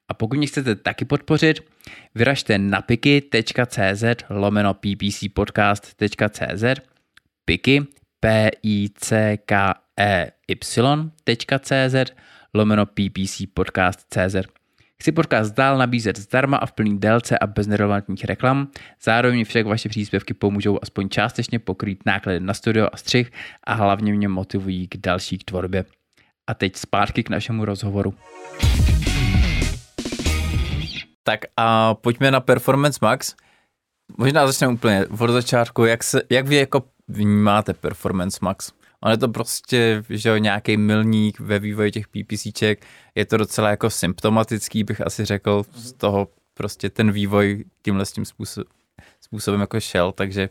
A 0.10 0.14
pokud 0.14 0.38
mě 0.38 0.48
chcete 0.48 0.76
taky 0.76 1.06
podpořit, 1.06 1.60
vyražte 2.16 2.58
na 2.58 2.82
piky.cz 2.82 4.04
lomeno 4.30 4.74
ppcpodcast.cz 4.74 6.64
piky 7.46 7.88
p 8.20 8.52
i 8.64 8.90
c 8.96 9.38
k 9.46 9.74
e 10.00 10.32
y.cz 10.48 12.12
lomeno 12.54 12.86
ppcpodcast.cz 12.86 14.59
Chci 15.04 15.12
podcast 15.12 15.56
dál 15.56 15.78
nabízet 15.78 16.20
zdarma 16.20 16.58
a 16.58 16.66
v 16.66 16.72
plný 16.72 17.00
délce 17.00 17.40
a 17.40 17.48
bez 17.48 17.68
nerelevantních 17.68 18.26
reklam, 18.26 18.68
zároveň 19.04 19.46
však 19.46 19.66
vaše 19.66 19.90
příspěvky 19.90 20.34
pomůžou 20.34 20.80
aspoň 20.82 21.10
částečně 21.10 21.60
pokrýt 21.60 22.06
náklady 22.06 22.40
na 22.40 22.54
studio 22.54 22.88
a 22.92 22.98
střih 22.98 23.32
a 23.64 23.74
hlavně 23.74 24.14
mě 24.14 24.28
motivují 24.28 24.88
k 24.88 24.98
další 24.98 25.38
k 25.38 25.44
tvorbě. 25.44 25.86
A 26.48 26.54
teď 26.54 26.76
zpátky 26.76 27.24
k 27.24 27.30
našemu 27.30 27.66
rozhovoru. 27.66 28.14
Tak 31.24 31.40
a 31.58 31.94
pojďme 31.94 32.32
na 32.32 32.40
Performance 32.40 33.00
Max. 33.02 33.36
Možná 34.18 34.48
začneme 34.48 34.74
úplně 34.74 35.06
od 35.20 35.30
začátku. 35.30 35.86
Jak, 35.86 36.04
se, 36.04 36.22
jak 36.30 36.48
vy 36.48 36.56
jako 36.56 36.84
vnímáte 37.08 37.74
Performance 37.74 38.40
Max? 38.42 38.72
On 39.04 39.12
je 39.12 39.18
to 39.18 39.28
prostě, 39.28 40.04
že 40.10 40.40
nějaký 40.40 40.78
milník 40.78 41.40
ve 41.40 41.60
vývoji 41.60 41.92
těch 41.92 42.06
PPCček, 42.08 42.86
je 43.16 43.26
to 43.26 43.38
docela 43.38 43.70
jako 43.70 43.90
symptomatický, 43.90 44.84
bych 44.84 45.02
asi 45.02 45.26
řekl, 45.26 45.64
z 45.74 45.94
toho 45.94 46.28
prostě 46.54 46.90
ten 46.90 47.12
vývoj 47.12 47.66
tímhle 47.82 48.06
s 48.06 48.12
tím 48.12 48.26
způsob, 48.26 48.68
způsobem 49.22 49.62
jako 49.62 49.80
šel, 49.80 50.12
takže... 50.12 50.50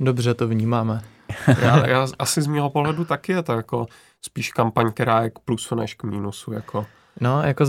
Dobře 0.00 0.34
to 0.34 0.48
vnímáme. 0.48 1.02
já, 1.62 1.86
já 1.86 2.06
asi 2.18 2.42
z 2.42 2.46
mého 2.46 2.70
pohledu 2.70 3.04
taky 3.04 3.32
je 3.32 3.42
to 3.42 3.52
jako 3.52 3.86
spíš 4.22 4.52
kampaň, 4.52 4.92
která 4.92 5.22
je 5.22 5.30
k 5.30 5.38
plusu 5.38 5.74
než 5.74 5.94
k 5.94 6.04
mínusu, 6.04 6.52
jako... 6.52 6.86
No, 7.20 7.42
jako 7.42 7.64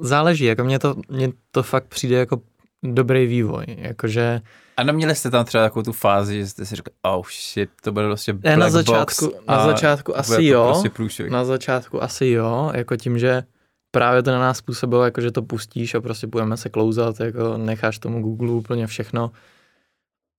záleží, 0.00 0.44
jako 0.44 0.64
mně 0.64 0.78
to, 0.78 0.94
mně 1.08 1.28
to 1.50 1.62
fakt 1.62 1.86
přijde 1.86 2.16
jako 2.16 2.40
dobrý 2.82 3.26
vývoj, 3.26 3.64
jakože 3.68 4.40
a 4.76 4.82
neměli 4.82 5.14
jste 5.14 5.30
tam 5.30 5.44
třeba 5.44 5.64
takovou 5.64 5.82
tu 5.82 5.92
fázi, 5.92 6.38
že 6.38 6.46
jste 6.46 6.66
si 6.66 6.76
řekli, 6.76 6.94
oh 7.02 7.26
shit, 7.52 7.70
to 7.82 7.92
bude 7.92 8.06
prostě 8.06 8.32
black 8.32 8.56
na 8.56 8.70
začátku, 8.70 9.32
Na 9.48 9.66
začátku 9.66 10.18
asi 10.18 10.44
jo, 10.44 10.82
prostě 10.92 11.30
na 11.30 11.44
začátku 11.44 12.02
asi 12.02 12.26
jo, 12.26 12.70
jako 12.74 12.96
tím, 12.96 13.18
že 13.18 13.42
právě 13.90 14.22
to 14.22 14.30
na 14.30 14.38
nás 14.38 14.60
působilo, 14.60 15.04
jako 15.04 15.20
že 15.20 15.30
to 15.30 15.42
pustíš 15.42 15.94
a 15.94 16.00
prostě 16.00 16.26
budeme 16.26 16.56
se 16.56 16.68
klouzat, 16.68 17.20
jako 17.20 17.56
necháš 17.56 17.98
tomu 17.98 18.22
Google 18.22 18.50
úplně 18.50 18.86
všechno. 18.86 19.30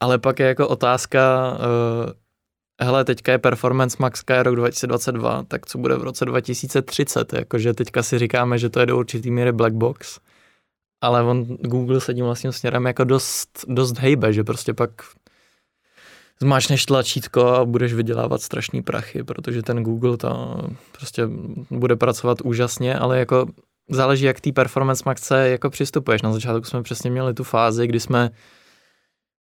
Ale 0.03 0.17
pak 0.17 0.39
je 0.39 0.47
jako 0.47 0.67
otázka, 0.67 1.51
uh, 1.51 2.11
hele, 2.81 3.05
teďka 3.05 3.31
je 3.31 3.37
Performance 3.37 3.97
Max 3.99 4.23
je 4.29 4.43
rok 4.43 4.55
2022, 4.55 5.43
tak 5.43 5.65
co 5.65 5.77
bude 5.77 5.95
v 5.95 6.03
roce 6.03 6.25
2030, 6.25 7.33
jakože 7.33 7.73
teďka 7.73 8.03
si 8.03 8.19
říkáme, 8.19 8.57
že 8.57 8.69
to 8.69 8.79
je 8.79 8.85
do 8.85 8.97
určitý 8.97 9.31
míry 9.31 9.51
black 9.51 9.73
box 9.73 10.19
ale 11.03 11.23
on 11.23 11.45
Google 11.45 12.01
se 12.01 12.13
tím 12.13 12.25
vlastně 12.25 12.51
směrem 12.51 12.85
jako 12.85 13.03
dost, 13.03 13.65
dost 13.67 13.97
hejbe, 13.99 14.33
že 14.33 14.43
prostě 14.43 14.73
pak 14.73 14.89
zmáčneš 16.41 16.85
tlačítko 16.85 17.47
a 17.47 17.65
budeš 17.65 17.93
vydělávat 17.93 18.41
strašný 18.41 18.81
prachy, 18.81 19.23
protože 19.23 19.61
ten 19.61 19.83
Google 19.83 20.17
to 20.17 20.57
prostě 20.91 21.27
bude 21.69 21.95
pracovat 21.95 22.41
úžasně, 22.41 22.95
ale 22.95 23.19
jako 23.19 23.45
záleží, 23.89 24.25
jak 24.25 24.41
té 24.41 24.51
performance 24.51 25.03
maxce 25.05 25.49
jako 25.49 25.69
přistupuješ. 25.69 26.21
Na 26.21 26.33
začátku 26.33 26.63
jsme 26.63 26.83
přesně 26.83 27.11
měli 27.11 27.33
tu 27.33 27.43
fázi, 27.43 27.87
kdy 27.87 27.99
jsme 27.99 28.29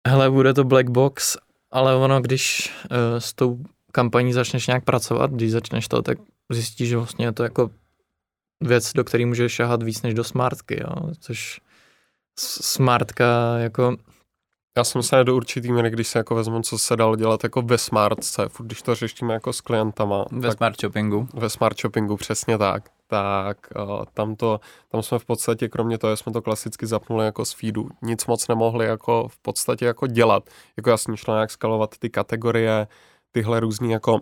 hele, 0.07 0.29
bude 0.29 0.53
to 0.53 0.63
black 0.63 0.89
box, 0.89 1.37
ale 1.71 1.95
ono, 1.95 2.21
když 2.21 2.71
uh, 2.91 3.19
s 3.19 3.33
tou 3.33 3.59
kampaní 3.91 4.33
začneš 4.33 4.67
nějak 4.67 4.83
pracovat, 4.83 5.31
když 5.31 5.51
začneš 5.51 5.87
to, 5.87 6.01
tak 6.01 6.17
zjistíš, 6.51 6.89
že 6.89 6.97
vlastně 6.97 7.25
je 7.25 7.31
to 7.31 7.43
jako 7.43 7.69
věc, 8.67 8.93
do 8.93 9.03
které 9.03 9.25
můžeš 9.25 9.51
šahat 9.51 9.83
víc 9.83 10.01
než 10.01 10.13
do 10.13 10.23
smartky, 10.23 10.81
jo? 10.81 11.13
což 11.19 11.61
smartka 12.39 13.57
jako 13.57 13.97
já 14.77 14.83
jsem 14.83 15.03
se 15.03 15.23
do 15.23 15.35
určitý 15.35 15.71
míry, 15.71 15.89
když 15.89 16.07
se 16.07 16.19
jako 16.19 16.35
vezmu, 16.35 16.61
co 16.61 16.77
se 16.77 16.95
dalo 16.95 17.15
dělat 17.15 17.43
jako 17.43 17.61
ve 17.61 17.77
smartce, 17.77 18.49
když 18.59 18.81
to 18.81 18.95
řešíme 18.95 19.33
jako 19.33 19.53
s 19.53 19.61
klientama. 19.61 20.25
Ve 20.31 20.47
tak, 20.47 20.57
smart 20.57 20.81
shoppingu. 20.81 21.27
Ve 21.33 21.49
smart 21.49 21.79
shoppingu, 21.79 22.17
přesně 22.17 22.57
tak. 22.57 22.83
Tak 23.07 23.57
uh, 23.75 24.03
tam, 24.13 24.35
to, 24.35 24.59
tam 24.89 25.03
jsme 25.03 25.19
v 25.19 25.25
podstatě, 25.25 25.69
kromě 25.69 25.97
toho, 25.97 26.17
jsme 26.17 26.31
to 26.31 26.41
klasicky 26.41 26.85
zapnuli 26.85 27.25
jako 27.25 27.45
z 27.45 27.53
feedu, 27.53 27.89
nic 28.01 28.25
moc 28.25 28.47
nemohli 28.47 28.85
jako 28.85 29.27
v 29.27 29.39
podstatě 29.39 29.85
jako 29.85 30.07
dělat. 30.07 30.49
Jako 30.77 30.89
jasně 30.89 31.17
šlo 31.17 31.33
nějak 31.33 31.51
skalovat 31.51 31.97
ty 31.97 32.09
kategorie, 32.09 32.87
tyhle 33.31 33.59
různý 33.59 33.91
jako 33.91 34.19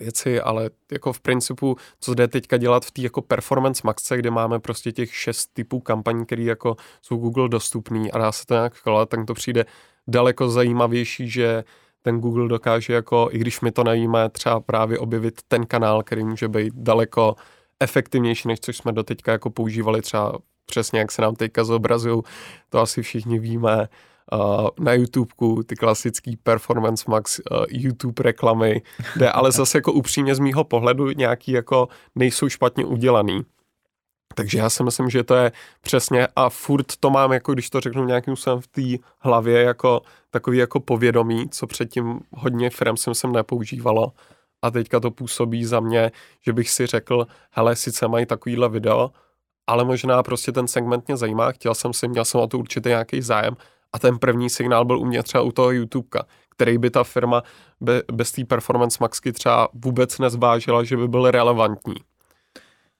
věci, 0.00 0.40
ale 0.40 0.70
jako 0.92 1.12
v 1.12 1.20
principu, 1.20 1.76
co 2.00 2.14
jde 2.14 2.28
teďka 2.28 2.56
dělat 2.56 2.84
v 2.84 2.90
té 2.90 3.02
jako 3.02 3.22
performance 3.22 3.82
maxce, 3.84 4.16
kde 4.16 4.30
máme 4.30 4.58
prostě 4.58 4.92
těch 4.92 5.14
šest 5.14 5.50
typů 5.52 5.80
kampaní, 5.80 6.26
které 6.26 6.42
jako 6.42 6.76
jsou 7.02 7.16
Google 7.16 7.48
dostupný 7.48 8.12
a 8.12 8.18
dá 8.18 8.32
se 8.32 8.46
to 8.46 8.54
nějak 8.54 8.82
kalovat, 8.82 9.08
tak 9.08 9.26
to 9.26 9.34
přijde 9.34 9.64
daleko 10.08 10.48
zajímavější, 10.48 11.30
že 11.30 11.64
ten 12.02 12.20
Google 12.20 12.48
dokáže 12.48 12.92
jako, 12.92 13.28
i 13.32 13.38
když 13.38 13.60
my 13.60 13.72
to 13.72 13.84
nevíme, 13.84 14.28
třeba 14.28 14.60
právě 14.60 14.98
objevit 14.98 15.40
ten 15.48 15.66
kanál, 15.66 16.02
který 16.02 16.24
může 16.24 16.48
být 16.48 16.74
daleko 16.76 17.36
efektivnější, 17.80 18.48
než 18.48 18.60
což 18.60 18.76
jsme 18.76 18.92
doteďka 18.92 19.32
jako 19.32 19.50
používali 19.50 20.02
třeba 20.02 20.38
přesně, 20.66 20.98
jak 20.98 21.12
se 21.12 21.22
nám 21.22 21.34
teďka 21.34 21.64
zobrazují, 21.64 22.22
to 22.68 22.80
asi 22.80 23.02
všichni 23.02 23.38
víme, 23.38 23.88
uh, 24.32 24.68
na 24.80 24.92
YouTubeku, 24.92 25.62
ty 25.62 25.76
klasický 25.76 26.36
Performance 26.36 27.04
Max 27.08 27.38
uh, 27.38 27.64
YouTube 27.68 28.22
reklamy, 28.22 28.82
kde 29.14 29.30
ale 29.30 29.52
zase 29.52 29.78
jako 29.78 29.92
upřímně 29.92 30.34
z 30.34 30.38
mýho 30.38 30.64
pohledu 30.64 31.10
nějaký 31.10 31.52
jako 31.52 31.88
nejsou 32.14 32.48
špatně 32.48 32.84
udělaný. 32.84 33.42
Takže 34.34 34.58
já 34.58 34.70
si 34.70 34.82
myslím, 34.82 35.10
že 35.10 35.24
to 35.24 35.34
je 35.34 35.52
přesně 35.80 36.28
a 36.36 36.50
furt 36.50 36.86
to 37.00 37.10
mám, 37.10 37.32
jako 37.32 37.52
když 37.52 37.70
to 37.70 37.80
řeknu 37.80 38.04
nějakým 38.04 38.36
způsobem 38.36 38.60
v 38.60 38.66
té 38.66 39.04
hlavě, 39.18 39.62
jako 39.62 40.00
takový 40.30 40.58
jako 40.58 40.80
povědomí, 40.80 41.48
co 41.48 41.66
předtím 41.66 42.20
hodně 42.32 42.70
firm 42.70 42.96
jsem 42.96 43.14
sem 43.14 43.32
nepoužívalo 43.32 44.12
a 44.62 44.70
teďka 44.70 45.00
to 45.00 45.10
působí 45.10 45.64
za 45.64 45.80
mě, 45.80 46.12
že 46.40 46.52
bych 46.52 46.70
si 46.70 46.86
řekl, 46.86 47.26
hele, 47.50 47.76
sice 47.76 48.08
mají 48.08 48.26
takovýhle 48.26 48.68
video, 48.68 49.10
ale 49.66 49.84
možná 49.84 50.22
prostě 50.22 50.52
ten 50.52 50.68
segment 50.68 51.08
mě 51.08 51.16
zajímá, 51.16 51.52
chtěl 51.52 51.74
jsem 51.74 51.92
si, 51.92 52.08
měl 52.08 52.24
jsem 52.24 52.40
o 52.40 52.46
to 52.46 52.58
určitě 52.58 52.88
nějaký 52.88 53.22
zájem 53.22 53.56
a 53.92 53.98
ten 53.98 54.18
první 54.18 54.50
signál 54.50 54.84
byl 54.84 54.98
u 54.98 55.04
mě 55.04 55.22
třeba 55.22 55.42
u 55.42 55.52
toho 55.52 55.70
YouTubeka, 55.70 56.26
který 56.50 56.78
by 56.78 56.90
ta 56.90 57.04
firma 57.04 57.42
be, 57.80 58.02
bez 58.12 58.32
té 58.32 58.44
performance 58.44 58.98
maxky 59.00 59.32
třeba 59.32 59.68
vůbec 59.72 60.18
nezvážila, 60.18 60.84
že 60.84 60.96
by 60.96 61.08
byl 61.08 61.30
relevantní. 61.30 61.94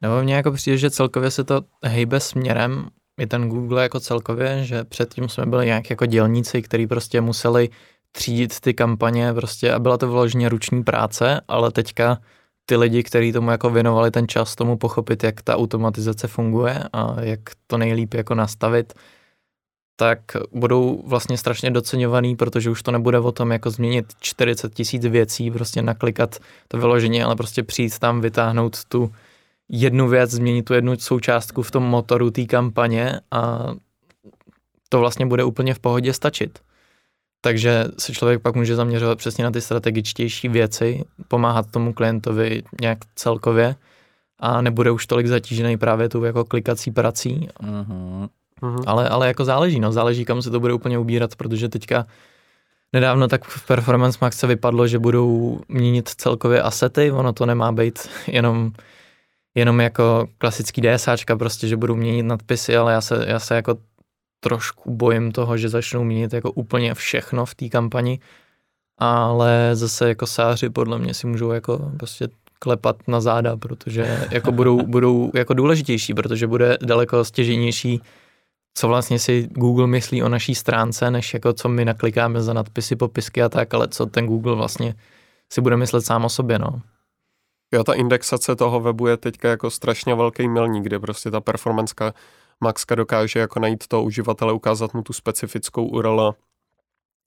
Nebo 0.03 0.23
mně 0.23 0.35
jako 0.35 0.53
přijde, 0.53 0.77
že 0.77 0.91
celkově 0.91 1.31
se 1.31 1.45
to 1.45 1.61
hejbe 1.85 2.21
směrem, 2.21 2.89
i 3.21 3.27
ten 3.27 3.49
Google 3.49 3.83
jako 3.83 4.01
celkově, 4.01 4.65
že 4.65 4.85
předtím 4.85 5.29
jsme 5.29 5.47
byli 5.47 5.67
nějak 5.67 5.91
jako 5.91 6.07
dělníci, 6.07 6.63
kteří 6.63 6.87
prostě 6.87 7.21
museli 7.21 7.69
třídit 8.13 8.61
ty 8.61 8.75
kampaně 8.75 9.35
prostě 9.35 9.73
a 9.73 9.79
byla 9.79 9.99
to 9.99 10.09
vložně 10.09 10.49
ruční 10.49 10.85
práce, 10.85 11.41
ale 11.49 11.73
teďka 11.73 12.19
ty 12.67 12.77
lidi, 12.77 13.03
kteří 13.03 13.33
tomu 13.33 13.51
jako 13.51 13.71
věnovali 13.71 14.11
ten 14.11 14.29
čas 14.29 14.55
tomu 14.55 14.77
pochopit, 14.77 15.25
jak 15.25 15.43
ta 15.43 15.57
automatizace 15.57 16.29
funguje 16.29 16.85
a 16.93 17.17
jak 17.21 17.41
to 17.67 17.79
nejlíp 17.79 18.15
jako 18.15 18.35
nastavit, 18.35 18.93
tak 20.01 20.21
budou 20.53 21.03
vlastně 21.07 21.39
strašně 21.39 21.71
doceňovaný, 21.71 22.37
protože 22.37 22.71
už 22.71 22.83
to 22.83 22.91
nebude 22.91 23.19
o 23.19 23.33
tom 23.33 23.53
jako 23.53 23.71
změnit 23.71 24.07
40 24.21 24.75
tisíc 24.75 25.03
věcí, 25.03 25.51
prostě 25.51 25.83
naklikat 25.83 26.39
to 26.69 26.79
vyloženě, 26.79 27.25
ale 27.25 27.37
prostě 27.37 27.63
přijít 27.63 27.99
tam, 27.99 28.21
vytáhnout 28.21 28.85
tu 28.85 29.13
jednu 29.69 30.09
věc, 30.09 30.31
změnit 30.31 30.63
tu 30.63 30.75
jednu 30.75 30.97
součástku 30.97 31.63
v 31.63 31.71
tom 31.71 31.83
motoru 31.83 32.31
té 32.31 32.45
kampaně 32.45 33.21
a 33.31 33.67
to 34.89 34.99
vlastně 34.99 35.27
bude 35.27 35.45
úplně 35.45 35.75
v 35.75 35.79
pohodě 35.79 36.13
stačit. 36.13 36.59
Takže 37.41 37.85
se 37.99 38.13
člověk 38.13 38.43
pak 38.43 38.55
může 38.55 38.77
zaměřovat 38.77 39.19
přesně 39.19 39.45
na 39.45 39.51
ty 39.51 39.61
strategičtější 39.61 40.49
věci, 40.49 41.05
pomáhat 41.29 41.71
tomu 41.71 41.93
klientovi 41.93 42.63
nějak 42.81 42.99
celkově 43.15 43.77
a 44.41 44.63
nebude 44.63 44.91
už 44.91 45.07
tolik 45.07 45.27
zatížený 45.27 45.77
právě 45.77 46.09
tu 46.09 46.25
jako 46.25 46.45
klikací 46.45 46.91
prací. 46.91 47.49
Uh-huh. 47.63 48.29
Mm-hmm. 48.63 48.85
Ale, 48.87 49.09
ale 49.09 49.27
jako 49.27 49.45
záleží, 49.45 49.81
no, 49.81 49.93
záleží, 49.93 50.25
kam 50.25 50.43
se 50.43 50.51
to 50.51 50.61
bude 50.61 50.73
úplně 50.73 50.99
ubírat, 50.99 51.37
protože 51.37 51.69
teďka 51.69 52.07
nedávno 52.93 53.29
tak 53.29 53.45
v 53.45 53.67
Performance 53.67 54.19
Max 54.21 54.39
se 54.39 54.47
vypadlo, 54.47 54.87
že 54.87 54.99
budou 54.99 55.61
měnit 55.69 56.09
celkově 56.09 56.63
asety, 56.63 57.11
ono 57.11 57.33
to 57.33 57.47
nemá 57.47 57.73
být 57.73 58.09
jenom 58.27 58.73
jenom 59.55 59.81
jako 59.81 60.29
klasický 60.39 60.81
DSAčka, 60.81 61.37
prostě, 61.37 61.69
že 61.69 61.77
budou 61.77 61.95
měnit 61.97 62.23
nadpisy, 62.23 62.77
ale 62.77 62.93
já 62.93 63.01
se, 63.01 63.25
já 63.29 63.39
se 63.39 63.55
jako 63.55 63.77
trošku 64.41 64.95
bojím 64.95 65.33
toho, 65.33 65.57
že 65.57 65.69
začnou 65.69 66.05
měnit 66.05 66.33
jako 66.33 66.53
úplně 66.53 66.95
všechno 66.95 67.47
v 67.47 67.55
té 67.55 67.69
kampani, 67.69 68.19
ale 68.99 69.71
zase 69.73 70.09
jako 70.09 70.27
sáři 70.27 70.71
podle 70.71 70.99
mě 70.99 71.15
si 71.15 71.27
můžou 71.27 71.51
jako 71.51 71.93
prostě 71.99 72.29
klepat 72.59 73.09
na 73.09 73.21
záda, 73.21 73.57
protože 73.57 74.27
jako 74.31 74.53
budou, 74.53 74.87
budou 74.87 75.31
jako 75.35 75.55
důležitější, 75.55 76.15
protože 76.15 76.47
bude 76.47 76.79
daleko 76.83 77.25
stěženější 77.25 78.01
co 78.79 78.89
vlastně 78.89 79.19
si 79.19 79.49
Google 79.51 79.87
myslí 79.87 80.23
o 80.23 80.29
naší 80.29 80.55
stránce, 80.55 81.11
než 81.11 81.35
jako 81.35 81.53
co 81.53 81.69
my 81.69 81.85
naklikáme 81.85 82.43
za 82.43 82.53
nadpisy, 82.53 82.97
popisky 82.97 83.43
a 83.43 83.49
tak, 83.49 83.75
ale 83.75 83.89
co 83.89 84.07
ten 84.07 84.27
Google 84.27 84.55
vlastně 84.55 84.95
si 85.53 85.61
bude 85.61 85.77
myslet 85.77 86.03
sám 86.03 86.25
o 86.25 86.29
sobě, 86.29 86.59
no. 86.59 86.81
Jo, 87.73 87.85
ta 87.85 87.95
indexace 87.95 88.57
toho 88.57 88.81
webu 88.81 89.07
je 89.07 89.17
teďka 89.17 89.49
jako 89.49 89.71
strašně 89.71 90.15
velký 90.15 90.49
milník, 90.49 90.85
kde 90.85 90.99
prostě 90.99 91.31
ta 91.31 91.41
performanceka 91.41 92.15
Maxka 92.61 92.95
dokáže 92.95 93.39
jako 93.39 93.61
najít 93.61 93.87
toho 93.87 94.03
uživatele, 94.03 94.53
ukázat 94.53 94.95
mu 94.95 95.03
tu 95.03 95.13
specifickou 95.13 95.85
URL, 95.87 96.35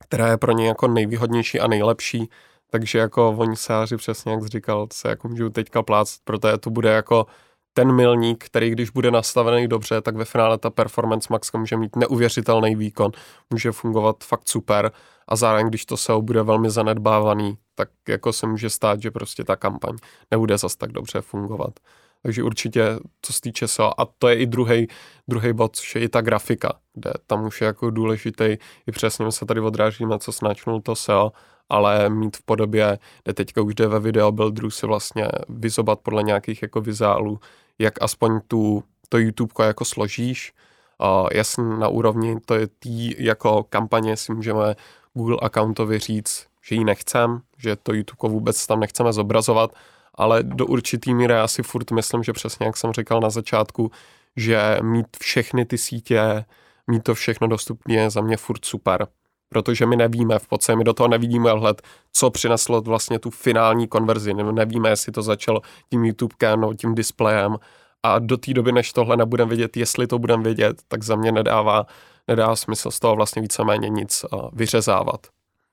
která 0.03 0.27
je 0.27 0.37
pro 0.37 0.51
ně 0.51 0.67
jako 0.67 0.87
nejvýhodnější 0.87 1.59
a 1.59 1.67
nejlepší, 1.67 2.29
takže 2.69 2.99
jako 2.99 3.29
oni 3.29 3.55
sáři 3.55 3.97
přesně, 3.97 4.31
jak 4.31 4.41
jsi 4.41 4.47
říkal, 4.47 4.87
se 4.93 5.09
jako 5.09 5.27
můžou 5.27 5.49
teďka 5.49 5.83
plácat, 5.83 6.19
protože 6.23 6.57
to 6.57 6.69
bude 6.69 6.89
jako 6.89 7.25
ten 7.73 7.91
milník, 7.91 8.45
který 8.45 8.69
když 8.69 8.89
bude 8.89 9.11
nastavený 9.11 9.67
dobře, 9.67 10.01
tak 10.01 10.15
ve 10.15 10.25
finále 10.25 10.57
ta 10.57 10.69
Performance 10.69 11.27
Max 11.31 11.51
může 11.51 11.77
mít 11.77 11.95
neuvěřitelný 11.95 12.75
výkon, 12.75 13.11
může 13.49 13.71
fungovat 13.71 14.23
fakt 14.23 14.49
super 14.49 14.91
a 15.27 15.35
zároveň, 15.35 15.67
když 15.67 15.85
to 15.85 15.97
SEO 15.97 16.21
bude 16.21 16.43
velmi 16.43 16.69
zanedbávaný, 16.69 17.57
tak 17.75 17.89
jako 18.09 18.33
se 18.33 18.47
může 18.47 18.69
stát, 18.69 19.01
že 19.01 19.11
prostě 19.11 19.43
ta 19.43 19.55
kampaň 19.55 19.97
nebude 20.31 20.57
zas 20.57 20.75
tak 20.75 20.91
dobře 20.91 21.21
fungovat. 21.21 21.79
Takže 22.23 22.43
určitě, 22.43 22.99
co 23.21 23.33
se 23.33 23.41
týče 23.41 23.67
SEO, 23.67 24.01
a 24.01 24.05
to 24.17 24.27
je 24.27 24.35
i 24.35 24.45
druhý 24.45 24.87
druhý 25.27 25.53
bod, 25.53 25.75
což 25.75 25.95
je 25.95 26.01
i 26.01 26.09
ta 26.09 26.21
grafika, 26.21 26.79
kde 26.93 27.13
tam 27.27 27.45
už 27.45 27.61
je 27.61 27.65
jako 27.65 27.89
důležitý, 27.89 28.57
i 28.87 28.91
přesně 28.91 29.31
se 29.31 29.45
tady 29.45 29.59
odrážíme, 29.61 30.19
co 30.19 30.31
snačnul 30.31 30.81
to 30.81 30.95
SEO, 30.95 31.31
ale 31.71 32.09
mít 32.09 32.37
v 32.37 32.43
podobě, 32.43 32.99
kde 33.23 33.33
teďka 33.33 33.61
už 33.61 33.75
jde 33.75 33.87
ve 33.87 33.99
video 33.99 34.31
builderu 34.31 34.69
si 34.69 34.87
vlastně 34.87 35.27
vyzobat 35.49 35.99
podle 35.99 36.23
nějakých 36.23 36.61
jako 36.61 36.81
vizuálů, 36.81 37.39
jak 37.79 38.01
aspoň 38.01 38.39
tu, 38.47 38.83
to 39.09 39.17
YouTube 39.17 39.65
jako 39.65 39.85
složíš. 39.85 40.53
Uh, 41.01 41.27
jasně 41.33 41.63
na 41.63 41.87
úrovni 41.87 42.39
to 42.45 42.55
je 42.55 42.67
tý 42.67 43.23
jako 43.23 43.63
kampaně 43.63 44.17
si 44.17 44.33
můžeme 44.33 44.75
Google 45.13 45.37
accountovi 45.41 45.99
říct, 45.99 46.47
že 46.61 46.75
ji 46.75 46.83
nechcem, 46.83 47.41
že 47.57 47.75
to 47.75 47.93
YouTube 47.93 48.33
vůbec 48.33 48.67
tam 48.67 48.79
nechceme 48.79 49.13
zobrazovat, 49.13 49.71
ale 50.15 50.43
do 50.43 50.65
určitý 50.65 51.13
míry 51.13 51.33
já 51.33 51.47
si 51.47 51.63
furt 51.63 51.91
myslím, 51.91 52.23
že 52.23 52.33
přesně 52.33 52.65
jak 52.65 52.77
jsem 52.77 52.93
říkal 52.93 53.19
na 53.19 53.29
začátku, 53.29 53.91
že 54.35 54.77
mít 54.81 55.07
všechny 55.19 55.65
ty 55.65 55.77
sítě, 55.77 56.45
mít 56.87 57.03
to 57.03 57.15
všechno 57.15 57.47
dostupně 57.47 57.97
je 57.97 58.09
za 58.09 58.21
mě 58.21 58.37
furt 58.37 58.65
super 58.65 59.07
protože 59.53 59.85
my 59.85 59.95
nevíme, 59.95 60.39
v 60.39 60.47
podstatě 60.47 60.77
my 60.77 60.83
do 60.83 60.93
toho 60.93 61.07
nevidíme 61.07 61.51
hled, 61.51 61.81
co 62.13 62.29
přineslo 62.29 62.81
vlastně 62.81 63.19
tu 63.19 63.29
finální 63.29 63.87
konverzi. 63.87 64.33
Nevíme, 64.33 64.89
jestli 64.89 65.11
to 65.11 65.21
začalo 65.21 65.61
tím 65.89 66.05
YouTubekem 66.05 66.61
nebo 66.61 66.73
tím 66.73 66.95
displejem 66.95 67.57
a 68.03 68.19
do 68.19 68.37
té 68.37 68.53
doby, 68.53 68.71
než 68.71 68.93
tohle 68.93 69.17
nebudeme 69.17 69.49
vědět, 69.49 69.77
jestli 69.77 70.07
to 70.07 70.19
budeme 70.19 70.43
vědět, 70.43 70.81
tak 70.87 71.03
za 71.03 71.15
mě 71.15 71.31
nedává, 71.31 71.85
nedává 72.27 72.55
smysl 72.55 72.91
z 72.91 72.99
toho 72.99 73.15
vlastně 73.15 73.41
víceméně 73.41 73.89
nic 73.89 74.25
uh, 74.31 74.49
vyřezávat. 74.53 75.27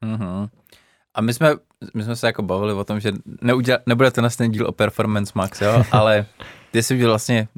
Mm-hmm. 0.04 0.48
A 1.14 1.20
my 1.20 1.34
jsme, 1.34 1.54
my 1.94 2.02
jsme 2.02 2.16
se 2.16 2.26
jako 2.26 2.42
bavili 2.42 2.72
o 2.72 2.84
tom, 2.84 3.00
že 3.00 3.12
neuděla, 3.42 3.78
nebude 3.86 4.10
to 4.10 4.22
ten 4.36 4.50
díl 4.50 4.66
o 4.66 4.72
Performance 4.72 5.32
Max, 5.34 5.60
jo, 5.60 5.84
ale 5.92 6.26
ty 6.70 6.82
jsi 6.82 7.04
vlastně 7.04 7.48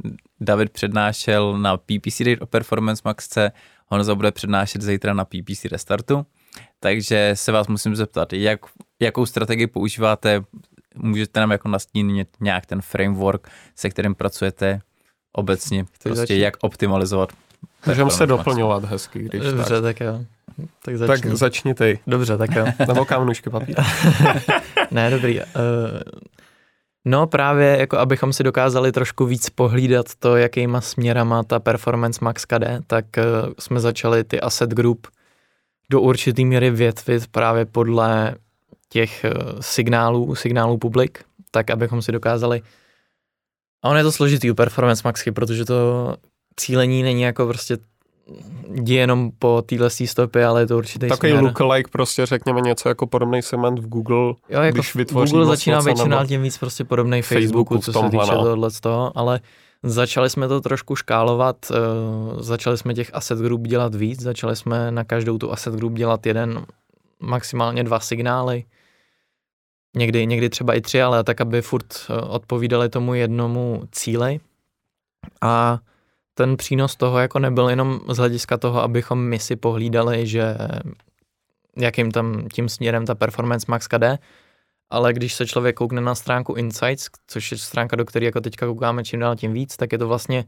David 0.40 0.70
přednášel 0.70 1.58
na 1.58 1.76
PPC 1.76 2.22
Date 2.22 2.40
o 2.40 2.46
Performance 2.46 3.02
Maxce 3.04 3.52
Honza 3.90 4.14
bude 4.14 4.32
přednášet 4.32 4.82
zítra 4.82 5.14
na 5.14 5.24
PPC 5.24 5.64
Restartu, 5.64 6.26
takže 6.80 7.30
se 7.34 7.52
vás 7.52 7.68
musím 7.68 7.96
zeptat, 7.96 8.32
jak, 8.32 8.60
jakou 9.00 9.26
strategii 9.26 9.66
používáte, 9.66 10.42
můžete 10.96 11.40
nám 11.40 11.50
jako 11.50 11.68
nastínit 11.68 12.28
nějak 12.40 12.66
ten 12.66 12.80
framework, 12.82 13.48
se 13.76 13.90
kterým 13.90 14.14
pracujete, 14.14 14.80
obecně, 15.32 15.84
Chceš 15.84 16.02
prostě 16.02 16.16
začít? 16.16 16.38
jak 16.38 16.54
optimalizovat. 16.60 17.32
Můžeme 17.86 18.10
se 18.10 18.26
doplňovat 18.26 18.84
hezky, 18.84 19.18
když 19.18 19.42
Dobře, 19.42 19.80
tak. 19.80 19.82
tak 19.82 20.00
jo. 20.00 20.24
Tak 20.84 20.96
začni. 20.96 21.30
Tak 21.30 21.36
začni 21.36 21.74
ty. 21.74 21.98
Dobře, 22.06 22.36
tak 22.36 22.50
jo. 22.54 22.66
Nebo 22.88 23.04
kámnušky 23.04 23.50
papír. 23.50 23.76
ne, 24.90 25.10
dobrý. 25.10 25.40
Uh, 25.40 25.44
no 27.04 27.26
právě, 27.26 27.76
jako 27.78 27.98
abychom 27.98 28.32
si 28.32 28.42
dokázali 28.42 28.92
trošku 28.92 29.26
víc 29.26 29.50
pohlídat 29.50 30.06
to, 30.18 30.36
jakýma 30.36 30.80
směrama 30.80 31.42
ta 31.42 31.60
Performance 31.60 32.18
Max 32.22 32.46
jde, 32.58 32.80
tak 32.86 33.04
uh, 33.18 33.52
jsme 33.58 33.80
začali 33.80 34.24
ty 34.24 34.40
asset 34.40 34.70
group 34.70 35.06
do 35.90 36.00
určitý 36.00 36.44
míry 36.44 36.70
větvit 36.70 37.26
právě 37.26 37.64
podle 37.64 38.34
těch 38.88 39.24
uh, 39.24 39.60
signálů, 39.60 40.34
signálů 40.34 40.78
publik, 40.78 41.24
tak 41.50 41.70
abychom 41.70 42.02
si 42.02 42.12
dokázali 42.12 42.62
a 43.82 43.88
on 43.88 43.96
je 43.96 44.02
to 44.02 44.12
složitý 44.12 44.50
u 44.50 44.54
Performance 44.54 45.02
Maxky, 45.04 45.32
protože 45.32 45.64
to 45.64 46.16
cílení 46.56 47.02
není 47.02 47.22
jako 47.22 47.46
prostě 47.46 47.78
jdi 48.74 48.94
jenom 48.94 49.30
po 49.38 49.62
téhle 49.66 49.90
stopě, 49.90 50.46
ale 50.46 50.62
je 50.62 50.66
to 50.66 50.76
určitý 50.76 51.08
Takový 51.08 51.32
směr. 51.32 51.44
lookalike, 51.44 51.90
prostě 51.90 52.26
řekněme 52.26 52.60
něco 52.60 52.88
jako 52.88 53.06
podobný 53.06 53.42
segment 53.42 53.78
v 53.78 53.88
Google. 53.88 54.34
Jo, 54.48 54.60
jako 54.60 54.74
když 54.74 54.94
vytvoří 54.94 55.32
Google 55.32 55.46
začíná 55.46 55.82
být 55.82 55.96
čím 55.96 56.14
tím 56.26 56.42
víc 56.42 56.58
prostě 56.58 56.84
podobný 56.84 57.22
Facebooku 57.22 57.74
Facebooku, 57.74 57.78
co 57.78 57.92
se 57.92 58.10
týče 58.10 58.34
no. 58.34 58.44
tohle 58.44 58.70
z 58.70 58.80
toho, 58.80 59.18
ale 59.18 59.40
začali 59.82 60.30
jsme 60.30 60.48
to 60.48 60.60
trošku 60.60 60.96
škálovat, 60.96 61.56
uh, 61.70 62.40
začali 62.42 62.78
jsme 62.78 62.94
těch 62.94 63.10
asset 63.14 63.38
group 63.38 63.60
dělat 63.60 63.94
víc, 63.94 64.20
začali 64.20 64.56
jsme 64.56 64.90
na 64.90 65.04
každou 65.04 65.38
tu 65.38 65.52
asset 65.52 65.74
group 65.74 65.92
dělat 65.92 66.26
jeden, 66.26 66.66
maximálně 67.20 67.84
dva 67.84 68.00
signály, 68.00 68.64
někdy, 69.96 70.26
někdy 70.26 70.48
třeba 70.48 70.74
i 70.74 70.80
tři, 70.80 71.02
ale 71.02 71.24
tak, 71.24 71.40
aby 71.40 71.62
furt 71.62 71.86
eh, 72.10 72.20
odpovídali 72.20 72.88
tomu 72.88 73.14
jednomu 73.14 73.82
cíli 73.92 74.40
a 75.40 75.78
ten 76.40 76.56
přínos 76.56 76.96
toho 76.96 77.18
jako 77.18 77.38
nebyl 77.38 77.68
jenom 77.68 78.00
z 78.08 78.16
hlediska 78.16 78.58
toho, 78.58 78.82
abychom 78.82 79.24
my 79.24 79.38
si 79.38 79.56
pohlídali, 79.56 80.26
že 80.26 80.56
jakým 81.76 82.10
tam 82.10 82.48
tím 82.52 82.68
směrem 82.68 83.06
ta 83.06 83.14
performance 83.14 83.66
max 83.68 83.88
jde, 83.98 84.18
ale 84.90 85.12
když 85.12 85.34
se 85.34 85.46
člověk 85.46 85.76
koukne 85.76 86.00
na 86.00 86.14
stránku 86.14 86.54
Insights, 86.54 87.08
což 87.26 87.52
je 87.52 87.58
stránka, 87.58 87.96
do 87.96 88.04
které 88.04 88.26
jako 88.26 88.40
teďka 88.40 88.66
koukáme 88.66 89.04
čím 89.04 89.20
dál 89.20 89.36
tím 89.36 89.52
víc, 89.52 89.76
tak 89.76 89.92
je 89.92 89.98
to 89.98 90.08
vlastně, 90.08 90.44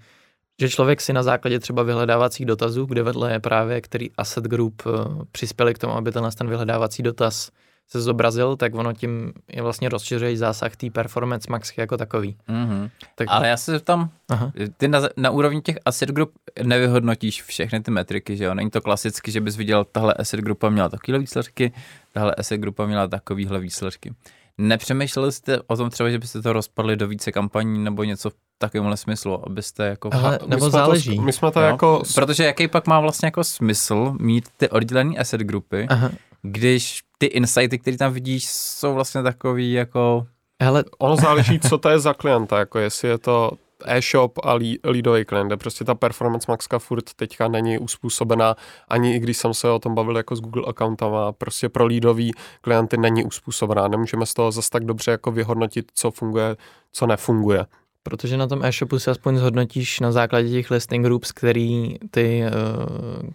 že 0.61 0.69
člověk 0.69 1.01
si 1.01 1.13
na 1.13 1.23
základě 1.23 1.61
třeba 1.61 1.83
vyhledávacích 1.83 2.47
dotazů, 2.47 2.87
kde 2.87 3.03
vedle 3.03 3.33
je 3.33 3.41
právě, 3.41 3.81
který 3.81 4.13
asset 4.17 4.45
group 4.45 4.83
eh, 4.87 4.91
přispěli 5.33 5.75
k 5.75 5.79
tomu, 5.79 5.93
aby 5.93 6.13
tenhle 6.13 6.33
ten 6.33 6.49
vyhledávací 6.49 7.03
dotaz 7.03 7.51
se 7.89 8.01
zobrazil, 8.01 8.57
tak 8.57 8.75
ono 8.75 8.93
tím 8.93 9.33
je 9.49 9.63
vlastně 9.63 9.89
rozšiřuje 9.89 10.37
zásah 10.37 10.77
té 10.77 10.91
performance 10.91 11.47
max 11.51 11.73
jako 11.79 11.97
takový. 11.97 12.37
Mm-hmm. 12.49 12.91
Tak, 13.15 13.29
Ale 13.31 13.49
já 13.49 13.57
se 13.57 13.73
zeptám, 13.73 14.11
Aha. 14.29 14.53
ty 14.77 14.89
na, 14.89 15.01
na 15.17 15.31
úrovni 15.31 15.63
těch 15.63 15.79
asset 15.85 16.09
group 16.09 16.33
nevyhodnotíš 16.63 17.43
všechny 17.43 17.81
ty 17.81 17.91
metriky, 17.91 18.37
že 18.37 18.45
jo? 18.45 18.55
Není 18.55 18.71
to 18.71 18.81
klasicky, 18.81 19.31
že 19.31 19.41
bys 19.41 19.57
viděl, 19.57 19.85
tahle 19.85 20.15
asset 20.15 20.41
grupa 20.41 20.71
měla 20.71 20.89
takovýhle 20.89 21.19
výsledky, 21.19 21.73
tahle 22.13 22.35
asset 22.35 22.57
grupa 22.57 22.87
měla 22.87 23.09
takovýhle 23.09 23.61
výsledky. 23.61 24.15
Nepřemýšleli 24.59 25.33
jste 25.33 25.61
o 25.67 25.77
tom 25.77 25.91
třeba, 25.91 26.11
že 26.11 26.19
byste 26.19 26.43
to 26.43 26.53
rozpadli 26.53 26.97
do 26.97 27.09
více 27.09 27.33
kampaní 27.33 27.85
nebo 27.85 28.05
něco 28.05 28.31
v 28.31 28.35
takovémhle 28.59 28.97
smyslu, 28.97 29.47
abyste 29.47 29.87
jako... 29.87 30.11
Ale- 30.13 30.39
My 30.43 30.51
nebo 30.51 30.61
jsme 30.61 30.71
záleží. 30.71 31.17
To, 31.17 31.23
my 31.23 31.33
jsme 31.33 31.51
to 31.51 31.61
Jo, 31.61 31.67
jako... 31.67 32.03
Protože 32.15 32.45
jaký 32.45 32.69
pak 32.69 32.87
má 32.87 33.01
vlastně 33.01 33.27
jako 33.27 33.45
smysl 33.45 34.15
mít 34.21 34.49
ty 34.57 34.69
oddělené 34.69 35.17
asset 35.17 35.41
grupy, 35.41 35.87
Aha. 35.91 36.11
Když 36.43 37.01
ty 37.19 37.27
insighty, 37.27 37.79
které 37.79 37.97
tam 37.97 38.13
vidíš, 38.13 38.45
jsou 38.51 38.95
vlastně 38.95 39.23
takový 39.23 39.73
jako... 39.73 40.27
Hele, 40.63 40.85
Ono 40.99 41.17
záleží, 41.17 41.61
co 41.61 41.79
to 41.79 41.89
je 41.89 41.99
za 41.99 42.15
klienta, 42.15 42.59
jako 42.59 42.79
jestli 42.79 43.09
je 43.09 43.19
to 43.19 43.51
e-shop 43.85 44.39
a 44.43 44.55
lí- 44.55 44.79
leadový 44.85 45.25
klient, 45.25 45.47
kde 45.47 45.57
prostě 45.57 45.85
ta 45.85 45.95
performance 45.95 46.53
maxka 46.53 46.79
furt 46.79 47.05
teďka 47.17 47.49
není 47.49 47.79
uspůsobená, 47.79 48.57
ani 48.89 49.17
i 49.17 49.19
když 49.19 49.37
jsem 49.37 49.55
se 49.55 49.71
o 49.71 49.79
tom 49.79 49.95
bavil 49.95 50.17
jako 50.17 50.37
s 50.37 50.41
Google 50.41 50.65
accountama, 50.67 51.33
prostě 51.33 51.69
pro 51.69 51.87
leadový 51.87 52.33
klienty 52.61 52.97
není 52.97 53.25
uspůsobená. 53.25 53.89
Nemůžeme 53.89 54.27
z 54.27 54.35
toho 54.35 54.53
zase 54.53 54.71
tak 54.71 54.85
dobře 54.85 55.11
jako 55.11 55.31
vyhodnotit, 55.33 55.93
co 55.95 56.11
funguje, 56.11 56.57
co 56.93 57.07
nefunguje. 57.07 57.67
Protože 58.03 58.37
na 58.37 58.47
tom 58.47 58.65
e-shopu 58.65 58.99
si 58.99 59.11
aspoň 59.11 59.37
zhodnotíš 59.37 60.01
na 60.01 60.13
základě 60.13 60.51
těch 60.51 60.71
listing 60.71 61.07
groups, 61.07 61.33
který 61.33 61.97
ty, 62.11 62.43
eh, 62.43 62.51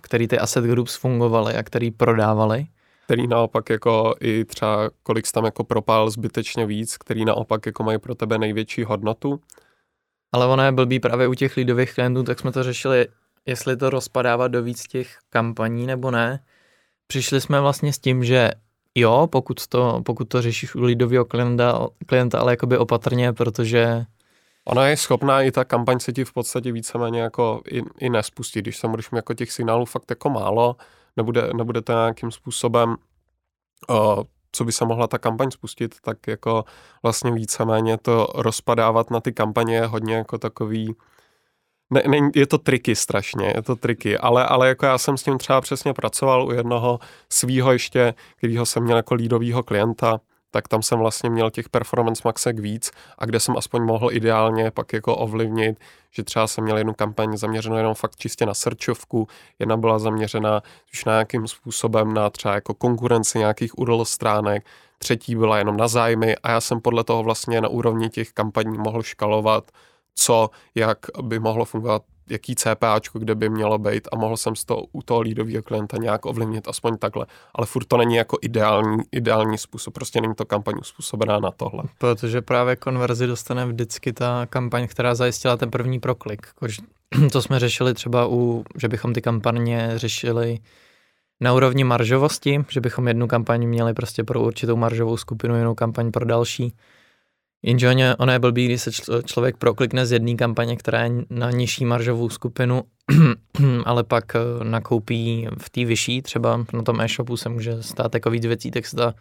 který 0.01 0.27
ty 0.27 0.39
asset 0.39 0.65
groups 0.65 0.95
fungovaly 0.95 1.55
a 1.55 1.63
který 1.63 1.91
prodávali. 1.91 2.67
Který 3.07 3.27
naopak 3.27 3.69
jako 3.69 4.15
i 4.19 4.45
třeba 4.45 4.89
kolik 5.03 5.25
jsi 5.27 5.31
tam 5.31 5.45
jako 5.45 5.63
propál 5.63 6.09
zbytečně 6.09 6.65
víc, 6.65 6.97
který 6.97 7.25
naopak 7.25 7.65
jako 7.65 7.83
mají 7.83 7.99
pro 7.99 8.15
tebe 8.15 8.37
největší 8.37 8.83
hodnotu. 8.83 9.39
Ale 10.31 10.45
ono 10.47 10.63
je 10.63 10.71
blbý 10.71 10.99
právě 10.99 11.27
u 11.27 11.33
těch 11.33 11.57
lidových 11.57 11.93
klientů, 11.93 12.23
tak 12.23 12.39
jsme 12.39 12.51
to 12.51 12.63
řešili, 12.63 13.07
jestli 13.45 13.77
to 13.77 13.89
rozpadávat 13.89 14.51
do 14.51 14.63
víc 14.63 14.83
těch 14.83 15.17
kampaní 15.29 15.85
nebo 15.85 16.11
ne. 16.11 16.39
Přišli 17.07 17.41
jsme 17.41 17.61
vlastně 17.61 17.93
s 17.93 17.99
tím, 17.99 18.23
že 18.23 18.51
jo, 18.95 19.27
pokud 19.31 19.67
to, 19.67 20.01
pokud 20.05 20.29
to 20.29 20.41
řešíš 20.41 20.75
u 20.75 20.81
lidového 20.81 21.25
klienta, 21.25 21.87
klienta, 22.05 22.39
ale 22.39 22.53
jakoby 22.53 22.77
opatrně, 22.77 23.33
protože 23.33 24.05
Ona 24.65 24.87
je 24.87 24.97
schopná 24.97 25.41
i 25.41 25.51
ta 25.51 25.63
kampaň 25.65 25.99
se 25.99 26.13
ti 26.13 26.25
v 26.25 26.33
podstatě 26.33 26.71
víceméně 26.71 27.21
jako 27.21 27.61
i, 27.71 27.81
i 27.99 28.09
nespustit, 28.09 28.61
když 28.61 28.77
se 28.77 28.87
jako 29.15 29.33
těch 29.33 29.51
signálů 29.51 29.85
fakt 29.85 30.09
jako 30.09 30.29
málo, 30.29 30.75
nebude, 31.17 31.49
nebude 31.53 31.81
to 31.81 31.91
nějakým 31.91 32.31
způsobem, 32.31 32.95
uh, 33.89 34.23
co 34.51 34.63
by 34.65 34.71
se 34.71 34.85
mohla 34.85 35.07
ta 35.07 35.17
kampaň 35.17 35.51
spustit, 35.51 35.95
tak 36.01 36.27
jako 36.27 36.65
vlastně 37.03 37.31
víceméně 37.31 37.97
to 37.97 38.27
rozpadávat 38.35 39.11
na 39.11 39.21
ty 39.21 39.33
kampaně 39.33 39.75
je 39.75 39.85
hodně 39.85 40.15
jako 40.15 40.37
takový, 40.37 40.95
ne, 41.89 42.03
ne, 42.07 42.29
je 42.35 42.47
to 42.47 42.57
triky 42.57 42.95
strašně, 42.95 43.53
je 43.55 43.61
to 43.61 43.75
triky, 43.75 44.17
ale, 44.17 44.45
ale 44.45 44.67
jako 44.67 44.85
já 44.85 44.97
jsem 44.97 45.17
s 45.17 45.23
tím 45.23 45.37
třeba 45.37 45.61
přesně 45.61 45.93
pracoval 45.93 46.47
u 46.47 46.51
jednoho 46.51 46.99
svýho 47.29 47.71
ještě, 47.71 48.13
kterýho 48.37 48.65
jsem 48.65 48.83
měl 48.83 48.97
jako 48.97 49.13
lídovýho 49.13 49.63
klienta, 49.63 50.19
tak 50.51 50.67
tam 50.67 50.81
jsem 50.81 50.99
vlastně 50.99 51.29
měl 51.29 51.49
těch 51.49 51.69
performance 51.69 52.21
maxek 52.25 52.59
víc 52.59 52.91
a 53.17 53.25
kde 53.25 53.39
jsem 53.39 53.57
aspoň 53.57 53.83
mohl 53.83 54.11
ideálně 54.11 54.71
pak 54.71 54.93
jako 54.93 55.15
ovlivnit, 55.15 55.79
že 56.11 56.23
třeba 56.23 56.47
jsem 56.47 56.63
měl 56.63 56.77
jednu 56.77 56.93
kampaň 56.93 57.37
zaměřenou 57.37 57.75
jenom 57.75 57.95
fakt 57.95 58.15
čistě 58.15 58.45
na 58.45 58.53
srdčovku, 58.53 59.27
jedna 59.59 59.77
byla 59.77 59.99
zaměřena 59.99 60.61
už 60.93 61.05
nějakým 61.05 61.47
způsobem 61.47 62.13
na 62.13 62.29
třeba 62.29 62.53
jako 62.53 62.73
konkurenci 62.73 63.39
nějakých 63.39 63.77
URL 63.77 64.05
stránek, 64.05 64.65
třetí 64.97 65.35
byla 65.35 65.57
jenom 65.57 65.77
na 65.77 65.87
zájmy 65.87 66.35
a 66.35 66.51
já 66.51 66.61
jsem 66.61 66.81
podle 66.81 67.03
toho 67.03 67.23
vlastně 67.23 67.61
na 67.61 67.67
úrovni 67.67 68.09
těch 68.09 68.33
kampaní 68.33 68.77
mohl 68.77 69.03
škalovat, 69.03 69.71
co, 70.15 70.49
jak 70.75 70.97
by 71.21 71.39
mohlo 71.39 71.65
fungovat, 71.65 72.01
jaký 72.29 72.55
CPAčko, 72.55 73.19
kde 73.19 73.35
by 73.35 73.49
mělo 73.49 73.77
být 73.77 74.07
a 74.11 74.15
mohl 74.15 74.37
jsem 74.37 74.55
z 74.55 74.65
toho, 74.65 74.83
u 74.91 75.01
toho 75.01 75.21
lídového 75.21 75.63
klienta 75.63 75.97
nějak 75.97 76.25
ovlivnit 76.25 76.67
aspoň 76.67 76.97
takhle. 76.97 77.25
Ale 77.55 77.67
furt 77.67 77.85
to 77.85 77.97
není 77.97 78.15
jako 78.15 78.37
ideální, 78.41 79.03
ideální 79.11 79.57
způsob, 79.57 79.93
prostě 79.93 80.21
není 80.21 80.35
to 80.35 80.45
kampaň 80.45 80.75
uspůsobená 80.79 81.39
na 81.39 81.51
tohle. 81.51 81.83
Protože 81.97 82.41
právě 82.41 82.75
konverzi 82.75 83.27
dostane 83.27 83.65
vždycky 83.65 84.13
ta 84.13 84.45
kampaň, 84.45 84.87
která 84.87 85.15
zajistila 85.15 85.57
ten 85.57 85.71
první 85.71 85.99
proklik. 85.99 86.47
To 87.31 87.41
jsme 87.41 87.59
řešili 87.59 87.93
třeba 87.93 88.27
u, 88.27 88.63
že 88.77 88.87
bychom 88.87 89.13
ty 89.13 89.21
kampaně 89.21 89.91
řešili 89.95 90.59
na 91.39 91.53
úrovni 91.53 91.83
maržovosti, 91.83 92.65
že 92.69 92.81
bychom 92.81 93.07
jednu 93.07 93.27
kampaň 93.27 93.67
měli 93.67 93.93
prostě 93.93 94.23
pro 94.23 94.41
určitou 94.41 94.75
maržovou 94.75 95.17
skupinu, 95.17 95.57
jinou 95.57 95.75
kampaň 95.75 96.11
pro 96.11 96.25
další. 96.25 96.73
Jenže 97.63 97.89
ono- 97.89 98.15
ono 98.19 98.31
je 98.31 98.39
blbý, 98.39 98.65
když 98.65 98.81
se 98.81 98.89
čl- 98.89 99.21
člověk 99.23 99.57
proklikne 99.57 100.05
z 100.05 100.11
jedné 100.11 100.35
kampaně, 100.35 100.77
která 100.77 101.03
je 101.03 101.11
na 101.29 101.51
nižší 101.51 101.85
maržovou 101.85 102.29
skupinu, 102.29 102.83
ale 103.85 104.03
pak 104.03 104.35
eh, 104.35 104.39
nakoupí 104.63 105.47
v 105.57 105.69
té 105.69 105.85
vyšší, 105.85 106.21
třeba 106.21 106.65
na 106.73 106.81
tom 106.81 107.01
e-shopu 107.01 107.37
se 107.37 107.49
může 107.49 107.83
stát 107.83 108.13
jako 108.13 108.29
víc 108.29 108.45
věcí, 108.45 108.71
tak 108.71 108.85
se 108.85 108.95
ta 108.95 109.13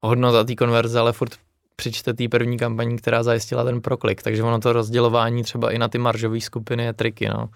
hodnota 0.00 0.44
té 0.44 0.54
konverze, 0.54 0.98
ale 0.98 1.12
furt 1.12 1.32
přičte 1.76 2.14
té 2.14 2.28
první 2.28 2.58
kampaní, 2.58 2.96
která 2.96 3.22
zajistila 3.22 3.64
ten 3.64 3.80
proklik. 3.80 4.22
Takže 4.22 4.42
ono 4.42 4.60
to 4.60 4.72
rozdělování 4.72 5.42
třeba 5.42 5.70
i 5.70 5.78
na 5.78 5.88
ty 5.88 5.98
maržové 5.98 6.40
skupiny 6.40 6.84
je 6.84 6.92
triky. 6.92 7.28
No. 7.28 7.48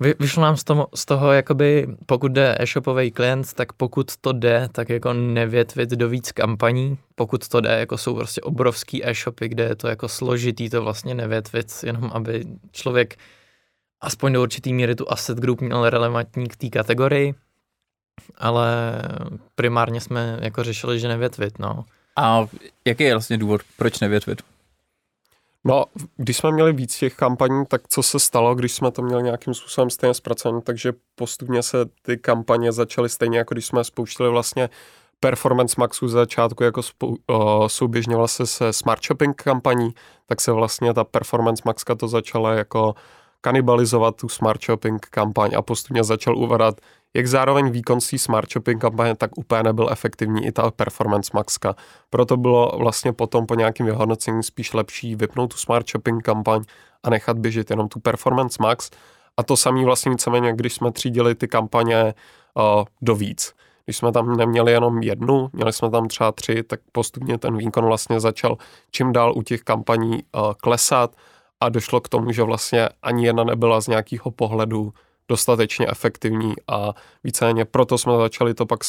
Vy, 0.00 0.14
vyšlo 0.20 0.42
nám 0.42 0.56
z 0.56 0.64
toho, 0.64 0.88
z 0.94 1.04
toho, 1.04 1.32
jakoby, 1.32 1.86
pokud 2.06 2.32
jde 2.32 2.56
e-shopový 2.60 3.10
klient, 3.10 3.54
tak 3.54 3.72
pokud 3.72 4.16
to 4.16 4.32
jde, 4.32 4.68
tak 4.72 4.88
jako 4.88 5.12
nevětvit 5.12 5.90
do 5.90 6.08
víc 6.08 6.32
kampaní. 6.32 6.98
Pokud 7.14 7.48
to 7.48 7.60
jde, 7.60 7.78
jako 7.78 7.98
jsou 7.98 8.14
prostě 8.14 8.40
obrovský 8.40 9.08
e-shopy, 9.08 9.48
kde 9.48 9.64
je 9.64 9.74
to 9.74 9.88
jako 9.88 10.08
složitý 10.08 10.70
to 10.70 10.82
vlastně 10.82 11.14
nevětvit, 11.14 11.72
jenom 11.82 12.10
aby 12.14 12.44
člověk 12.72 13.16
aspoň 14.00 14.32
do 14.32 14.42
určitý 14.42 14.72
míry 14.72 14.94
tu 14.94 15.12
asset 15.12 15.38
group 15.38 15.60
měl 15.60 15.90
relevantní 15.90 16.48
k 16.48 16.56
té 16.56 16.68
kategorii, 16.68 17.34
ale 18.36 19.02
primárně 19.54 20.00
jsme 20.00 20.38
jako 20.42 20.64
řešili, 20.64 21.00
že 21.00 21.08
nevětvit, 21.08 21.58
no. 21.58 21.84
A 22.16 22.46
jaký 22.84 23.04
je 23.04 23.14
vlastně 23.14 23.38
důvod, 23.38 23.60
proč 23.76 24.00
nevětvit? 24.00 24.42
No, 25.64 25.84
když 26.16 26.36
jsme 26.36 26.52
měli 26.52 26.72
víc 26.72 26.98
těch 26.98 27.14
kampaní, 27.16 27.66
tak 27.66 27.88
co 27.88 28.02
se 28.02 28.18
stalo, 28.18 28.54
když 28.54 28.72
jsme 28.72 28.90
to 28.90 29.02
měli 29.02 29.22
nějakým 29.22 29.54
způsobem 29.54 29.90
stejně 29.90 30.14
zpracované, 30.14 30.62
takže 30.62 30.92
postupně 31.14 31.62
se 31.62 31.78
ty 32.02 32.16
kampaně 32.16 32.72
začaly 32.72 33.08
stejně, 33.08 33.38
jako 33.38 33.54
když 33.54 33.66
jsme 33.66 33.84
spouštili 33.84 34.30
vlastně 34.30 34.68
Performance 35.20 35.74
Maxu 35.78 36.08
z 36.08 36.12
začátku 36.12 36.64
jako 36.64 36.82
spou, 36.82 37.16
o, 37.26 37.68
souběžně 37.68 38.16
vlastně 38.16 38.46
se 38.46 38.72
Smart 38.72 39.04
Shopping 39.04 39.42
kampaní, 39.42 39.94
tak 40.26 40.40
se 40.40 40.52
vlastně 40.52 40.94
ta 40.94 41.04
Performance 41.04 41.62
Maxka 41.66 41.94
to 41.94 42.08
začala 42.08 42.52
jako 42.52 42.94
kanibalizovat 43.40 44.16
tu 44.16 44.28
Smart 44.28 44.64
Shopping 44.64 45.06
kampaň 45.06 45.50
a 45.56 45.62
postupně 45.62 46.04
začal 46.04 46.38
uvadat, 46.38 46.80
jak 47.14 47.26
zároveň 47.26 47.70
výkon 47.70 47.98
té 48.10 48.18
Smart 48.18 48.52
Shopping 48.52 48.80
kampaně 48.80 49.14
tak 49.14 49.38
úplně 49.38 49.62
nebyl 49.62 49.88
efektivní 49.90 50.46
i 50.46 50.52
ta 50.52 50.70
Performance 50.70 51.30
Maxka. 51.34 51.74
Proto 52.10 52.36
bylo 52.36 52.72
vlastně 52.78 53.12
potom 53.12 53.46
po 53.46 53.54
nějakém 53.54 53.86
vyhodnocení 53.86 54.42
spíš 54.42 54.72
lepší 54.72 55.14
vypnout 55.14 55.52
tu 55.52 55.56
Smart 55.56 55.90
Shopping 55.90 56.22
kampaň 56.22 56.62
a 57.02 57.10
nechat 57.10 57.38
běžet 57.38 57.70
jenom 57.70 57.88
tu 57.88 58.00
Performance 58.00 58.62
Max. 58.62 58.90
A 59.36 59.42
to 59.42 59.56
samý 59.56 59.84
vlastně 59.84 60.10
víceméně, 60.10 60.52
když 60.52 60.74
jsme 60.74 60.92
třídili 60.92 61.34
ty 61.34 61.48
kampaně 61.48 62.14
uh, 62.54 62.84
do 63.02 63.14
víc. 63.14 63.54
Když 63.84 63.96
jsme 63.96 64.12
tam 64.12 64.36
neměli 64.36 64.72
jenom 64.72 65.02
jednu, 65.02 65.50
měli 65.52 65.72
jsme 65.72 65.90
tam 65.90 66.08
třeba 66.08 66.32
tři, 66.32 66.62
tak 66.62 66.80
postupně 66.92 67.38
ten 67.38 67.56
výkon 67.56 67.84
vlastně 67.84 68.20
začal 68.20 68.56
čím 68.90 69.12
dál 69.12 69.32
u 69.36 69.42
těch 69.42 69.62
kampaní 69.62 70.12
uh, 70.12 70.52
klesat 70.56 71.16
a 71.60 71.68
došlo 71.68 72.00
k 72.00 72.08
tomu, 72.08 72.32
že 72.32 72.42
vlastně 72.42 72.88
ani 73.02 73.26
jedna 73.26 73.44
nebyla 73.44 73.80
z 73.80 73.86
nějakého 73.86 74.30
pohledu 74.30 74.92
dostatečně 75.28 75.86
efektivní 75.88 76.54
a 76.68 76.92
víceméně 77.24 77.64
proto 77.64 77.98
jsme 77.98 78.16
začali 78.16 78.54
to 78.54 78.66
pak 78.66 78.80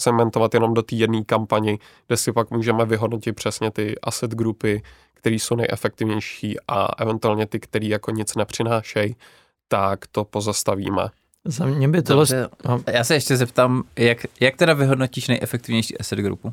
segmentovat 0.00 0.54
jenom 0.54 0.74
do 0.74 0.82
té 0.82 0.96
jedné 0.96 1.24
kampani, 1.24 1.78
kde 2.06 2.16
si 2.16 2.32
pak 2.32 2.50
můžeme 2.50 2.84
vyhodnotit 2.84 3.32
přesně 3.32 3.70
ty 3.70 3.94
asset 4.02 4.30
grupy, 4.30 4.82
které 5.14 5.36
jsou 5.36 5.56
nejefektivnější 5.56 6.56
a 6.68 6.88
eventuálně 7.02 7.46
ty, 7.46 7.60
které 7.60 7.86
jako 7.86 8.10
nic 8.10 8.34
nepřinášejí, 8.34 9.16
tak 9.68 10.06
to 10.06 10.24
pozastavíme. 10.24 11.08
Za 11.44 11.66
mě 11.66 11.88
by 11.88 12.02
to... 12.02 12.14
Dobře, 12.14 12.48
no. 12.64 12.80
Já 12.92 13.04
se 13.04 13.14
ještě 13.14 13.36
zeptám, 13.36 13.82
jak, 13.96 14.18
jak 14.40 14.56
teda 14.56 14.74
vyhodnotíš 14.74 15.28
nejefektivnější 15.28 15.98
asset 15.98 16.18
grupu? 16.18 16.52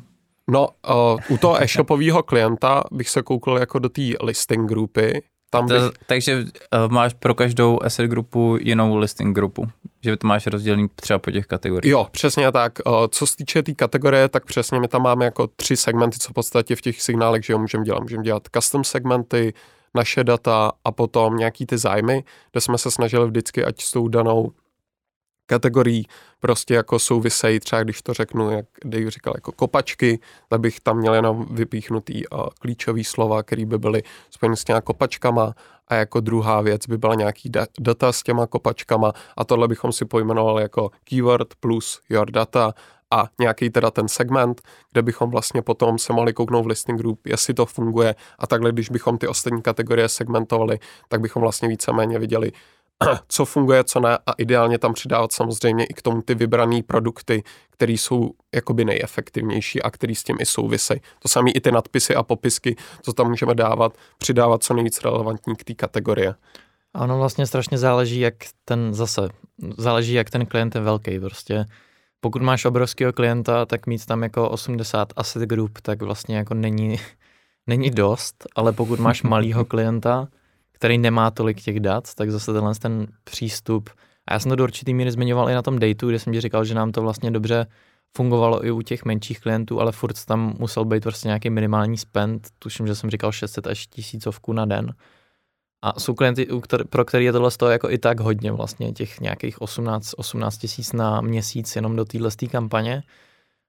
No, 0.50 0.68
uh, 0.68 1.20
u 1.28 1.38
toho 1.38 1.62
e-shopového 1.62 2.22
klienta 2.22 2.84
bych 2.92 3.08
se 3.08 3.22
koukal 3.22 3.58
jako 3.58 3.78
do 3.78 3.88
té 3.88 4.02
listing 4.22 4.68
grupy, 4.68 5.22
tam 5.50 5.66
bych... 5.66 5.78
to, 5.78 5.90
takže 6.06 6.36
uh, 6.36 6.92
máš 6.92 7.14
pro 7.14 7.34
každou 7.34 7.82
asset 7.82 8.06
grupu 8.06 8.56
jinou 8.60 8.96
listing 8.96 9.34
grupu, 9.34 9.68
že 10.02 10.16
to 10.16 10.26
máš 10.26 10.46
rozdělený 10.46 10.88
třeba 10.94 11.18
po 11.18 11.30
těch 11.30 11.46
kategoriích. 11.46 11.92
Jo, 11.92 12.06
přesně 12.10 12.52
tak. 12.52 12.78
Uh, 12.86 13.06
co 13.10 13.26
se 13.26 13.36
týče 13.36 13.62
té 13.62 13.66
tý 13.66 13.74
kategorie, 13.74 14.28
tak 14.28 14.44
přesně 14.44 14.80
my 14.80 14.88
tam 14.88 15.02
máme 15.02 15.24
jako 15.24 15.46
tři 15.46 15.76
segmenty, 15.76 16.18
co 16.18 16.30
v 16.30 16.32
podstatě 16.34 16.76
v 16.76 16.80
těch 16.80 17.02
signálech, 17.02 17.44
že 17.44 17.52
jo, 17.52 17.58
můžeme 17.58 17.84
dělat. 17.84 18.02
Můžeme 18.02 18.22
dělat 18.22 18.42
custom 18.54 18.84
segmenty, 18.84 19.54
naše 19.94 20.24
data 20.24 20.72
a 20.84 20.92
potom 20.92 21.36
nějaký 21.36 21.66
ty 21.66 21.78
zájmy, 21.78 22.24
kde 22.52 22.60
jsme 22.60 22.78
se 22.78 22.90
snažili 22.90 23.26
vždycky, 23.26 23.64
ať 23.64 23.82
s 23.82 23.90
tou 23.90 24.08
danou 24.08 24.52
kategorií 25.46 26.06
prostě 26.40 26.74
jako 26.74 26.98
souvisejí, 26.98 27.60
třeba 27.60 27.82
když 27.82 28.02
to 28.02 28.14
řeknu, 28.14 28.50
jak 28.50 28.66
Dave 28.84 29.10
říkal, 29.10 29.34
jako 29.36 29.52
kopačky, 29.52 30.18
tak 30.48 30.60
bych 30.60 30.80
tam 30.80 30.98
měl 30.98 31.14
jenom 31.14 31.46
vypíchnutý 31.50 32.26
uh, 32.26 32.46
klíčový 32.58 33.04
slova, 33.04 33.42
které 33.42 33.66
by 33.66 33.78
byly 33.78 34.02
spojeny 34.30 34.56
s 34.56 34.64
těma 34.64 34.80
kopačkama. 34.80 35.54
A 35.88 35.94
jako 35.94 36.20
druhá 36.20 36.60
věc 36.60 36.86
by 36.86 36.98
byla 36.98 37.14
nějaký 37.14 37.50
da- 37.50 37.66
data 37.80 38.12
s 38.12 38.22
těma 38.22 38.46
kopačkama. 38.46 39.12
A 39.36 39.44
tohle 39.44 39.68
bychom 39.68 39.92
si 39.92 40.04
pojmenovali 40.04 40.62
jako 40.62 40.90
keyword 41.04 41.54
plus 41.60 42.00
your 42.08 42.30
data. 42.30 42.74
A 43.10 43.28
nějaký 43.40 43.70
teda 43.70 43.90
ten 43.90 44.08
segment, 44.08 44.62
kde 44.92 45.02
bychom 45.02 45.30
vlastně 45.30 45.62
potom 45.62 45.98
se 45.98 46.12
mohli 46.12 46.32
kouknout 46.32 46.64
v 46.64 46.68
listing 46.68 47.00
group, 47.00 47.26
jestli 47.26 47.54
to 47.54 47.66
funguje. 47.66 48.14
A 48.38 48.46
takhle, 48.46 48.72
když 48.72 48.90
bychom 48.90 49.18
ty 49.18 49.28
ostatní 49.28 49.62
kategorie 49.62 50.08
segmentovali, 50.08 50.78
tak 51.08 51.20
bychom 51.20 51.42
vlastně 51.42 51.68
víceméně 51.68 52.18
viděli, 52.18 52.52
co 53.28 53.44
funguje, 53.44 53.84
co 53.84 54.00
ne 54.00 54.18
a 54.26 54.32
ideálně 54.38 54.78
tam 54.78 54.94
přidávat 54.94 55.32
samozřejmě 55.32 55.84
i 55.84 55.94
k 55.94 56.02
tomu 56.02 56.22
ty 56.22 56.34
vybrané 56.34 56.82
produkty, 56.82 57.42
které 57.70 57.92
jsou 57.92 58.30
jakoby 58.54 58.84
nejefektivnější 58.84 59.82
a 59.82 59.90
který 59.90 60.14
s 60.14 60.24
tím 60.24 60.36
i 60.40 60.46
souvisejí. 60.46 61.00
To 61.18 61.28
samé 61.28 61.50
i 61.50 61.60
ty 61.60 61.72
nadpisy 61.72 62.14
a 62.14 62.22
popisky, 62.22 62.76
co 63.02 63.12
tam 63.12 63.28
můžeme 63.28 63.54
dávat, 63.54 63.96
přidávat 64.18 64.62
co 64.62 64.74
nejvíc 64.74 65.02
relevantní 65.02 65.56
k 65.56 65.64
té 65.64 65.74
kategorie. 65.74 66.34
Ano, 66.94 67.18
vlastně 67.18 67.46
strašně 67.46 67.78
záleží, 67.78 68.20
jak 68.20 68.34
ten 68.64 68.94
zase, 68.94 69.28
záleží, 69.78 70.12
jak 70.12 70.30
ten 70.30 70.46
klient 70.46 70.74
je 70.74 70.80
velký. 70.80 71.20
Prostě 71.20 71.66
pokud 72.20 72.42
máš 72.42 72.64
obrovského 72.64 73.12
klienta, 73.12 73.66
tak 73.66 73.86
mít 73.86 74.06
tam 74.06 74.22
jako 74.22 74.50
80 74.50 75.12
asset 75.16 75.42
group, 75.42 75.78
tak 75.82 76.02
vlastně 76.02 76.36
jako 76.36 76.54
není, 76.54 76.96
není 77.66 77.90
dost, 77.90 78.44
ale 78.56 78.72
pokud 78.72 79.00
máš 79.00 79.22
malýho 79.22 79.64
klienta, 79.74 80.28
který 80.76 80.98
nemá 80.98 81.30
tolik 81.30 81.62
těch 81.62 81.80
dat, 81.80 82.14
tak 82.14 82.30
zase 82.30 82.52
tenhle 82.52 82.74
ten 82.74 83.06
přístup, 83.24 83.90
a 84.28 84.32
já 84.32 84.38
jsem 84.38 84.50
to 84.50 84.56
do 84.56 84.64
určitý 84.64 84.94
míry 84.94 85.10
zmiňoval 85.10 85.50
i 85.50 85.54
na 85.54 85.62
tom 85.62 85.78
dateu, 85.78 86.08
kde 86.08 86.18
jsem 86.18 86.32
ti 86.32 86.40
říkal, 86.40 86.64
že 86.64 86.74
nám 86.74 86.92
to 86.92 87.02
vlastně 87.02 87.30
dobře 87.30 87.66
fungovalo 88.16 88.66
i 88.66 88.70
u 88.70 88.82
těch 88.82 89.04
menších 89.04 89.40
klientů, 89.40 89.80
ale 89.80 89.92
furt 89.92 90.24
tam 90.24 90.54
musel 90.58 90.84
být 90.84 91.02
prostě 91.02 91.28
nějaký 91.28 91.50
minimální 91.50 91.98
spend, 91.98 92.48
tuším, 92.58 92.86
že 92.86 92.94
jsem 92.94 93.10
říkal 93.10 93.32
600 93.32 93.66
až 93.66 93.86
tisícovku 93.86 94.52
na 94.52 94.64
den. 94.64 94.94
A 95.82 96.00
jsou 96.00 96.14
klienty, 96.14 96.48
pro 96.90 97.04
který 97.04 97.24
je 97.24 97.32
tohle 97.32 97.50
toho 97.50 97.70
jako 97.70 97.90
i 97.90 97.98
tak 97.98 98.20
hodně 98.20 98.52
vlastně, 98.52 98.92
těch 98.92 99.20
nějakých 99.20 99.62
18, 99.62 100.14
18 100.16 100.58
tisíc 100.58 100.92
na 100.92 101.20
měsíc 101.20 101.76
jenom 101.76 101.96
do 101.96 102.04
téhle 102.04 102.30
kampaně. 102.50 103.02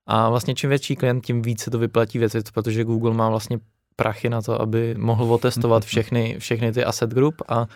A 0.06 0.30
vlastně 0.30 0.54
čím 0.54 0.70
větší 0.70 0.96
klient, 0.96 1.26
tím 1.26 1.42
více 1.42 1.70
to 1.70 1.78
vyplatí 1.78 2.18
věci, 2.18 2.38
protože 2.54 2.84
Google 2.84 3.14
má 3.14 3.30
vlastně 3.30 3.58
prachy 3.98 4.28
na 4.28 4.42
to, 4.42 4.62
aby 4.62 4.94
mohl 4.98 5.34
otestovat 5.34 5.84
všechny, 5.84 6.36
všechny 6.38 6.72
ty 6.72 6.84
asset 6.84 7.10
group, 7.10 7.34
a, 7.48 7.66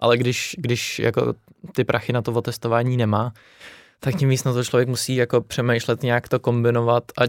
ale 0.00 0.16
když, 0.16 0.56
když 0.58 0.98
jako 0.98 1.34
ty 1.72 1.84
prachy 1.84 2.12
na 2.12 2.22
to 2.22 2.32
otestování 2.32 2.96
nemá, 2.96 3.32
tak 4.00 4.16
tím 4.16 4.28
víc 4.28 4.44
na 4.44 4.52
to 4.52 4.64
člověk 4.64 4.88
musí 4.88 5.16
jako 5.16 5.40
přemýšlet 5.40 6.02
nějak 6.02 6.28
to 6.28 6.40
kombinovat 6.40 7.04
a 7.18 7.22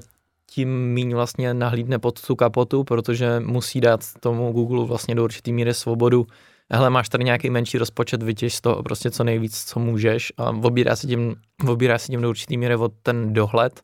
tím 0.52 0.94
míň 0.94 1.14
vlastně 1.14 1.54
nahlídne 1.54 2.00
pod 2.00 2.22
tu 2.22 2.36
kapotu, 2.36 2.84
protože 2.84 3.40
musí 3.40 3.82
dát 3.82 4.02
tomu 4.20 4.52
Google 4.52 4.86
vlastně 4.86 5.16
do 5.16 5.24
určitý 5.24 5.54
míry 5.54 5.74
svobodu. 5.74 6.28
Hele, 6.72 6.90
máš 6.90 7.10
tady 7.10 7.24
nějaký 7.24 7.50
menší 7.50 7.78
rozpočet, 7.78 8.24
vytěž 8.24 8.56
z 8.56 8.62
toho 8.62 8.84
prostě 8.84 9.12
co 9.12 9.24
nejvíc, 9.24 9.64
co 9.64 9.80
můžeš 9.80 10.34
a 10.38 10.50
obírá 10.50 10.96
se 10.96 11.08
tím, 11.08 11.36
obírá 11.68 11.98
se 11.98 12.08
tím 12.08 12.22
do 12.22 12.30
určitý 12.30 12.58
míry 12.58 12.76
od 12.76 12.94
ten 13.04 13.34
dohled 13.34 13.82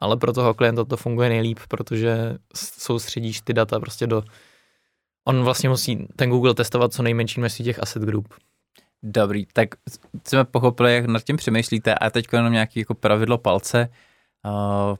ale 0.00 0.16
pro 0.16 0.32
toho 0.32 0.54
klienta 0.54 0.84
to 0.84 0.96
funguje 0.96 1.28
nejlíp, 1.28 1.58
protože 1.68 2.38
soustředíš 2.54 3.40
ty 3.40 3.52
data 3.52 3.80
prostě 3.80 4.06
do... 4.06 4.22
On 5.24 5.42
vlastně 5.42 5.68
musí 5.68 6.08
ten 6.16 6.30
Google 6.30 6.54
testovat 6.54 6.92
co 6.92 7.02
nejmenší 7.02 7.40
množství 7.40 7.64
těch 7.64 7.82
asset 7.82 8.02
group. 8.02 8.34
Dobrý, 9.02 9.46
tak 9.52 9.68
jsme 10.26 10.44
pochopili, 10.44 10.94
jak 10.94 11.06
nad 11.06 11.22
tím 11.22 11.36
přemýšlíte 11.36 11.94
a 11.94 12.10
teď 12.10 12.26
jenom 12.32 12.52
nějaký 12.52 12.80
jako 12.80 12.94
pravidlo 12.94 13.38
palce. 13.38 13.88
Uh, 14.44 14.96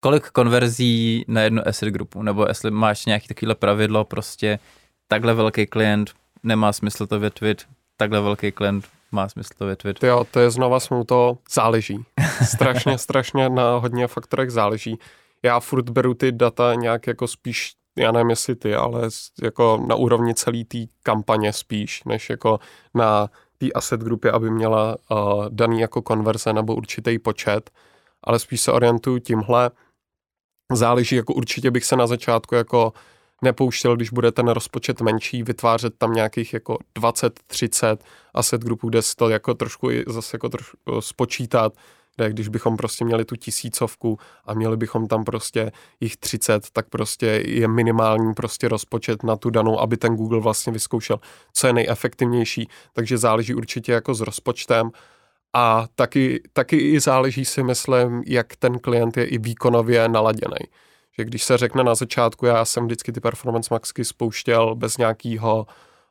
kolik 0.00 0.30
konverzí 0.30 1.24
na 1.28 1.42
jednu 1.42 1.68
asset 1.68 1.88
grupu, 1.88 2.22
nebo 2.22 2.46
jestli 2.48 2.70
máš 2.70 3.06
nějaký 3.06 3.28
takovýhle 3.28 3.54
pravidlo, 3.54 4.04
prostě 4.04 4.58
takhle 5.08 5.34
velký 5.34 5.66
klient, 5.66 6.10
nemá 6.42 6.72
smysl 6.72 7.06
to 7.06 7.20
větvit, 7.20 7.66
takhle 7.96 8.20
velký 8.20 8.52
klient 8.52 8.88
má 9.12 9.28
smysl 9.28 9.50
to 9.58 9.66
větvit. 9.66 10.02
Jo, 10.02 10.26
to 10.30 10.40
je 10.40 10.50
znova 10.50 10.80
jsme 10.80 11.04
to 11.04 11.38
záleží. 11.50 12.04
Strašně, 12.44 12.98
strašně 13.08 13.48
na 13.48 13.76
hodně 13.76 14.06
faktorech 14.06 14.50
záleží. 14.50 14.98
Já 15.42 15.60
furt 15.60 15.90
beru 15.90 16.14
ty 16.14 16.32
data 16.32 16.74
nějak 16.74 17.06
jako 17.06 17.26
spíš, 17.26 17.72
já 17.98 18.12
nevím 18.12 18.30
jestli 18.30 18.56
ty, 18.56 18.74
ale 18.74 19.08
jako 19.42 19.84
na 19.88 19.94
úrovni 19.94 20.34
celé 20.34 20.64
té 20.64 20.78
kampaně 21.02 21.52
spíš, 21.52 22.04
než 22.04 22.30
jako 22.30 22.60
na 22.94 23.28
té 23.58 23.72
asset 23.74 24.00
grupě, 24.00 24.30
aby 24.30 24.50
měla 24.50 24.96
uh, 25.10 25.48
daný 25.48 25.80
jako 25.80 26.02
konverze 26.02 26.52
nebo 26.52 26.74
určitý 26.74 27.18
počet, 27.18 27.70
ale 28.24 28.38
spíš 28.38 28.60
se 28.60 28.72
orientuju 28.72 29.18
tímhle. 29.18 29.70
Záleží, 30.72 31.16
jako 31.16 31.34
určitě 31.34 31.70
bych 31.70 31.84
se 31.84 31.96
na 31.96 32.06
začátku 32.06 32.54
jako 32.54 32.92
nepouštěl, 33.42 33.96
když 33.96 34.10
bude 34.10 34.32
ten 34.32 34.48
rozpočet 34.48 35.00
menší, 35.00 35.42
vytvářet 35.42 35.98
tam 35.98 36.12
nějakých 36.12 36.54
jako 36.54 36.78
20, 36.94 37.40
30 37.46 38.04
asset 38.34 38.62
grupů, 38.62 38.88
kde 38.88 39.02
se 39.02 39.16
to 39.16 39.28
jako 39.28 39.54
trošku 39.54 39.88
zase 40.06 40.34
jako 40.34 40.48
trošku 40.48 40.76
spočítat, 41.00 41.72
kde 42.16 42.30
když 42.30 42.48
bychom 42.48 42.76
prostě 42.76 43.04
měli 43.04 43.24
tu 43.24 43.36
tisícovku 43.36 44.18
a 44.44 44.54
měli 44.54 44.76
bychom 44.76 45.06
tam 45.06 45.24
prostě 45.24 45.72
jich 46.00 46.16
30, 46.16 46.70
tak 46.72 46.88
prostě 46.88 47.26
je 47.46 47.68
minimální 47.68 48.34
prostě 48.34 48.68
rozpočet 48.68 49.22
na 49.22 49.36
tu 49.36 49.50
danou, 49.50 49.80
aby 49.80 49.96
ten 49.96 50.16
Google 50.16 50.40
vlastně 50.40 50.72
vyzkoušel, 50.72 51.20
co 51.52 51.66
je 51.66 51.72
nejefektivnější, 51.72 52.68
takže 52.92 53.18
záleží 53.18 53.54
určitě 53.54 53.92
jako 53.92 54.14
s 54.14 54.20
rozpočtem 54.20 54.90
a 55.52 55.86
taky, 55.94 56.42
taky 56.52 56.76
i 56.76 57.00
záleží 57.00 57.44
si 57.44 57.62
myslím, 57.62 58.22
jak 58.26 58.56
ten 58.56 58.78
klient 58.78 59.16
je 59.16 59.24
i 59.24 59.38
výkonově 59.38 60.08
naladěný 60.08 60.66
že 61.18 61.24
když 61.24 61.44
se 61.44 61.58
řekne 61.58 61.84
na 61.84 61.94
začátku, 61.94 62.46
já 62.46 62.64
jsem 62.64 62.84
vždycky 62.84 63.12
ty 63.12 63.20
Performance 63.20 63.74
Maxky 63.74 64.04
spouštěl 64.04 64.74
bez 64.74 64.96
nějakého 64.96 65.66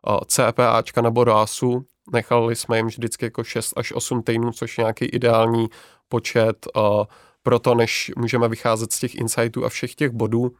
uh, 0.10 0.20
CPAčka 0.28 1.01
nebo 1.01 1.24
RASu, 1.24 1.86
nechali 2.14 2.55
jsme 2.55 2.78
jim 2.78 2.88
vždycky 2.88 3.26
jako 3.26 3.43
6 3.43 3.74
až 3.78 3.91
8 3.91 4.24
týdnů, 4.24 4.51
což 4.51 4.78
je 4.78 4.82
nějaký 4.82 5.05
ideální 5.05 5.68
počet 6.08 6.68
uh, 6.76 7.03
pro 7.43 7.60
to, 7.60 7.76
než 7.76 8.12
můžeme 8.18 8.47
vycházet 8.47 8.93
z 8.93 8.99
těch 8.99 9.16
insightů 9.16 9.66
a 9.66 9.70
všech 9.70 9.95
těch 9.95 10.12
bodů, 10.12 10.51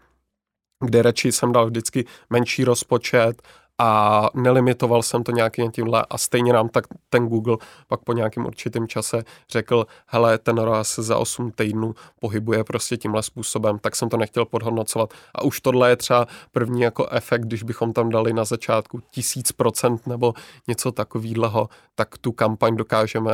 kde 0.86 1.02
radši 1.02 1.32
jsem 1.32 1.52
dal 1.52 1.66
vždycky 1.66 2.06
menší 2.30 2.64
rozpočet 2.64 3.42
a 3.78 4.30
nelimitoval 4.34 5.04
jsem 5.04 5.24
to 5.24 5.32
nějakým 5.32 5.72
tímhle 5.72 6.06
a 6.10 6.18
stejně 6.18 6.54
nám 6.54 6.70
tak 6.70 6.86
ten 7.10 7.28
Google 7.28 7.58
pak 7.88 8.04
po 8.04 8.14
nějakém 8.14 8.46
určitém 8.46 8.88
čase 8.88 9.24
řekl, 9.50 9.86
hele, 10.08 10.38
ten 10.38 10.58
ROAS 10.58 10.96
za 10.96 11.18
8 11.18 11.52
týdnů 11.52 11.96
pohybuje 12.20 12.64
prostě 12.64 12.98
tímhle 12.98 13.24
způsobem, 13.24 13.80
tak 13.80 13.96
jsem 13.96 14.10
to 14.10 14.18
nechtěl 14.18 14.46
podhodnocovat 14.46 15.14
a 15.36 15.44
už 15.44 15.62
tohle 15.62 15.90
je 15.90 15.96
třeba 15.96 16.28
první 16.52 16.82
jako 16.82 17.08
efekt, 17.10 17.42
když 17.42 17.64
bychom 17.64 17.94
tam 17.94 18.10
dali 18.10 18.34
na 18.34 18.46
začátku 18.46 19.00
tisíc 19.12 19.52
procent 19.52 20.08
nebo 20.08 20.34
něco 20.68 20.92
takového, 20.92 21.70
tak 21.96 22.18
tu 22.18 22.32
kampaň 22.32 22.76
dokážeme 22.76 23.32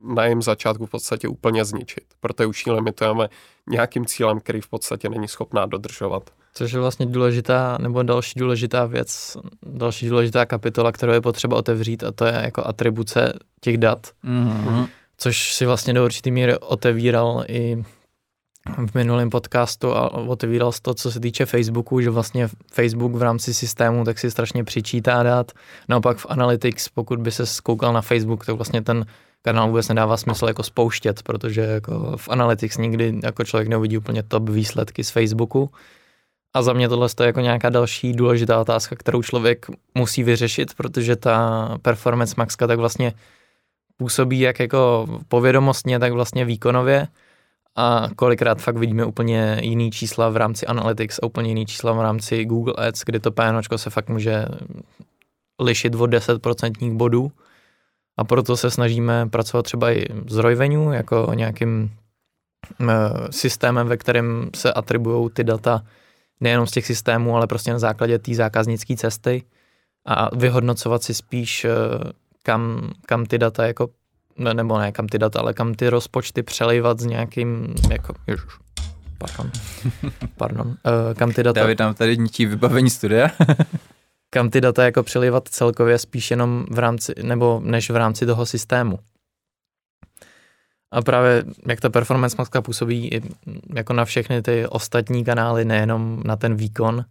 na 0.00 0.24
jejím 0.24 0.42
začátku 0.42 0.86
v 0.86 0.90
podstatě 0.90 1.28
úplně 1.28 1.64
zničit, 1.64 2.04
protože 2.20 2.46
už 2.46 2.66
ji 2.66 2.72
limitujeme 2.72 3.28
nějakým 3.70 4.06
cílem, 4.06 4.40
který 4.40 4.60
v 4.60 4.68
podstatě 4.68 5.08
není 5.08 5.28
schopná 5.28 5.66
dodržovat. 5.66 6.30
Což 6.54 6.72
je 6.72 6.80
vlastně 6.80 7.06
důležitá, 7.06 7.78
nebo 7.80 8.02
další 8.02 8.40
důležitá 8.40 8.86
věc, 8.86 9.36
další 9.66 10.08
důležitá 10.08 10.46
kapitola, 10.46 10.92
kterou 10.92 11.12
je 11.12 11.20
potřeba 11.20 11.56
otevřít 11.56 12.04
a 12.04 12.12
to 12.12 12.24
je 12.24 12.40
jako 12.42 12.66
atribuce 12.66 13.32
těch 13.60 13.78
dat. 13.78 14.06
Mm-hmm. 14.24 14.88
Což 15.18 15.54
si 15.54 15.66
vlastně 15.66 15.92
do 15.92 16.04
určitý 16.04 16.30
míry 16.30 16.58
otevíral 16.58 17.44
i 17.48 17.84
v 18.86 18.94
minulém 18.94 19.30
podcastu 19.30 19.92
a 19.92 20.14
otevíral 20.14 20.72
to, 20.82 20.94
co 20.94 21.12
se 21.12 21.20
týče 21.20 21.46
Facebooku, 21.46 22.00
že 22.00 22.10
vlastně 22.10 22.48
Facebook 22.72 23.12
v 23.12 23.22
rámci 23.22 23.54
systému 23.54 24.04
tak 24.04 24.18
si 24.18 24.30
strašně 24.30 24.64
přičítá 24.64 25.22
dát. 25.22 25.52
Naopak 25.88 26.18
v 26.18 26.26
Analytics, 26.28 26.88
pokud 26.88 27.20
by 27.20 27.30
se 27.30 27.46
skoukal 27.46 27.92
na 27.92 28.02
Facebook, 28.02 28.46
tak 28.46 28.56
vlastně 28.56 28.82
ten 28.82 29.06
kanál 29.42 29.66
vůbec 29.66 29.88
nedává 29.88 30.16
smysl 30.16 30.46
jako 30.46 30.62
spouštět, 30.62 31.22
protože 31.22 31.60
jako 31.60 32.16
v 32.16 32.28
Analytics 32.28 32.78
nikdy 32.78 33.20
jako 33.22 33.44
člověk 33.44 33.68
neuvidí 33.68 33.98
úplně 33.98 34.22
top 34.22 34.48
výsledky 34.48 35.04
z 35.04 35.10
Facebooku. 35.10 35.70
A 36.54 36.62
za 36.62 36.72
mě 36.72 36.88
tohle 36.88 37.08
je 37.20 37.26
jako 37.26 37.40
nějaká 37.40 37.68
další 37.68 38.12
důležitá 38.12 38.60
otázka, 38.60 38.96
kterou 38.96 39.22
člověk 39.22 39.66
musí 39.94 40.22
vyřešit, 40.22 40.74
protože 40.74 41.16
ta 41.16 41.68
performance 41.82 42.34
maxka 42.38 42.66
tak 42.66 42.78
vlastně 42.78 43.12
působí 43.96 44.40
jak 44.40 44.60
jako 44.60 45.06
povědomostně, 45.28 45.98
tak 45.98 46.12
vlastně 46.12 46.44
výkonově. 46.44 47.08
A 47.76 48.08
kolikrát 48.16 48.62
fakt 48.62 48.76
vidíme 48.76 49.04
úplně 49.04 49.58
jiný 49.62 49.90
čísla 49.90 50.28
v 50.28 50.36
rámci 50.36 50.66
Analytics 50.66 51.18
a 51.22 51.26
úplně 51.26 51.48
jiný 51.48 51.66
čísla 51.66 51.92
v 51.92 52.00
rámci 52.00 52.44
Google 52.44 52.74
Ads, 52.88 53.02
kdy 53.06 53.20
to 53.20 53.32
PNOčko 53.32 53.78
se 53.78 53.90
fakt 53.90 54.08
může 54.08 54.46
lišit 55.60 55.94
o 55.94 55.98
10% 55.98 56.96
bodů. 56.96 57.32
A 58.16 58.24
proto 58.24 58.56
se 58.56 58.70
snažíme 58.70 59.28
pracovat 59.28 59.62
třeba 59.62 59.92
i 59.92 60.06
s 60.26 60.36
Royvenue 60.36 60.96
jako 60.96 61.30
nějakým 61.34 61.90
uh, 62.80 62.88
systémem, 63.30 63.86
ve 63.86 63.96
kterém 63.96 64.50
se 64.54 64.72
atribují 64.72 65.30
ty 65.30 65.44
data 65.44 65.82
nejenom 66.44 66.66
z 66.66 66.70
těch 66.70 66.86
systémů, 66.86 67.36
ale 67.36 67.46
prostě 67.46 67.72
na 67.72 67.78
základě 67.78 68.18
té 68.18 68.34
zákaznické 68.34 68.96
cesty 68.96 69.42
a 70.06 70.36
vyhodnocovat 70.36 71.02
si 71.02 71.14
spíš, 71.14 71.64
uh, 71.64 71.70
kam, 72.42 72.90
kam 73.06 73.26
ty 73.26 73.38
data 73.38 73.66
jako, 73.66 73.88
ne, 74.38 74.54
nebo 74.54 74.78
ne 74.78 74.92
kam 74.92 75.06
ty 75.06 75.18
data, 75.18 75.40
ale 75.40 75.54
kam 75.54 75.74
ty 75.74 75.88
rozpočty 75.88 76.42
přelejvat 76.42 77.00
s 77.00 77.04
nějakým, 77.04 77.74
jako, 77.90 78.14
ježiš, 78.26 78.44
pardon, 79.18 79.50
pardon, 80.36 80.66
uh, 80.66 81.14
kam 81.14 81.32
ty 81.32 81.42
data... 81.42 81.60
David 81.60 81.78
nám 81.78 81.94
tady 81.94 82.16
ničí 82.18 82.46
vybavení 82.46 82.90
studia. 82.90 83.30
kam 84.30 84.50
ty 84.50 84.60
data 84.60 84.84
jako 84.84 85.02
přelivat 85.02 85.48
celkově 85.48 85.98
spíš 85.98 86.30
jenom 86.30 86.66
v 86.70 86.78
rámci, 86.78 87.14
nebo 87.22 87.60
než 87.64 87.90
v 87.90 87.96
rámci 87.96 88.26
toho 88.26 88.46
systému. 88.46 88.98
A 90.94 91.02
právě 91.02 91.44
jak 91.68 91.80
ta 91.80 91.90
performance 91.90 92.36
maska 92.38 92.62
působí 92.62 93.08
i 93.08 93.22
jako 93.74 93.92
na 93.92 94.04
všechny 94.04 94.42
ty 94.42 94.66
ostatní 94.66 95.24
kanály, 95.24 95.64
nejenom 95.64 96.22
na 96.24 96.36
ten 96.36 96.54
výkon, 96.54 97.04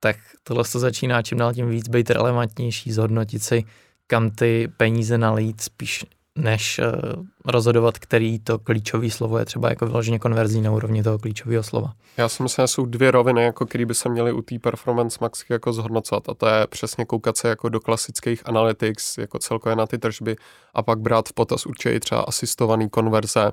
tak 0.00 0.16
tohle 0.42 0.64
to 0.72 0.78
začíná 0.78 1.22
čím 1.22 1.38
dál 1.38 1.54
tím 1.54 1.70
víc 1.70 1.88
být 1.88 2.10
relevantnější, 2.10 2.92
zhodnotit 2.92 3.42
si, 3.42 3.64
kam 4.06 4.30
ty 4.30 4.68
peníze 4.76 5.18
nalít 5.18 5.60
spíš 5.60 6.04
než 6.40 6.78
uh, 6.78 7.24
rozhodovat, 7.44 7.98
který 7.98 8.38
to 8.38 8.58
klíčové 8.58 9.10
slovo 9.10 9.38
je 9.38 9.44
třeba 9.44 9.68
jako 9.68 9.86
vyloženě 9.86 10.18
konverzí 10.18 10.60
na 10.60 10.70
úrovni 10.70 11.02
toho 11.02 11.18
klíčového 11.18 11.62
slova. 11.62 11.92
Já 12.16 12.28
si 12.28 12.42
myslím, 12.42 12.62
že 12.62 12.66
jsou 12.66 12.86
dvě 12.86 13.10
roviny, 13.10 13.42
jako 13.42 13.66
který 13.66 13.84
by 13.84 13.94
se 13.94 14.08
měly 14.08 14.32
u 14.32 14.42
té 14.42 14.58
performance 14.58 15.18
max 15.20 15.44
jako 15.50 15.72
zhodnocovat 15.72 16.28
a 16.28 16.34
to 16.34 16.46
je 16.46 16.66
přesně 16.66 17.04
koukat 17.04 17.36
se 17.36 17.48
jako 17.48 17.68
do 17.68 17.80
klasických 17.80 18.48
analytics, 18.48 19.18
jako 19.18 19.38
celkově 19.38 19.76
na 19.76 19.86
ty 19.86 19.98
tržby 19.98 20.36
a 20.74 20.82
pak 20.82 21.00
brát 21.00 21.28
v 21.28 21.32
potaz 21.32 21.66
určitě 21.66 22.00
třeba 22.00 22.20
asistovaný 22.20 22.90
konverze, 22.90 23.52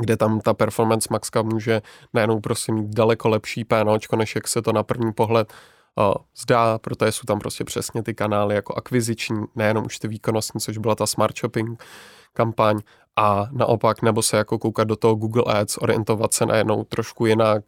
kde 0.00 0.16
tam 0.16 0.40
ta 0.40 0.54
performance 0.54 1.08
maxka 1.10 1.42
může 1.42 1.82
najednou 2.14 2.40
prostě 2.40 2.72
mít 2.72 2.94
daleko 2.94 3.28
lepší 3.28 3.64
PNOčko, 3.64 4.16
než 4.16 4.34
jak 4.34 4.48
se 4.48 4.62
to 4.62 4.72
na 4.72 4.82
první 4.82 5.12
pohled 5.12 5.52
zdá, 6.36 6.78
protože 6.78 7.12
jsou 7.12 7.24
tam 7.26 7.38
prostě 7.38 7.64
přesně 7.64 8.02
ty 8.02 8.14
kanály 8.14 8.54
jako 8.54 8.74
akviziční, 8.74 9.44
nejenom 9.54 9.86
už 9.86 9.98
ty 9.98 10.08
výkonnostní, 10.08 10.60
což 10.60 10.78
byla 10.78 10.94
ta 10.94 11.06
smart 11.06 11.38
shopping 11.38 11.84
kampaň, 12.32 12.80
a 13.16 13.48
naopak, 13.52 14.02
nebo 14.02 14.22
se 14.22 14.36
jako 14.36 14.58
koukat 14.58 14.88
do 14.88 14.96
toho 14.96 15.14
Google 15.14 15.44
Ads, 15.46 15.78
orientovat 15.78 16.34
se 16.34 16.46
najednou 16.46 16.84
trošku 16.84 17.26
jinak, 17.26 17.64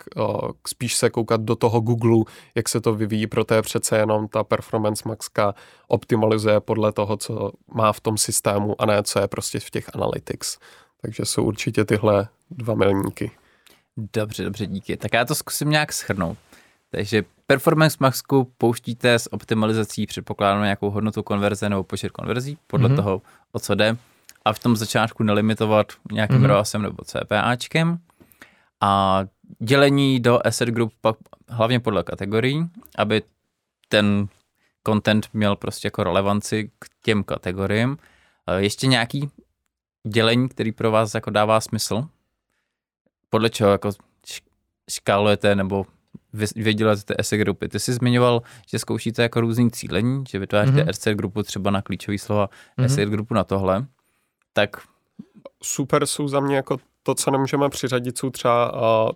spíš 0.66 0.95
se 0.95 1.11
koukat 1.11 1.41
do 1.41 1.57
toho 1.57 1.81
Google, 1.81 2.25
jak 2.55 2.68
se 2.68 2.81
to 2.81 2.95
vyvíjí, 2.95 3.27
proto 3.27 3.55
je 3.55 3.62
přece 3.62 3.99
jenom 3.99 4.29
ta 4.29 4.45
Performance 4.45 5.09
Maxka 5.09 5.55
optimalizuje 5.89 6.61
podle 6.61 6.93
toho, 6.93 7.16
co 7.16 7.53
má 7.75 7.93
v 7.93 8.01
tom 8.01 8.18
systému 8.18 8.83
a 8.83 8.87
ne 8.87 9.03
co 9.03 9.18
je 9.18 9.29
prostě 9.29 9.61
v 9.61 9.70
těch 9.70 9.95
analytics. 9.95 10.59
Takže 11.01 11.25
jsou 11.25 11.45
určitě 11.45 11.85
tyhle 11.85 12.29
dva 12.51 12.75
milníky. 12.75 13.31
Dobře, 13.97 14.45
dobře, 14.45 14.66
díky. 14.66 14.97
Tak 14.97 15.12
já 15.12 15.25
to 15.25 15.35
zkusím 15.35 15.70
nějak 15.70 15.93
schrnout. 15.93 16.39
Takže 16.95 17.24
Performance 17.47 17.97
Maxku 18.01 18.53
pouštíte 18.59 19.14
s 19.14 19.32
optimalizací 19.32 20.07
předpokládanou 20.07 20.62
nějakou 20.62 20.90
hodnotu 20.90 21.22
konverze 21.22 21.68
nebo 21.68 21.84
počet 21.84 22.11
konverzí, 22.11 22.59
podle 22.66 22.88
mm-hmm. 22.88 22.97
toho, 22.97 23.22
o 23.53 23.59
co 23.59 23.74
jde. 23.74 23.97
A 24.45 24.53
v 24.53 24.59
tom 24.59 24.76
začátku 24.76 25.22
nelimitovat 25.22 25.93
nějakým 26.12 26.38
mm-hmm. 26.38 26.47
ROASem 26.47 26.82
nebo 26.82 27.05
CPAčkem. 27.05 27.99
A 28.80 29.20
dělení 29.59 30.20
do 30.20 30.47
asset 30.47 30.68
group 30.68 30.93
pak 31.01 31.16
hlavně 31.49 31.80
podle 31.80 32.03
kategorií, 32.03 32.70
aby 32.99 33.22
ten 33.88 34.28
content 34.86 35.28
měl 35.32 35.57
prostě 35.57 35.86
jako 35.86 36.05
relevanci 36.05 36.70
k 36.78 36.86
těm 37.03 37.24
kategoriím. 37.24 37.99
Ještě 38.57 38.86
nějaký 38.86 39.30
dělení, 40.09 40.49
který 40.49 40.72
pro 40.72 40.90
vás 40.90 41.14
jako 41.14 41.30
dává 41.30 41.61
smysl? 41.61 42.09
Podle 43.30 43.51
čeho 43.51 43.70
jako 43.70 43.90
škálujete 44.90 45.55
nebo 45.55 45.86
vydělat 46.57 47.05
ty 47.05 47.14
essay 47.18 47.39
grupy. 47.39 47.68
Ty 47.68 47.80
jsi 47.80 47.93
zmiňoval, 47.93 48.43
že 48.70 48.78
zkoušíte 48.78 49.22
jako 49.22 49.41
různý 49.41 49.70
cílení, 49.70 50.24
že 50.28 50.39
vytváříte 50.39 50.85
mm-hmm. 50.85 50.91
essay 50.91 51.14
grupu 51.14 51.43
třeba 51.43 51.70
na 51.70 51.83
klíčové 51.83 52.18
slova, 52.18 52.47
mm-hmm. 52.47 52.85
essay 52.85 53.07
grupu 53.07 53.35
na 53.35 53.45
tohle. 53.45 53.87
Tak 54.53 54.76
super 55.62 56.07
jsou 56.07 56.28
za 56.28 56.41
mě 56.41 56.57
jako 56.57 56.76
to, 57.03 57.14
co 57.14 57.30
nemůžeme 57.30 57.68
přiřadit, 57.68 58.18
jsou 58.18 58.30
třeba, 58.30 58.72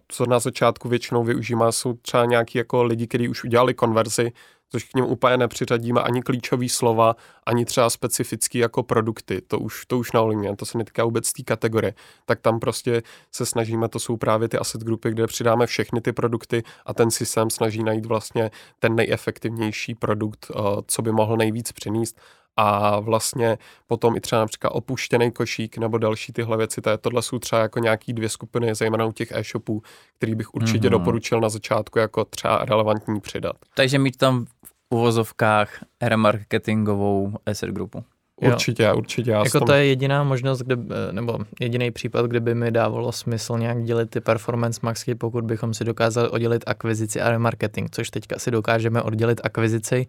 co 0.08 0.26
na 0.26 0.38
začátku 0.38 0.88
většinou 0.88 1.24
využívá, 1.24 1.72
jsou 1.72 1.92
třeba 1.92 2.24
nějaký 2.24 2.58
jako 2.58 2.82
lidi, 2.82 3.06
kteří 3.06 3.28
už 3.28 3.44
udělali 3.44 3.74
konverzi, 3.74 4.32
což 4.68 4.84
k 4.84 4.94
ním 4.94 5.04
úplně 5.04 5.36
nepřiřadíme 5.36 6.00
ani 6.00 6.22
klíčové 6.22 6.68
slova, 6.68 7.16
ani 7.46 7.64
třeba 7.64 7.90
specifický 7.90 8.58
jako 8.58 8.82
produkty, 8.82 9.40
to 9.40 9.58
už, 9.58 9.86
to 9.86 9.98
už 9.98 10.12
neovlivňuje, 10.12 10.56
to 10.56 10.66
se 10.66 10.78
netýká 10.78 11.04
vůbec 11.04 11.32
té 11.32 11.42
kategorie, 11.42 11.94
tak 12.24 12.40
tam 12.40 12.60
prostě 12.60 13.02
se 13.32 13.46
snažíme, 13.46 13.88
to 13.88 13.98
jsou 13.98 14.16
právě 14.16 14.48
ty 14.48 14.58
asset 14.58 14.80
grupy, 14.80 15.10
kde 15.10 15.26
přidáme 15.26 15.66
všechny 15.66 16.00
ty 16.00 16.12
produkty 16.12 16.62
a 16.86 16.94
ten 16.94 17.10
systém 17.10 17.50
snaží 17.50 17.82
najít 17.82 18.06
vlastně 18.06 18.50
ten 18.78 18.94
nejefektivnější 18.94 19.94
produkt, 19.94 20.50
co 20.86 21.02
by 21.02 21.12
mohl 21.12 21.36
nejvíc 21.36 21.72
přinést 21.72 22.20
a 22.56 23.00
vlastně 23.00 23.58
potom 23.86 24.16
i 24.16 24.20
třeba 24.20 24.40
například 24.40 24.70
opuštěný 24.70 25.32
košík 25.32 25.78
nebo 25.78 25.98
další 25.98 26.32
tyhle 26.32 26.56
věci, 26.56 26.80
to 26.80 26.90
je, 26.90 26.98
tohle 26.98 27.22
jsou 27.22 27.38
třeba 27.38 27.62
jako 27.62 27.78
nějaký 27.78 28.12
dvě 28.12 28.28
skupiny, 28.28 28.74
zejména 28.74 29.04
u 29.06 29.12
těch 29.12 29.32
e-shopů, 29.32 29.82
který 30.16 30.34
bych 30.34 30.54
určitě 30.54 30.88
mm-hmm. 30.88 30.90
doporučil 30.90 31.40
na 31.40 31.48
začátku 31.48 31.98
jako 31.98 32.24
třeba 32.24 32.64
relevantní 32.64 33.20
přidat. 33.20 33.56
Takže 33.74 33.98
mít 33.98 34.16
tam 34.16 34.46
uvozovkách 34.90 35.84
remarketingovou 36.02 37.32
asset 37.46 37.70
grupu. 37.70 38.04
Určitě, 38.40 38.82
jo. 38.82 38.96
určitě. 38.96 39.30
Já 39.30 39.44
jako 39.44 39.60
to 39.60 39.72
je 39.72 39.86
jediná 39.86 40.24
možnost, 40.24 40.58
kde, 40.58 40.76
nebo 41.12 41.38
jediný 41.60 41.90
případ, 41.90 42.26
kde 42.26 42.40
by 42.40 42.54
mi 42.54 42.70
dávalo 42.70 43.12
smysl 43.12 43.58
nějak 43.58 43.84
dělit 43.84 44.10
ty 44.10 44.20
performance 44.20 44.80
maxky, 44.82 45.14
pokud 45.14 45.44
bychom 45.44 45.74
si 45.74 45.84
dokázali 45.84 46.28
oddělit 46.28 46.64
akvizici 46.66 47.20
a 47.20 47.30
remarketing, 47.30 47.90
což 47.90 48.10
teďka 48.10 48.38
si 48.38 48.50
dokážeme 48.50 49.02
oddělit 49.02 49.40
akvizici 49.44 50.06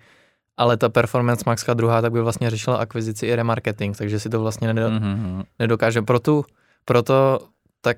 ale 0.58 0.78
ta 0.78 0.90
Performance 0.90 1.44
Maxka 1.46 1.74
druhá 1.74 2.02
tak 2.02 2.12
by 2.12 2.22
vlastně 2.22 2.50
řešila 2.50 2.78
akvizici 2.78 3.26
i 3.26 3.36
remarketing, 3.36 3.98
takže 3.98 4.20
si 4.20 4.30
to 4.30 4.40
vlastně 4.40 4.74
nedo, 4.74 4.90
mm-hmm. 4.90 5.44
nedokáže. 5.60 6.02
Proto, 6.02 6.44
proto 6.86 7.40
tak 7.82 7.98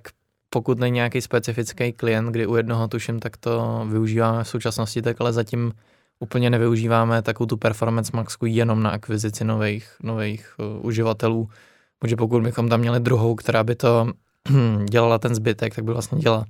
pokud 0.49 0.79
není 0.79 0.95
nějaký 0.95 1.21
specifický 1.21 1.93
klient, 1.93 2.31
kdy 2.31 2.47
u 2.47 2.55
jednoho 2.55 2.87
tuším, 2.87 3.19
tak 3.19 3.37
to 3.37 3.85
využíváme 3.89 4.43
v 4.43 4.47
současnosti, 4.47 5.01
tak 5.01 5.21
ale 5.21 5.33
zatím 5.33 5.71
úplně 6.19 6.49
nevyužíváme 6.49 7.21
takovou 7.21 7.47
tu 7.47 7.57
Performance 7.57 8.11
Maxku 8.13 8.45
jenom 8.45 8.83
na 8.83 8.89
akvizici 8.89 9.43
nových, 9.43 9.95
nových 10.03 10.53
uh, 10.57 10.85
uživatelů, 10.85 11.49
protože 11.99 12.15
pokud 12.15 12.43
bychom 12.43 12.69
tam 12.69 12.79
měli 12.79 12.99
druhou, 12.99 13.35
která 13.35 13.63
by 13.63 13.75
to 13.75 14.11
dělala 14.89 15.17
ten 15.17 15.35
zbytek, 15.35 15.75
tak 15.75 15.85
by 15.85 15.93
vlastně 15.93 16.19
dělala 16.19 16.45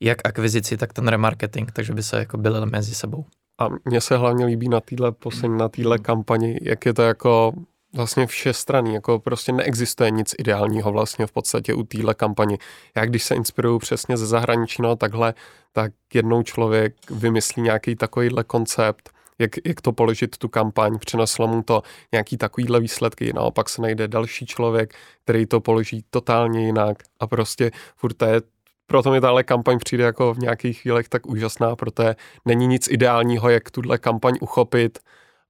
jak 0.00 0.18
akvizici, 0.24 0.76
tak 0.76 0.92
ten 0.92 1.08
remarketing, 1.08 1.72
takže 1.72 1.92
by 1.92 2.02
se 2.02 2.18
jako 2.18 2.38
byly 2.38 2.66
mezi 2.66 2.94
sebou. 2.94 3.24
A 3.58 3.68
mně 3.84 4.00
se 4.00 4.16
hlavně 4.16 4.46
líbí 4.46 4.68
na 4.68 4.80
téhle 4.80 5.12
poslední, 5.12 5.58
na 5.58 5.68
téhle 5.68 5.98
kampani, 5.98 6.58
jak 6.62 6.86
je 6.86 6.94
to 6.94 7.02
jako 7.02 7.52
vlastně 7.94 8.26
všestranný, 8.26 8.94
jako 8.94 9.18
prostě 9.18 9.52
neexistuje 9.52 10.10
nic 10.10 10.34
ideálního 10.38 10.92
vlastně 10.92 11.26
v 11.26 11.32
podstatě 11.32 11.74
u 11.74 11.82
téhle 11.82 12.14
kampani. 12.14 12.58
Já 12.96 13.04
když 13.04 13.24
se 13.24 13.34
inspiruju 13.34 13.78
přesně 13.78 14.16
ze 14.16 14.26
zahraničí, 14.26 14.82
no 14.82 14.96
takhle, 14.96 15.34
tak 15.72 15.92
jednou 16.14 16.42
člověk 16.42 16.94
vymyslí 17.10 17.62
nějaký 17.62 17.96
takovýhle 17.96 18.44
koncept, 18.44 19.13
jak, 19.38 19.50
jak 19.64 19.80
to 19.80 19.92
položit 19.92 20.38
tu 20.38 20.48
kampaň, 20.48 20.98
přineslo 20.98 21.46
mu 21.46 21.62
to 21.62 21.82
nějaký 22.12 22.36
takovýhle 22.36 22.80
výsledky, 22.80 23.32
naopak 23.32 23.68
se 23.68 23.82
najde 23.82 24.08
další 24.08 24.46
člověk, 24.46 24.94
který 25.24 25.46
to 25.46 25.60
položí 25.60 26.04
totálně 26.10 26.66
jinak 26.66 27.02
a 27.20 27.26
prostě 27.26 27.70
furt 27.96 28.22
je 28.22 28.42
proto 28.86 29.10
mi 29.10 29.20
tahle 29.20 29.44
kampaň 29.44 29.78
přijde 29.78 30.04
jako 30.04 30.34
v 30.34 30.38
nějakých 30.38 30.80
chvílech 30.80 31.08
tak 31.08 31.26
úžasná, 31.26 31.76
protože 31.76 32.16
není 32.44 32.66
nic 32.66 32.88
ideálního, 32.88 33.50
jak 33.50 33.70
tuhle 33.70 33.98
kampaň 33.98 34.34
uchopit, 34.40 34.98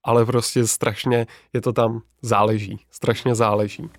ale 0.04 0.26
prostě 0.26 0.66
strašně 0.66 1.26
je 1.52 1.60
to 1.60 1.72
tam 1.72 2.02
záleží, 2.22 2.86
strašně 2.90 3.34
záleží. 3.34 3.90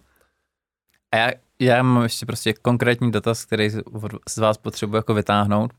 A 1.12 1.18
já, 1.18 1.32
já 1.60 1.84
mám 1.84 2.04
ještě 2.04 2.26
prostě 2.26 2.54
konkrétní 2.54 3.12
dotaz, 3.12 3.46
který 3.46 3.70
z 4.30 4.38
vás 4.38 4.58
potřebuji 4.58 4.96
jako 4.96 5.14
vytáhnout. 5.14 5.74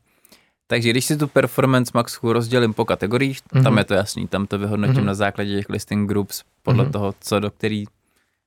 Takže 0.67 0.89
když 0.89 1.05
si 1.05 1.17
tu 1.17 1.27
performance 1.27 1.91
maxu 1.93 2.33
rozdělím 2.33 2.73
po 2.73 2.85
kategoriích, 2.85 3.41
mm-hmm. 3.41 3.63
tam 3.63 3.77
je 3.77 3.83
to 3.83 3.93
jasný, 3.93 4.27
tam 4.27 4.47
to 4.47 4.59
vyhodnotím 4.59 4.95
mm-hmm. 4.95 5.05
na 5.05 5.13
základě 5.13 5.55
těch 5.55 5.69
listing 5.69 6.09
groups 6.09 6.43
podle 6.63 6.85
mm-hmm. 6.85 6.91
toho, 6.91 7.15
co 7.19 7.39
do 7.39 7.51
který, 7.51 7.85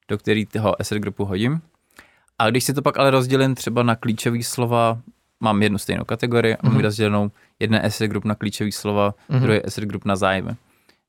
do 0.08 0.18
který 0.18 0.46
toho 0.46 0.80
asset 0.80 0.98
groupu 0.98 1.24
hodím. 1.24 1.60
A 2.38 2.50
když 2.50 2.64
si 2.64 2.74
to 2.74 2.82
pak 2.82 2.98
ale 2.98 3.10
rozdělím 3.10 3.54
třeba 3.54 3.82
na 3.82 3.96
klíčové 3.96 4.42
slova, 4.42 4.98
mám 5.40 5.62
jednu 5.62 5.78
stejnou 5.78 6.04
kategorii 6.04 6.56
a 6.56 6.58
mm-hmm. 6.58 6.72
mám 6.72 6.80
rozdělenou 6.80 7.30
jeden 7.60 7.86
asset 7.86 8.08
group 8.08 8.24
na 8.24 8.34
klíčové 8.34 8.72
slova, 8.72 9.14
mm-hmm. 9.30 9.40
druhý 9.40 9.62
asset 9.62 9.84
group 9.84 10.04
na 10.04 10.16
zájmy. 10.16 10.50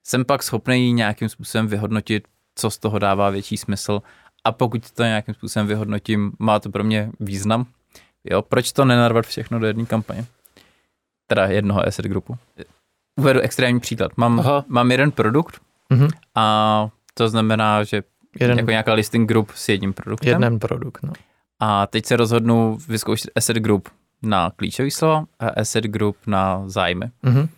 Jsem 0.04 0.26
pak 0.26 0.44
schopný 0.44 0.94
nějakým 0.94 1.30
způsobem 1.30 1.68
vyhodnotit, 1.68 2.28
co 2.56 2.70
z 2.70 2.78
toho 2.78 3.00
dává 3.00 3.30
větší 3.30 3.58
smysl 3.58 4.02
a 4.44 4.52
pokud 4.52 4.92
to 4.92 5.04
nějakým 5.04 5.34
způsobem 5.34 5.68
vyhodnotím, 5.68 6.32
má 6.40 6.60
to 6.60 6.70
pro 6.70 6.84
mě 6.84 7.10
význam. 7.20 7.66
Jo, 8.24 8.42
proč 8.42 8.72
to 8.72 8.86
nenarvat 8.86 9.26
všechno 9.26 9.60
do 9.60 9.68
jedné 9.68 9.86
kampaně? 9.86 10.26
Teda 11.32 11.46
jednoho 11.46 11.88
asset 11.88 12.06
groupu. 12.06 12.38
Uvedu 13.20 13.40
extrémní 13.40 13.80
příklad. 13.80 14.12
Mám, 14.18 14.64
mám 14.68 14.92
jeden 14.92 15.12
produkt 15.12 15.62
mm-hmm. 15.92 16.10
a 16.36 16.90
to 17.14 17.30
znamená, 17.30 17.84
že 17.84 18.04
jeden, 18.40 18.58
jako 18.58 18.72
nějaká 18.72 18.94
listing 18.94 19.30
group 19.30 19.52
s 19.52 19.70
jedním 19.70 19.94
produktem. 19.94 20.30
Jeden 20.30 20.60
produkt, 20.60 21.04
no. 21.04 21.14
A 21.60 21.88
teď 21.88 22.06
se 22.06 22.16
rozhodnu 22.16 22.78
vyzkoušet 22.88 23.32
asset 23.36 23.58
group 23.58 23.90
na 24.22 24.52
klíčový 24.56 24.92
slova 24.92 25.26
a 25.40 25.48
asset 25.48 25.84
group 25.84 26.18
na 26.28 26.64
zájmy. 26.70 27.06
Mm-hmm. 27.24 27.50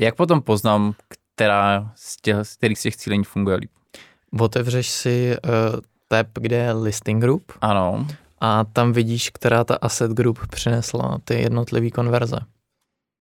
Jak 0.00 0.14
potom 0.14 0.42
poznám, 0.42 0.94
která 1.34 1.92
z 1.94 2.16
těch, 2.16 2.36
z 2.42 2.56
kterých 2.56 2.78
z 2.78 2.82
těch 2.82 2.96
cílení 2.96 3.24
funguje 3.24 3.56
líp? 3.56 3.70
Otevřeš 4.40 4.88
si 4.88 5.36
uh, 5.44 5.80
tab, 6.08 6.26
kde 6.34 6.56
je 6.56 6.72
listing 6.72 7.22
group. 7.22 7.52
Ano. 7.60 8.06
A 8.40 8.64
tam 8.64 8.92
vidíš, 8.92 9.30
která 9.30 9.64
ta 9.64 9.74
asset 9.74 10.10
group 10.10 10.38
přinesla 10.46 11.18
ty 11.24 11.34
jednotlivé 11.34 11.90
konverze. 11.90 12.36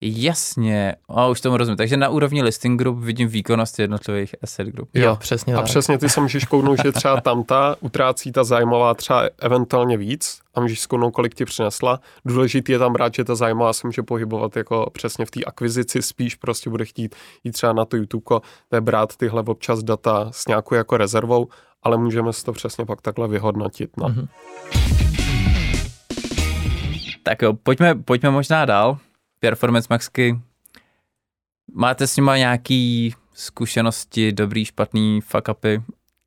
Jasně, 0.01 0.95
a 1.09 1.27
už 1.27 1.41
tomu 1.41 1.57
rozumím. 1.57 1.77
Takže 1.77 1.97
na 1.97 2.09
úrovni 2.09 2.43
listing 2.43 2.79
group 2.79 2.99
vidím 2.99 3.27
výkonnost 3.27 3.79
jednotlivých 3.79 4.35
asset 4.41 4.67
group. 4.67 4.89
Jo, 4.93 5.03
jo 5.03 5.15
přesně 5.15 5.53
A 5.53 5.57
tak. 5.57 5.65
přesně 5.65 5.97
ty 5.97 6.09
se 6.09 6.21
můžeš 6.21 6.45
kouknout, 6.45 6.77
že 6.83 6.91
třeba 6.91 7.21
tamta 7.21 7.75
utrácí 7.79 8.31
ta 8.31 8.43
zájmová 8.43 8.93
třeba 8.93 9.23
eventuálně 9.39 9.97
víc 9.97 10.39
a 10.53 10.61
můžeš 10.61 10.79
zkounout, 10.79 11.13
kolik 11.13 11.35
ti 11.35 11.45
přinesla. 11.45 11.99
Důležitý 12.25 12.71
je 12.71 12.79
tam 12.79 12.93
brát, 12.93 13.13
že 13.13 13.23
ta 13.23 13.35
zájmová 13.35 13.73
se 13.73 13.87
může 13.87 14.03
pohybovat 14.03 14.57
jako 14.57 14.89
přesně 14.93 15.25
v 15.25 15.31
té 15.31 15.43
akvizici, 15.43 16.01
spíš 16.01 16.35
prostě 16.35 16.69
bude 16.69 16.85
chtít 16.85 17.15
jít 17.43 17.51
třeba 17.51 17.73
na 17.73 17.85
to 17.85 17.97
YouTube, 17.97 18.23
to 18.69 18.75
je 18.75 18.81
brát 18.81 19.15
tyhle 19.15 19.43
občas 19.47 19.83
data 19.83 20.29
s 20.31 20.47
nějakou 20.47 20.75
jako 20.75 20.97
rezervou, 20.97 21.47
ale 21.83 21.97
můžeme 21.97 22.33
si 22.33 22.45
to 22.45 22.53
přesně 22.53 22.85
pak 22.85 23.01
takhle 23.01 23.27
vyhodnotit. 23.27 23.97
No. 23.97 24.07
Mm-hmm. 24.07 24.27
Tak 27.23 27.41
jo, 27.41 27.53
pojďme, 27.53 27.95
pojďme 27.95 28.29
možná 28.29 28.65
dál. 28.65 28.97
Performance 29.39 29.87
Maxky, 29.89 30.39
máte 31.73 32.07
s 32.07 32.15
nima 32.15 32.37
nějaký 32.37 33.13
zkušenosti, 33.33 34.31
dobrý, 34.31 34.65
špatný 34.65 35.21
fuck 35.21 35.47
upy? 35.51 35.81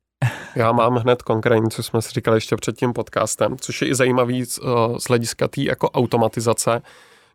Já 0.55 0.71
mám 0.71 0.95
hned 0.95 1.21
konkrétní, 1.21 1.69
co 1.69 1.83
jsme 1.83 2.01
si 2.01 2.11
říkali 2.11 2.37
ještě 2.37 2.55
před 2.55 2.77
tím 2.77 2.93
podcastem, 2.93 3.57
což 3.57 3.81
je 3.81 3.87
i 3.87 3.95
zajímavý 3.95 4.45
z, 4.45 4.59
eh, 4.63 4.99
z 4.99 5.03
hlediska 5.03 5.47
té 5.47 5.61
jako 5.61 5.89
automatizace, 5.89 6.81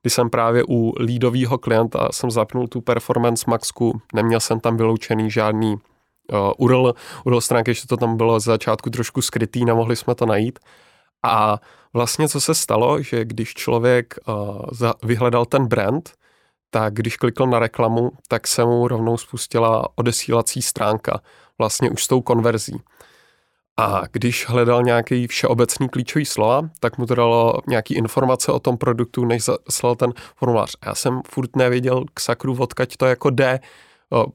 když 0.03 0.13
jsem 0.13 0.31
právě 0.31 0.65
u 0.69 0.95
lídového 1.01 1.59
klienta 1.59 2.09
jsem 2.13 2.31
zapnul 2.31 2.69
tu 2.69 2.81
Performance 2.81 3.45
Maxku, 3.51 4.01
neměl 4.15 4.41
jsem 4.41 4.61
tam 4.61 4.77
vyloučený 4.77 5.31
žádný 5.31 5.77
URL, 6.57 6.95
URL 7.25 7.41
stránky, 7.41 7.75
že 7.75 7.87
to 7.87 7.97
tam 7.97 8.17
bylo 8.17 8.41
z 8.41 8.45
začátku 8.45 8.91
trošku 8.91 9.23
skrytý, 9.23 9.65
nemohli 9.65 9.97
jsme 9.97 10.15
to 10.15 10.27
najít. 10.27 10.59
A 11.23 11.59
vlastně 11.93 12.29
co 12.29 12.41
se 12.41 12.55
stalo, 12.55 13.03
že 13.03 13.25
když 13.25 13.55
člověk 13.55 14.15
uh, 14.27 14.91
vyhledal 15.03 15.45
ten 15.45 15.67
brand, 15.67 16.13
tak 16.71 16.95
když 16.95 17.17
klikl 17.17 17.47
na 17.47 17.59
reklamu, 17.59 18.11
tak 18.29 18.47
se 18.47 18.65
mu 18.65 18.89
rovnou 18.89 19.17
spustila 19.17 19.89
odesílací 19.95 20.63
stránka, 20.63 21.21
vlastně 21.59 21.91
už 21.91 22.05
s 22.05 22.09
tou 22.09 22.21
konverzí. 22.21 22.83
A 23.77 24.03
když 24.13 24.49
hledal 24.49 24.83
nějaký 24.83 25.27
všeobecný 25.27 25.89
klíčový 25.89 26.25
slova, 26.25 26.69
tak 26.81 26.99
mu 26.99 27.07
to 27.07 27.15
dalo 27.15 27.55
nějaký 27.69 27.95
informace 27.95 28.53
o 28.53 28.59
tom 28.59 28.79
produktu, 28.79 29.25
než 29.25 29.45
zaslal 29.45 29.97
ten 29.97 30.13
formulář. 30.37 30.77
Já 30.87 30.95
jsem 30.95 31.23
furt 31.27 31.57
nevěděl 31.57 32.05
k 32.15 32.21
sakru, 32.21 32.57
odkaď 32.59 32.97
to 32.97 33.07
jako 33.07 33.31
jde, 33.31 33.61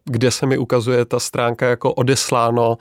kde 0.05 0.31
se 0.31 0.45
mi 0.45 0.57
ukazuje 0.57 1.05
ta 1.05 1.19
stránka 1.19 1.67
jako 1.67 1.93
odesláno, 1.93 2.77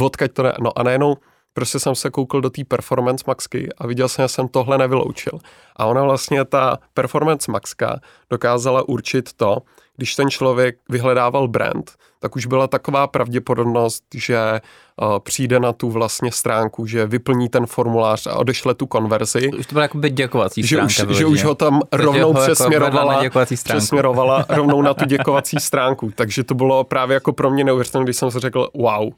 odkaď 0.00 0.32
to 0.32 0.42
ne. 0.42 0.52
No 0.60 0.78
a 0.78 0.82
najednou 0.82 1.16
prostě 1.52 1.78
jsem 1.78 1.94
se 1.94 2.10
koukl 2.10 2.40
do 2.40 2.50
té 2.50 2.64
Performance 2.64 3.24
Maxky 3.26 3.68
a 3.78 3.86
viděl 3.86 4.08
jsem, 4.08 4.24
že 4.24 4.28
jsem 4.28 4.48
tohle 4.48 4.78
nevyloučil. 4.78 5.38
A 5.76 5.86
ona 5.86 6.02
vlastně, 6.02 6.44
ta 6.44 6.78
Performance 6.94 7.52
Maxka 7.52 8.00
dokázala 8.30 8.88
určit 8.88 9.32
to, 9.32 9.58
když 10.00 10.16
ten 10.16 10.30
člověk 10.30 10.76
vyhledával 10.88 11.48
brand, 11.48 11.92
tak 12.20 12.36
už 12.36 12.46
byla 12.46 12.66
taková 12.66 13.06
pravděpodobnost, 13.06 14.04
že 14.14 14.60
uh, 15.02 15.18
přijde 15.18 15.60
na 15.60 15.72
tu 15.72 15.90
vlastně 15.90 16.32
stránku, 16.32 16.86
že 16.86 17.06
vyplní 17.06 17.48
ten 17.48 17.66
formulář 17.66 18.26
a 18.26 18.36
odešle 18.36 18.74
tu 18.74 18.86
konverzi. 18.86 19.50
Už 19.58 19.66
to 19.66 19.72
byla 19.72 19.82
jako 19.82 19.98
děkovací 19.98 20.62
stránka. 20.62 20.92
Že 20.92 21.06
už, 21.06 21.16
že 21.16 21.26
už 21.26 21.44
ho 21.44 21.54
tam 21.54 21.80
rovnou 21.92 22.32
ho 22.32 22.40
jako 22.40 22.52
přesměrovala, 22.52 23.24
jako 23.24 23.40
přesměrovala 23.64 24.46
rovnou 24.48 24.82
na 24.82 24.94
tu 24.94 25.04
děkovací 25.04 25.56
stránku. 25.60 26.12
Takže 26.14 26.44
to 26.44 26.54
bylo 26.54 26.84
právě 26.84 27.14
jako 27.14 27.32
pro 27.32 27.50
mě 27.50 27.64
neuvěřitelné, 27.64 28.04
když 28.04 28.16
jsem 28.16 28.30
si 28.30 28.38
řekl, 28.38 28.68
wow, 28.74 29.12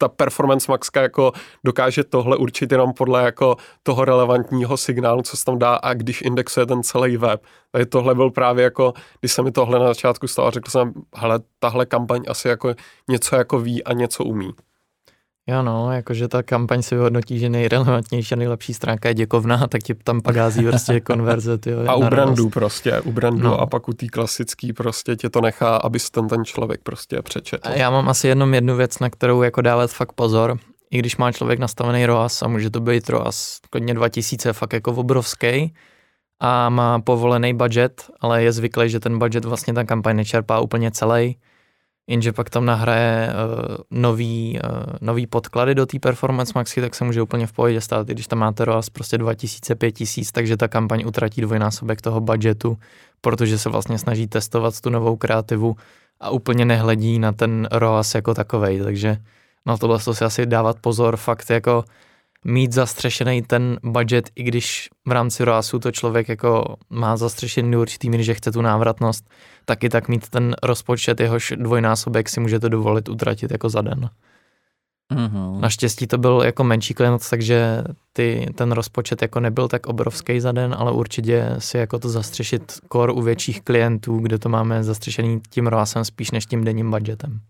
ta 0.00 0.08
performance 0.08 0.72
maxka 0.72 1.02
jako 1.02 1.32
dokáže 1.64 2.04
tohle 2.04 2.36
určit 2.36 2.72
jenom 2.72 2.92
podle 2.92 3.24
jako 3.24 3.56
toho 3.82 4.04
relevantního 4.04 4.76
signálu, 4.76 5.22
co 5.22 5.36
se 5.36 5.44
tam 5.44 5.58
dá 5.58 5.74
a 5.74 5.94
když 5.94 6.22
indexuje 6.22 6.66
ten 6.66 6.82
celý 6.82 7.16
web. 7.16 7.42
Takže 7.72 7.86
tohle 7.86 8.14
byl 8.14 8.30
právě 8.30 8.64
jako, 8.64 8.92
když 9.20 9.32
se 9.32 9.42
mi 9.42 9.52
tohle 9.52 9.78
na 9.78 9.86
začátku 9.86 10.28
stalo, 10.28 10.50
řekl 10.50 10.70
jsem, 10.70 10.92
hele, 11.16 11.40
tahle 11.58 11.86
kampaň 11.86 12.22
asi 12.28 12.48
jako 12.48 12.74
něco 13.08 13.36
jako 13.36 13.58
ví 13.58 13.84
a 13.84 13.92
něco 13.92 14.24
umí. 14.24 14.50
Jo 15.48 15.62
no, 15.62 15.92
jakože 15.92 16.28
ta 16.28 16.42
kampaň 16.42 16.82
se 16.82 16.94
vyhodnotí, 16.94 17.38
že 17.38 17.48
nejrelevantnější 17.48 18.34
a 18.34 18.36
nejlepší 18.36 18.74
stránka 18.74 19.08
je 19.08 19.14
děkovná, 19.14 19.66
tak 19.66 19.82
ti 19.82 19.94
tam 19.94 20.20
pak 20.20 20.36
hází 20.36 20.64
prostě 20.64 21.00
konverze. 21.10 21.58
Tyjo, 21.58 21.88
a 21.88 21.94
u 21.94 22.04
brandu 22.04 22.48
prostě, 22.48 23.00
u 23.00 23.12
brandu 23.12 23.42
no. 23.42 23.60
a 23.60 23.66
pak 23.66 23.88
u 23.88 23.92
té 23.92 24.06
klasický 24.06 24.72
prostě 24.72 25.16
tě 25.16 25.30
to 25.30 25.40
nechá, 25.40 25.76
abys 25.76 26.10
ten 26.10 26.28
ten 26.28 26.44
člověk 26.44 26.80
prostě 26.82 27.22
přečetl. 27.22 27.68
A 27.68 27.72
já 27.72 27.90
mám 27.90 28.08
asi 28.08 28.28
jenom 28.28 28.54
jednu 28.54 28.76
věc, 28.76 28.98
na 28.98 29.10
kterou 29.10 29.42
jako 29.42 29.60
dávat 29.60 29.90
fakt 29.90 30.12
pozor. 30.12 30.58
I 30.90 30.98
když 30.98 31.16
má 31.16 31.32
člověk 31.32 31.58
nastavený 31.58 32.06
ROAS 32.06 32.42
a 32.42 32.48
může 32.48 32.70
to 32.70 32.80
být 32.80 33.08
ROAS 33.08 33.60
klidně 33.70 33.94
2000, 33.94 34.52
fakt 34.52 34.72
jako 34.72 34.92
obrovský, 34.92 35.74
a 36.40 36.68
má 36.68 37.00
povolený 37.00 37.54
budget, 37.54 38.10
ale 38.20 38.42
je 38.42 38.52
zvyklý, 38.52 38.90
že 38.90 39.00
ten 39.00 39.18
budget 39.18 39.44
vlastně 39.44 39.74
ta 39.74 39.84
kampaň 39.84 40.16
nečerpá 40.16 40.60
úplně 40.60 40.90
celý, 40.90 41.36
jenže 42.10 42.32
pak 42.32 42.50
tam 42.50 42.66
nahraje 42.66 43.28
uh, 43.28 43.76
nový, 43.90 44.58
uh, 44.64 44.70
nový 45.00 45.26
podklady 45.26 45.74
do 45.74 45.86
té 45.86 45.98
Performance 45.98 46.52
Maxy, 46.54 46.80
tak 46.80 46.94
se 46.94 47.04
může 47.04 47.22
úplně 47.22 47.46
v 47.46 47.52
pohodě 47.52 47.80
stát, 47.80 48.10
i 48.10 48.12
když 48.12 48.26
tam 48.26 48.38
máte 48.38 48.64
ROAS 48.64 48.90
prostě 48.90 49.18
2000, 49.18 49.74
5000, 49.74 50.32
takže 50.32 50.56
ta 50.56 50.68
kampaň 50.68 51.02
utratí 51.06 51.40
dvojnásobek 51.40 52.00
toho 52.00 52.20
budgetu, 52.20 52.78
protože 53.20 53.58
se 53.58 53.68
vlastně 53.68 53.98
snaží 53.98 54.26
testovat 54.26 54.80
tu 54.80 54.90
novou 54.90 55.16
kreativu 55.16 55.76
a 56.20 56.30
úplně 56.30 56.64
nehledí 56.64 57.18
na 57.18 57.32
ten 57.32 57.68
ROAS 57.72 58.14
jako 58.14 58.34
takovej, 58.34 58.80
takže 58.80 59.16
na 59.66 59.76
tohle 59.76 59.98
to 59.98 60.14
si 60.14 60.24
asi 60.24 60.46
dávat 60.46 60.76
pozor, 60.80 61.16
fakt 61.16 61.50
jako 61.50 61.84
mít 62.44 62.72
zastřešený 62.72 63.42
ten 63.42 63.78
budget, 63.82 64.30
i 64.36 64.42
když 64.42 64.88
v 65.08 65.12
rámci 65.12 65.44
ROASu 65.44 65.78
to 65.78 65.92
člověk 65.92 66.28
jako 66.28 66.76
má 66.90 67.16
zastřešený 67.16 67.72
do 67.72 67.80
určitý 67.80 68.10
míry, 68.10 68.24
že 68.24 68.34
chce 68.34 68.52
tu 68.52 68.62
návratnost, 68.62 69.30
taky 69.64 69.88
tak 69.88 70.08
mít 70.08 70.28
ten 70.28 70.56
rozpočet, 70.62 71.20
jehož 71.20 71.52
dvojnásobek 71.56 72.28
si 72.28 72.40
můžete 72.40 72.68
dovolit 72.68 73.08
utratit 73.08 73.50
jako 73.50 73.68
za 73.68 73.82
den. 73.82 74.10
Mm-hmm. 75.12 75.60
Naštěstí 75.60 76.06
to 76.06 76.18
byl 76.18 76.42
jako 76.44 76.64
menší 76.64 76.94
klient, 76.94 77.30
takže 77.30 77.84
ty, 78.12 78.46
ten 78.54 78.72
rozpočet 78.72 79.22
jako 79.22 79.40
nebyl 79.40 79.68
tak 79.68 79.86
obrovský 79.86 80.40
za 80.40 80.52
den, 80.52 80.74
ale 80.78 80.92
určitě 80.92 81.54
si 81.58 81.78
jako 81.78 81.98
to 81.98 82.08
zastřešit 82.08 82.72
kor 82.88 83.10
u 83.10 83.22
větších 83.22 83.62
klientů, 83.62 84.18
kde 84.18 84.38
to 84.38 84.48
máme 84.48 84.84
zastřešený 84.84 85.40
tím 85.50 85.66
ROASem 85.66 86.04
spíš 86.04 86.30
než 86.30 86.46
tím 86.46 86.64
denním 86.64 86.90
budgetem. 86.90 87.40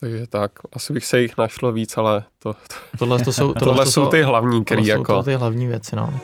Takže 0.00 0.26
tak, 0.26 0.52
asi 0.72 0.92
bych 0.92 1.04
se 1.04 1.20
jich 1.20 1.38
našlo 1.38 1.72
víc, 1.72 1.96
ale 1.96 2.24
to, 2.38 2.54
to 2.54 2.96
tohle, 2.98 3.24
to 3.24 3.32
jsou, 3.32 3.52
tohle, 3.52 3.68
tohle 3.68 3.84
to 3.84 3.90
jsou 3.90 4.06
ty 4.06 4.22
hlavní, 4.22 4.64
který 4.64 4.80
tohle 4.80 4.92
jako... 4.92 5.12
Jsou 5.12 5.18
to 5.18 5.22
ty 5.22 5.34
hlavní 5.34 5.66
věci, 5.66 5.96
no. 5.96 6.20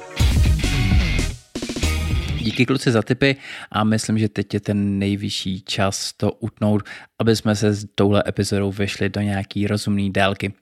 Díky 2.38 2.66
kluci 2.66 2.92
za 2.92 3.02
tipy 3.02 3.36
a 3.72 3.84
myslím, 3.84 4.18
že 4.18 4.28
teď 4.28 4.54
je 4.54 4.60
ten 4.60 4.98
nejvyšší 4.98 5.60
čas 5.60 6.12
to 6.12 6.32
utnout, 6.32 6.82
aby 7.18 7.36
jsme 7.36 7.56
se 7.56 7.72
s 7.72 7.86
touhle 7.94 8.22
epizodou 8.26 8.72
vešli 8.72 9.08
do 9.08 9.20
nějaký 9.20 9.66
rozumný 9.66 10.10
délky. 10.10 10.54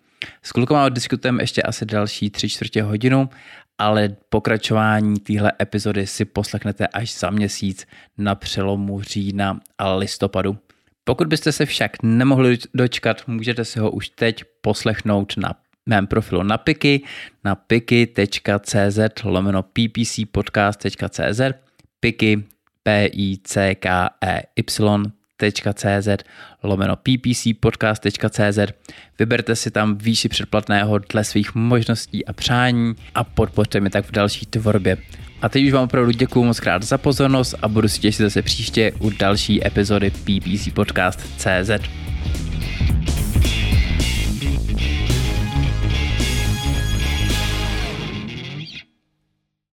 S 0.43 0.53
klukama 0.53 0.89
diskutujeme 0.89 1.43
ještě 1.43 1.63
asi 1.63 1.87
další 1.87 2.31
tři 2.31 2.49
čtvrtě 2.49 2.83
hodinu, 2.83 3.29
ale 3.79 4.17
pokračování 4.29 5.21
téhle 5.21 5.53
epizody 5.63 6.07
si 6.07 6.25
poslechnete 6.25 6.87
až 6.87 7.19
za 7.19 7.31
měsíc 7.31 7.87
na 8.19 8.35
přelomu 8.35 9.03
října 9.03 9.61
a 9.79 9.95
listopadu. 9.95 10.59
Pokud 11.05 11.27
byste 11.27 11.53
se 11.53 11.67
však 11.67 12.03
nemohli 12.03 12.59
dočkat, 12.75 13.23
můžete 13.27 13.65
si 13.65 13.79
ho 13.79 13.91
už 13.91 14.09
teď 14.09 14.45
poslechnout 14.61 15.35
na 15.37 15.55
mém 15.87 16.07
profilu 16.07 16.43
na 16.43 16.59
Piky, 16.59 17.03
na 17.45 17.55
piky.cz 17.55 18.99
lomeno 19.25 19.63
ppcpodcast.cz 19.63 21.41
piky, 22.01 22.45
p 22.83 23.07
i 23.13 23.39
c 23.45 23.75
k 23.75 24.11
e 24.21 24.43
y.cz 24.57 26.09
lomeno 26.63 26.97
ppcpodcast.cz 26.97 28.59
Vyberte 29.19 29.57
si 29.57 29.71
tam 29.71 29.99
výši 29.99 30.29
předplatného 30.29 30.99
dle 30.99 31.25
svých 31.25 31.55
možností 31.55 32.27
a 32.27 32.33
přání 32.33 32.95
a 33.15 33.25
podpořte 33.25 33.81
mi 33.81 33.91
tak 33.91 34.05
v 34.05 34.13
další 34.13 34.47
tvorbě. 34.47 34.99
A 35.43 35.49
teď 35.49 35.65
už 35.65 35.73
vám 35.73 35.85
opravdu 35.85 36.11
děkuji 36.11 36.45
moc 36.45 36.61
krát 36.61 36.83
za 36.83 36.99
pozornost 36.99 37.55
a 37.63 37.69
budu 37.69 37.89
si 37.89 38.01
těšit 38.01 38.21
zase 38.21 38.43
příště 38.43 38.93
u 38.99 39.11
další 39.11 39.67
epizody 39.67 40.11
PPC 40.11 40.69
Podcast 40.75 41.21
CZ. 41.37 41.71